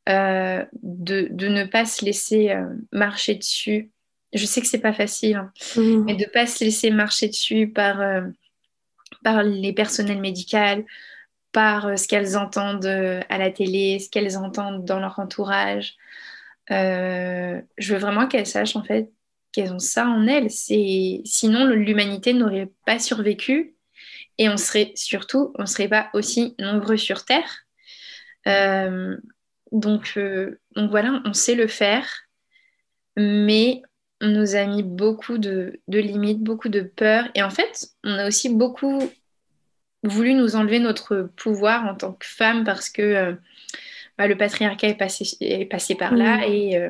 euh, 0.09 0.63
de, 0.81 1.27
ne 1.47 1.65
pas 1.65 1.85
se 1.85 2.05
laisser 2.05 2.51
euh, 2.51 2.65
marcher 2.91 3.35
dessus. 3.35 3.91
Je 4.33 4.45
sais 4.45 4.61
que 4.61 4.67
c'est 4.67 4.79
pas 4.79 4.93
facile, 4.93 5.35
hein, 5.35 5.51
mmh. 5.75 6.03
mais 6.05 6.15
de 6.15 6.21
ne 6.21 6.29
pas 6.29 6.47
se 6.47 6.63
laisser 6.63 6.91
marcher 6.91 7.27
dessus 7.27 7.67
par, 7.67 7.99
euh, 8.01 8.21
par 9.23 9.43
les 9.43 9.73
personnels 9.73 10.21
médicaux, 10.21 10.85
par 11.51 11.97
ce 11.97 12.07
qu'elles 12.07 12.37
entendent 12.37 12.85
à 12.85 13.37
la 13.37 13.51
télé, 13.51 13.99
ce 13.99 14.09
qu'elles 14.09 14.37
entendent 14.37 14.85
dans 14.85 14.99
leur 14.99 15.19
entourage. 15.19 15.95
je 16.69 17.63
veux 17.79 17.97
vraiment 17.97 18.27
qu'elles 18.27 18.45
sachent 18.45 18.75
en 18.75 18.83
fait 18.83 19.09
qu'elles 19.53 19.73
ont 19.73 19.79
ça 19.79 20.07
en 20.07 20.27
elles. 20.27 20.51
Sinon, 20.51 21.65
l'humanité 21.65 22.33
n'aurait 22.33 22.69
pas 22.85 22.99
survécu 22.99 23.75
et 24.37 24.49
on 24.49 24.57
serait 24.57 24.91
surtout, 24.95 25.53
on 25.57 25.65
serait 25.65 25.87
pas 25.87 26.09
aussi 26.13 26.55
nombreux 26.59 26.97
sur 26.97 27.25
Terre. 27.25 27.66
Euh, 28.47 29.17
donc, 29.71 30.13
euh, 30.17 30.59
donc 30.75 30.89
voilà, 30.89 31.21
on 31.25 31.33
sait 31.33 31.55
le 31.55 31.67
faire, 31.67 32.07
mais 33.17 33.81
on 34.21 34.27
nous 34.27 34.55
a 34.55 34.65
mis 34.65 34.83
beaucoup 34.83 35.37
de, 35.37 35.79
limites, 35.87 36.41
beaucoup 36.41 36.69
de 36.69 36.81
peurs. 36.81 37.29
Et 37.35 37.43
en 37.43 37.49
fait, 37.49 37.89
on 38.03 38.13
a 38.13 38.27
aussi 38.27 38.49
beaucoup 38.49 38.99
voulu 40.03 40.33
nous 40.33 40.55
enlever 40.55 40.79
notre 40.79 41.29
pouvoir 41.35 41.85
en 41.85 41.95
tant 41.95 42.13
que 42.13 42.25
femme 42.25 42.63
parce 42.63 42.89
que 42.89 43.01
euh, 43.01 43.33
bah, 44.17 44.27
le 44.27 44.37
patriarcat 44.37 44.87
est 44.87 44.97
passé, 44.97 45.25
est 45.41 45.65
passé 45.65 45.95
par 45.95 46.15
là. 46.15 46.37
Mm. 46.37 46.51
Et, 46.51 46.89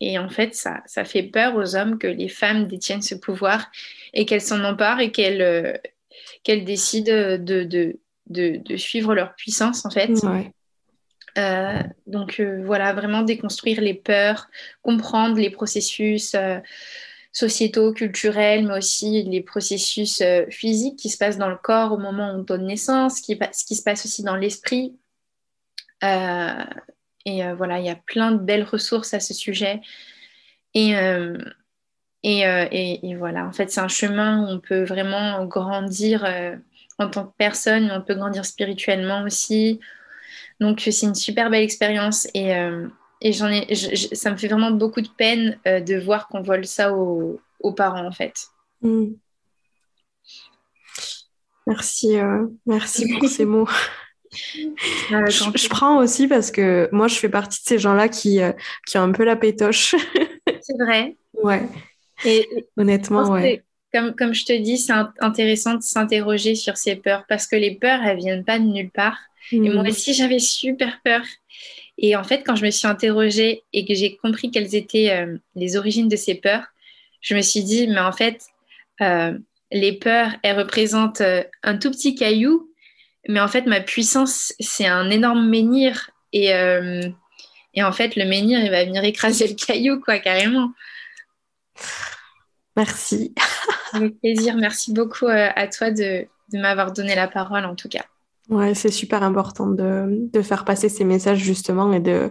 et, 0.00 0.18
en 0.18 0.28
fait, 0.28 0.54
ça, 0.54 0.82
ça, 0.86 1.04
fait 1.04 1.22
peur 1.22 1.54
aux 1.54 1.76
hommes 1.76 1.98
que 1.98 2.06
les 2.06 2.28
femmes 2.28 2.66
détiennent 2.66 3.02
ce 3.02 3.14
pouvoir 3.14 3.70
et 4.12 4.26
qu'elles 4.26 4.40
s'en 4.40 4.64
emparent 4.64 5.00
et 5.00 5.12
qu'elles 5.12 5.80
décident 6.64 7.38
de, 7.38 7.64
de, 7.64 7.98
de, 8.26 8.76
suivre 8.76 9.14
leur 9.14 9.34
puissance, 9.34 9.84
en 9.84 9.90
fait. 9.90 10.10
Euh, 11.36 11.82
donc 12.06 12.38
euh, 12.38 12.62
voilà, 12.64 12.92
vraiment 12.92 13.22
déconstruire 13.22 13.80
les 13.80 13.94
peurs, 13.94 14.48
comprendre 14.82 15.36
les 15.36 15.50
processus 15.50 16.34
euh, 16.34 16.58
sociétaux, 17.32 17.92
culturels, 17.92 18.66
mais 18.66 18.78
aussi 18.78 19.24
les 19.24 19.40
processus 19.40 20.22
physiques 20.50 20.96
qui 20.96 21.10
se 21.10 21.18
passent 21.18 21.38
dans 21.38 21.48
le 21.48 21.56
corps 21.56 21.92
au 21.92 21.98
moment 21.98 22.30
où 22.30 22.38
on 22.38 22.42
donne 22.42 22.66
naissance, 22.66 23.16
ce 23.16 23.22
qui, 23.22 23.36
ce 23.52 23.64
qui 23.64 23.74
se 23.74 23.82
passe 23.82 24.04
aussi 24.04 24.22
dans 24.22 24.36
l'esprit. 24.36 24.96
et 26.02 27.52
voilà, 27.56 27.80
il 27.80 27.86
y 27.86 27.90
a 27.90 27.96
plein 27.96 28.30
de 28.30 28.38
belles 28.38 28.62
ressources 28.62 29.14
à 29.14 29.20
ce 29.20 29.34
sujet. 29.34 29.80
Et, 30.74 30.92
et, 32.22 32.40
et, 32.42 33.08
et 33.08 33.16
voilà, 33.16 33.44
en 33.46 33.52
fait, 33.52 33.68
c'est 33.72 33.80
un 33.80 33.88
chemin 33.88 34.44
où 34.44 34.46
on 34.46 34.60
peut 34.60 34.84
vraiment 34.84 35.44
grandir 35.44 36.24
en 36.98 37.08
tant 37.08 37.26
que 37.26 37.32
personne, 37.36 37.90
on 37.90 38.00
peut 38.00 38.14
grandir 38.14 38.44
spirituellement 38.44 39.24
aussi. 39.24 39.80
Donc 40.60 40.80
c'est 40.80 41.06
une 41.06 41.14
super 41.14 41.50
belle 41.50 41.64
expérience 41.64 42.28
et, 42.34 42.54
euh, 42.54 42.86
et 43.20 43.32
j'en 43.32 43.50
ai, 43.50 43.74
ça 43.74 44.30
me 44.30 44.36
fait 44.36 44.48
vraiment 44.48 44.70
beaucoup 44.70 45.00
de 45.00 45.08
peine 45.08 45.58
euh, 45.66 45.80
de 45.80 45.96
voir 45.96 46.28
qu'on 46.28 46.42
vole 46.42 46.64
ça 46.64 46.94
aux, 46.94 47.40
parents 47.76 48.06
en 48.06 48.12
fait. 48.12 48.34
Mm. 48.82 49.14
Merci, 51.66 52.18
euh, 52.18 52.46
merci 52.66 53.08
pour 53.08 53.28
ces 53.28 53.46
mots. 53.46 53.68
je, 54.32 55.68
prends 55.68 55.98
aussi 55.98 56.28
parce 56.28 56.50
que 56.50 56.88
moi 56.92 57.08
je 57.08 57.16
fais 57.16 57.28
partie 57.28 57.62
de 57.62 57.66
ces 57.66 57.78
gens-là 57.78 58.08
qui, 58.08 58.40
qui 58.86 58.98
ont 58.98 59.02
un 59.02 59.12
peu 59.12 59.24
la 59.24 59.36
pétoche. 59.36 59.94
c'est 60.60 60.78
vrai. 60.78 61.16
Ouais. 61.42 61.68
Et 62.24 62.48
honnêtement, 62.76 63.28
ouais. 63.28 63.64
Comme, 63.94 64.16
comme 64.16 64.34
je 64.34 64.44
te 64.44 64.52
dis, 64.52 64.76
c'est 64.76 64.92
intéressant 65.20 65.74
de 65.74 65.82
s'interroger 65.82 66.56
sur 66.56 66.76
ces 66.76 66.96
peurs 66.96 67.24
parce 67.28 67.46
que 67.46 67.54
les 67.54 67.76
peurs, 67.76 68.02
elles 68.02 68.18
viennent 68.18 68.44
pas 68.44 68.58
de 68.58 68.64
nulle 68.64 68.90
part. 68.90 69.18
Et 69.52 69.60
moi 69.60 69.84
hmm. 69.84 69.86
aussi, 69.86 70.14
j'avais 70.14 70.40
super 70.40 71.00
peur. 71.04 71.22
Et 71.96 72.16
en 72.16 72.24
fait, 72.24 72.42
quand 72.44 72.56
je 72.56 72.64
me 72.64 72.70
suis 72.70 72.88
interrogée 72.88 73.62
et 73.72 73.84
que 73.86 73.94
j'ai 73.94 74.16
compris 74.16 74.50
quelles 74.50 74.74
étaient 74.74 75.12
euh, 75.12 75.38
les 75.54 75.76
origines 75.76 76.08
de 76.08 76.16
ces 76.16 76.34
peurs, 76.34 76.64
je 77.20 77.36
me 77.36 77.40
suis 77.40 77.62
dit, 77.62 77.86
mais 77.86 78.00
en 78.00 78.10
fait, 78.10 78.42
euh, 79.00 79.38
les 79.70 79.92
peurs, 79.92 80.32
elles 80.42 80.58
représentent 80.58 81.20
euh, 81.20 81.44
un 81.62 81.76
tout 81.76 81.92
petit 81.92 82.16
caillou, 82.16 82.68
mais 83.28 83.38
en 83.38 83.46
fait, 83.46 83.66
ma 83.66 83.80
puissance, 83.80 84.54
c'est 84.58 84.86
un 84.86 85.08
énorme 85.08 85.48
menhir. 85.48 86.10
Et, 86.32 86.48
et 86.48 87.82
en 87.82 87.92
fait, 87.92 88.16
le 88.16 88.24
menhir, 88.24 88.58
il 88.58 88.70
va 88.70 88.84
venir 88.84 89.04
écraser 89.04 89.46
le 89.46 89.54
caillou, 89.54 90.00
quoi, 90.00 90.18
carrément. 90.18 90.72
Merci. 92.76 93.34
Avec 93.92 94.18
plaisir. 94.20 94.56
Merci 94.56 94.92
beaucoup 94.92 95.26
à 95.28 95.68
toi 95.68 95.90
de, 95.90 96.26
de 96.52 96.58
m'avoir 96.58 96.92
donné 96.92 97.14
la 97.14 97.28
parole, 97.28 97.64
en 97.64 97.74
tout 97.74 97.88
cas. 97.88 98.04
Ouais, 98.50 98.74
c'est 98.74 98.90
super 98.90 99.22
important 99.22 99.66
de, 99.66 100.28
de, 100.32 100.42
faire 100.42 100.64
passer 100.66 100.90
ces 100.90 101.04
messages 101.04 101.38
justement 101.38 101.92
et 101.94 102.00
de, 102.00 102.30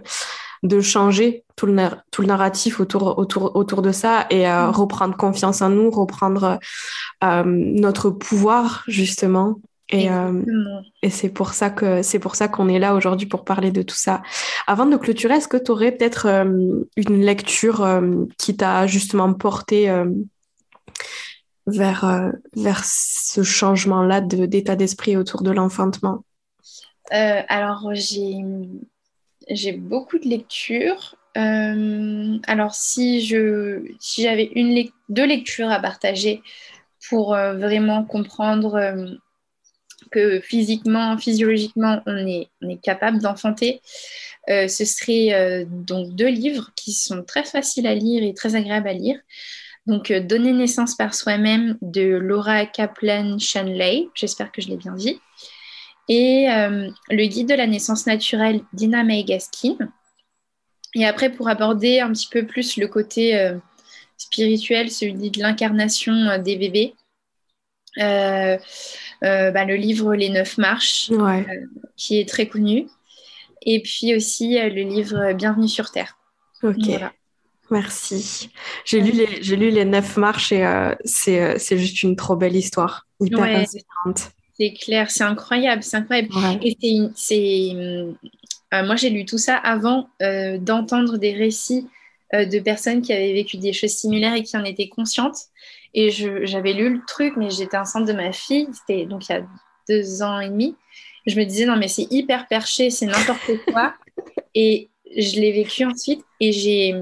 de 0.62 0.80
changer 0.80 1.44
tout 1.56 1.66
le, 1.66 1.74
tout 2.12 2.22
le 2.22 2.28
narratif 2.28 2.78
autour, 2.78 3.18
autour, 3.18 3.56
autour 3.56 3.82
de 3.82 3.90
ça 3.90 4.26
et 4.30 4.48
euh, 4.48 4.68
mm. 4.68 4.70
reprendre 4.70 5.16
confiance 5.16 5.60
en 5.60 5.70
nous, 5.70 5.90
reprendre 5.90 6.60
euh, 7.24 7.42
notre 7.44 8.10
pouvoir 8.10 8.84
justement. 8.86 9.60
Et, 9.90 10.10
euh, 10.10 10.40
et 11.02 11.10
c'est 11.10 11.28
pour 11.28 11.52
ça 11.52 11.68
que 11.68 12.00
c'est 12.02 12.18
pour 12.18 12.36
ça 12.36 12.48
qu'on 12.48 12.68
est 12.68 12.78
là 12.78 12.94
aujourd'hui 12.94 13.26
pour 13.26 13.44
parler 13.44 13.70
de 13.70 13.82
tout 13.82 13.94
ça. 13.94 14.22
Avant 14.66 14.86
de 14.86 14.96
clôturer, 14.96 15.34
est-ce 15.34 15.46
que 15.46 15.58
tu 15.58 15.70
aurais 15.70 15.92
peut-être 15.92 16.26
une 16.96 17.20
lecture 17.20 17.86
qui 18.38 18.56
t'a 18.56 18.86
justement 18.86 19.34
porté 19.34 19.92
vers, 21.66 22.04
euh, 22.04 22.30
vers 22.56 22.84
ce 22.84 23.42
changement-là 23.42 24.20
d'état 24.20 24.76
d'esprit 24.76 25.16
autour 25.16 25.42
de 25.42 25.50
l'enfantement? 25.50 26.24
Alors, 27.10 27.90
j'ai 27.94 29.72
beaucoup 29.72 30.18
de 30.18 30.28
lectures. 30.28 31.16
alors, 31.34 32.74
si 32.74 33.20
si 34.00 34.22
j'avais 34.22 34.50
une 34.54 34.88
deux 35.08 35.26
lectures 35.26 35.70
à 35.70 35.80
partager 35.80 36.42
pour 37.08 37.34
vraiment 37.34 38.04
comprendre 38.04 39.18
que 40.10 40.40
physiquement, 40.40 41.18
physiologiquement, 41.18 42.00
on 42.06 42.16
est, 42.26 42.48
on 42.62 42.68
est 42.68 42.80
capable 42.80 43.20
d'enfanter, 43.20 43.80
euh, 44.48 44.68
ce 44.68 44.84
serait 44.84 45.32
euh, 45.32 45.64
donc 45.68 46.14
deux 46.14 46.28
livres 46.28 46.70
qui 46.76 46.92
sont 46.92 47.24
très 47.24 47.44
faciles 47.44 47.86
à 47.86 47.94
lire 47.94 48.22
et 48.22 48.34
très 48.34 48.54
agréables 48.54 48.88
à 48.88 48.92
lire. 48.92 49.18
Donc, 49.86 50.10
euh, 50.10 50.20
Donner 50.20 50.52
naissance 50.52 50.94
par 50.94 51.14
soi-même 51.14 51.76
de 51.82 52.02
Laura 52.02 52.66
Kaplan 52.66 53.38
Shanley, 53.38 54.08
j'espère 54.14 54.50
que 54.52 54.62
je 54.62 54.68
l'ai 54.68 54.76
bien 54.76 54.94
dit, 54.94 55.20
et 56.08 56.46
Le 57.08 57.26
guide 57.26 57.48
de 57.48 57.54
la 57.54 57.66
naissance 57.66 58.06
naturelle 58.06 58.60
d'Ina 58.74 59.04
May 59.04 59.24
Gaskin. 59.24 59.76
Et 60.94 61.06
après, 61.06 61.30
pour 61.30 61.48
aborder 61.48 62.00
un 62.00 62.12
petit 62.12 62.28
peu 62.30 62.46
plus 62.46 62.76
le 62.76 62.88
côté 62.88 63.52
spirituel, 64.18 64.90
celui 64.90 65.30
de 65.30 65.40
l'incarnation 65.40 66.38
des 66.42 66.56
bébés, 66.56 66.94
bah, 67.96 68.58
le 69.64 69.76
livre 69.76 70.14
Les 70.14 70.28
Neuf 70.28 70.58
Marches, 70.58 71.10
qui 71.96 72.20
est 72.20 72.28
très 72.28 72.48
connu. 72.48 72.86
Et 73.64 73.80
puis 73.80 74.14
aussi 74.14 74.58
euh, 74.58 74.68
le 74.68 74.82
livre 74.82 75.32
Bienvenue 75.32 75.68
sur 75.68 75.90
Terre. 75.90 76.18
Ok. 76.62 76.88
Merci. 77.70 78.50
J'ai 78.84 79.00
lu, 79.00 79.12
les, 79.12 79.42
j'ai 79.42 79.56
lu 79.56 79.70
les 79.70 79.84
neuf 79.84 80.16
marches 80.16 80.52
et 80.52 80.64
euh, 80.64 80.94
c'est, 81.04 81.40
euh, 81.40 81.54
c'est 81.58 81.78
juste 81.78 82.02
une 82.02 82.16
trop 82.16 82.36
belle 82.36 82.56
histoire. 82.56 83.06
Hyper 83.20 83.64
C'est 84.58 84.72
clair, 84.72 85.10
c'est 85.10 85.24
incroyable, 85.24 85.82
c'est 85.82 85.96
incroyable. 85.96 86.28
Et 86.62 86.76
c'est, 87.14 87.72
moi, 88.72 88.96
j'ai 88.96 89.10
lu 89.10 89.24
tout 89.24 89.38
ça 89.38 89.56
avant 89.56 90.08
d'entendre 90.60 91.16
des 91.16 91.32
récits 91.32 91.88
de 92.32 92.58
personnes 92.60 93.02
qui 93.02 93.12
avaient 93.12 93.32
vécu 93.32 93.56
des 93.56 93.72
choses 93.72 93.90
similaires 93.90 94.34
et 94.34 94.42
qui 94.42 94.56
en 94.56 94.64
étaient 94.64 94.88
conscientes. 94.88 95.36
Et 95.94 96.10
je, 96.10 96.44
j'avais 96.44 96.72
lu 96.72 96.92
le 96.92 97.00
truc, 97.06 97.34
mais 97.36 97.50
j'étais 97.50 97.76
enceinte 97.76 98.06
de 98.06 98.12
ma 98.12 98.32
fille, 98.32 98.68
c'était 98.72 99.06
donc 99.06 99.28
il 99.28 99.32
y 99.32 99.36
a 99.36 99.46
deux 99.88 100.22
ans 100.22 100.40
et 100.40 100.48
demi 100.48 100.76
je 101.26 101.38
me 101.38 101.44
disais 101.44 101.66
non 101.66 101.76
mais 101.76 101.88
c'est 101.88 102.06
hyper 102.10 102.46
perché, 102.46 102.90
c'est 102.90 103.06
n'importe 103.06 103.50
quoi. 103.66 103.94
et 104.54 104.88
je 105.16 105.40
l'ai 105.40 105.52
vécu 105.52 105.84
ensuite 105.84 106.22
et 106.40 106.52
j'ai 106.52 106.94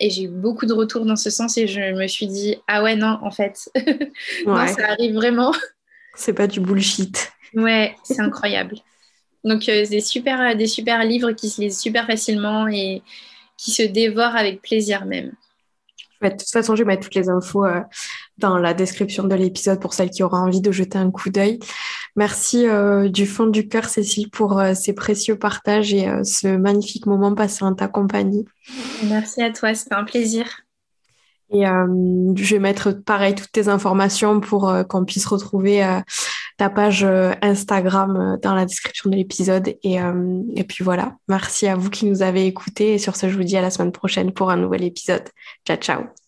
et 0.00 0.10
j'ai 0.10 0.24
eu 0.24 0.28
beaucoup 0.28 0.66
de 0.66 0.72
retours 0.72 1.04
dans 1.04 1.16
ce 1.16 1.30
sens 1.30 1.56
et 1.58 1.68
je 1.68 1.94
me 1.94 2.06
suis 2.06 2.26
dit 2.26 2.56
ah 2.66 2.82
ouais 2.82 2.96
non 2.96 3.18
en 3.22 3.30
fait 3.30 3.70
non 4.46 4.66
ça 4.66 4.88
arrive 4.88 5.14
vraiment. 5.14 5.52
C'est 6.14 6.32
pas 6.32 6.46
du 6.46 6.60
bullshit. 6.60 7.32
Ouais, 7.54 7.94
c'est 8.02 8.20
incroyable. 8.20 8.76
Donc 9.44 9.68
euh, 9.68 9.86
des 9.86 10.00
super 10.00 10.56
des 10.56 10.66
super 10.66 11.04
livres 11.04 11.32
qui 11.32 11.48
se 11.48 11.60
lisent 11.60 11.78
super 11.78 12.06
facilement 12.06 12.66
et 12.68 13.02
qui 13.56 13.70
se 13.70 13.82
dévorent 13.82 14.36
avec 14.36 14.62
plaisir 14.62 15.04
même. 15.04 15.32
De 16.22 16.28
toute 16.28 16.50
façon, 16.50 16.76
je 16.76 16.82
vais 16.82 16.86
mettre 16.86 17.04
toutes 17.04 17.14
les 17.14 17.30
infos 17.30 17.64
euh, 17.64 17.80
dans 18.40 18.58
la 18.58 18.74
description 18.74 19.24
de 19.24 19.34
l'épisode 19.34 19.80
pour 19.80 19.94
celles 19.94 20.10
qui 20.10 20.22
auront 20.22 20.38
envie 20.38 20.60
de 20.60 20.72
jeter 20.72 20.98
un 20.98 21.10
coup 21.10 21.30
d'œil. 21.30 21.58
Merci 22.16 22.66
euh, 22.66 23.08
du 23.08 23.26
fond 23.26 23.46
du 23.46 23.68
cœur, 23.68 23.84
Cécile, 23.84 24.30
pour 24.30 24.58
euh, 24.58 24.74
ces 24.74 24.92
précieux 24.92 25.38
partages 25.38 25.94
et 25.94 26.08
ce 26.24 26.48
magnifique 26.48 27.06
moment 27.06 27.34
passé 27.34 27.64
en 27.64 27.74
ta 27.74 27.88
compagnie. 27.88 28.44
Merci 29.08 29.42
à 29.42 29.52
toi, 29.52 29.74
c'était 29.74 29.94
un 29.94 30.04
plaisir. 30.04 30.62
Et 31.52 31.64
je 31.64 32.54
vais 32.54 32.60
mettre 32.60 32.92
pareil 32.92 33.34
toutes 33.34 33.50
tes 33.50 33.66
informations 33.66 34.38
pour 34.38 34.72
qu'on 34.88 35.04
puisse 35.04 35.26
retrouver 35.26 35.84
ta 36.58 36.70
page 36.70 37.04
Instagram 37.42 38.38
dans 38.40 38.54
la 38.54 38.66
description 38.66 39.10
de 39.10 39.16
l'épisode. 39.16 39.74
Et, 39.82 39.96
et 40.54 40.62
puis 40.62 40.84
voilà, 40.84 41.16
merci 41.26 41.66
à 41.66 41.74
vous 41.74 41.90
qui 41.90 42.06
nous 42.06 42.22
avez 42.22 42.46
écoutés. 42.46 42.94
Et 42.94 42.98
sur 42.98 43.16
ce, 43.16 43.28
je 43.28 43.36
vous 43.36 43.42
dis 43.42 43.56
à 43.56 43.62
la 43.62 43.70
semaine 43.70 43.90
prochaine 43.90 44.30
pour 44.30 44.52
un 44.52 44.56
nouvel 44.56 44.84
épisode. 44.84 45.24
Ciao, 45.66 45.76
ciao. 45.76 46.19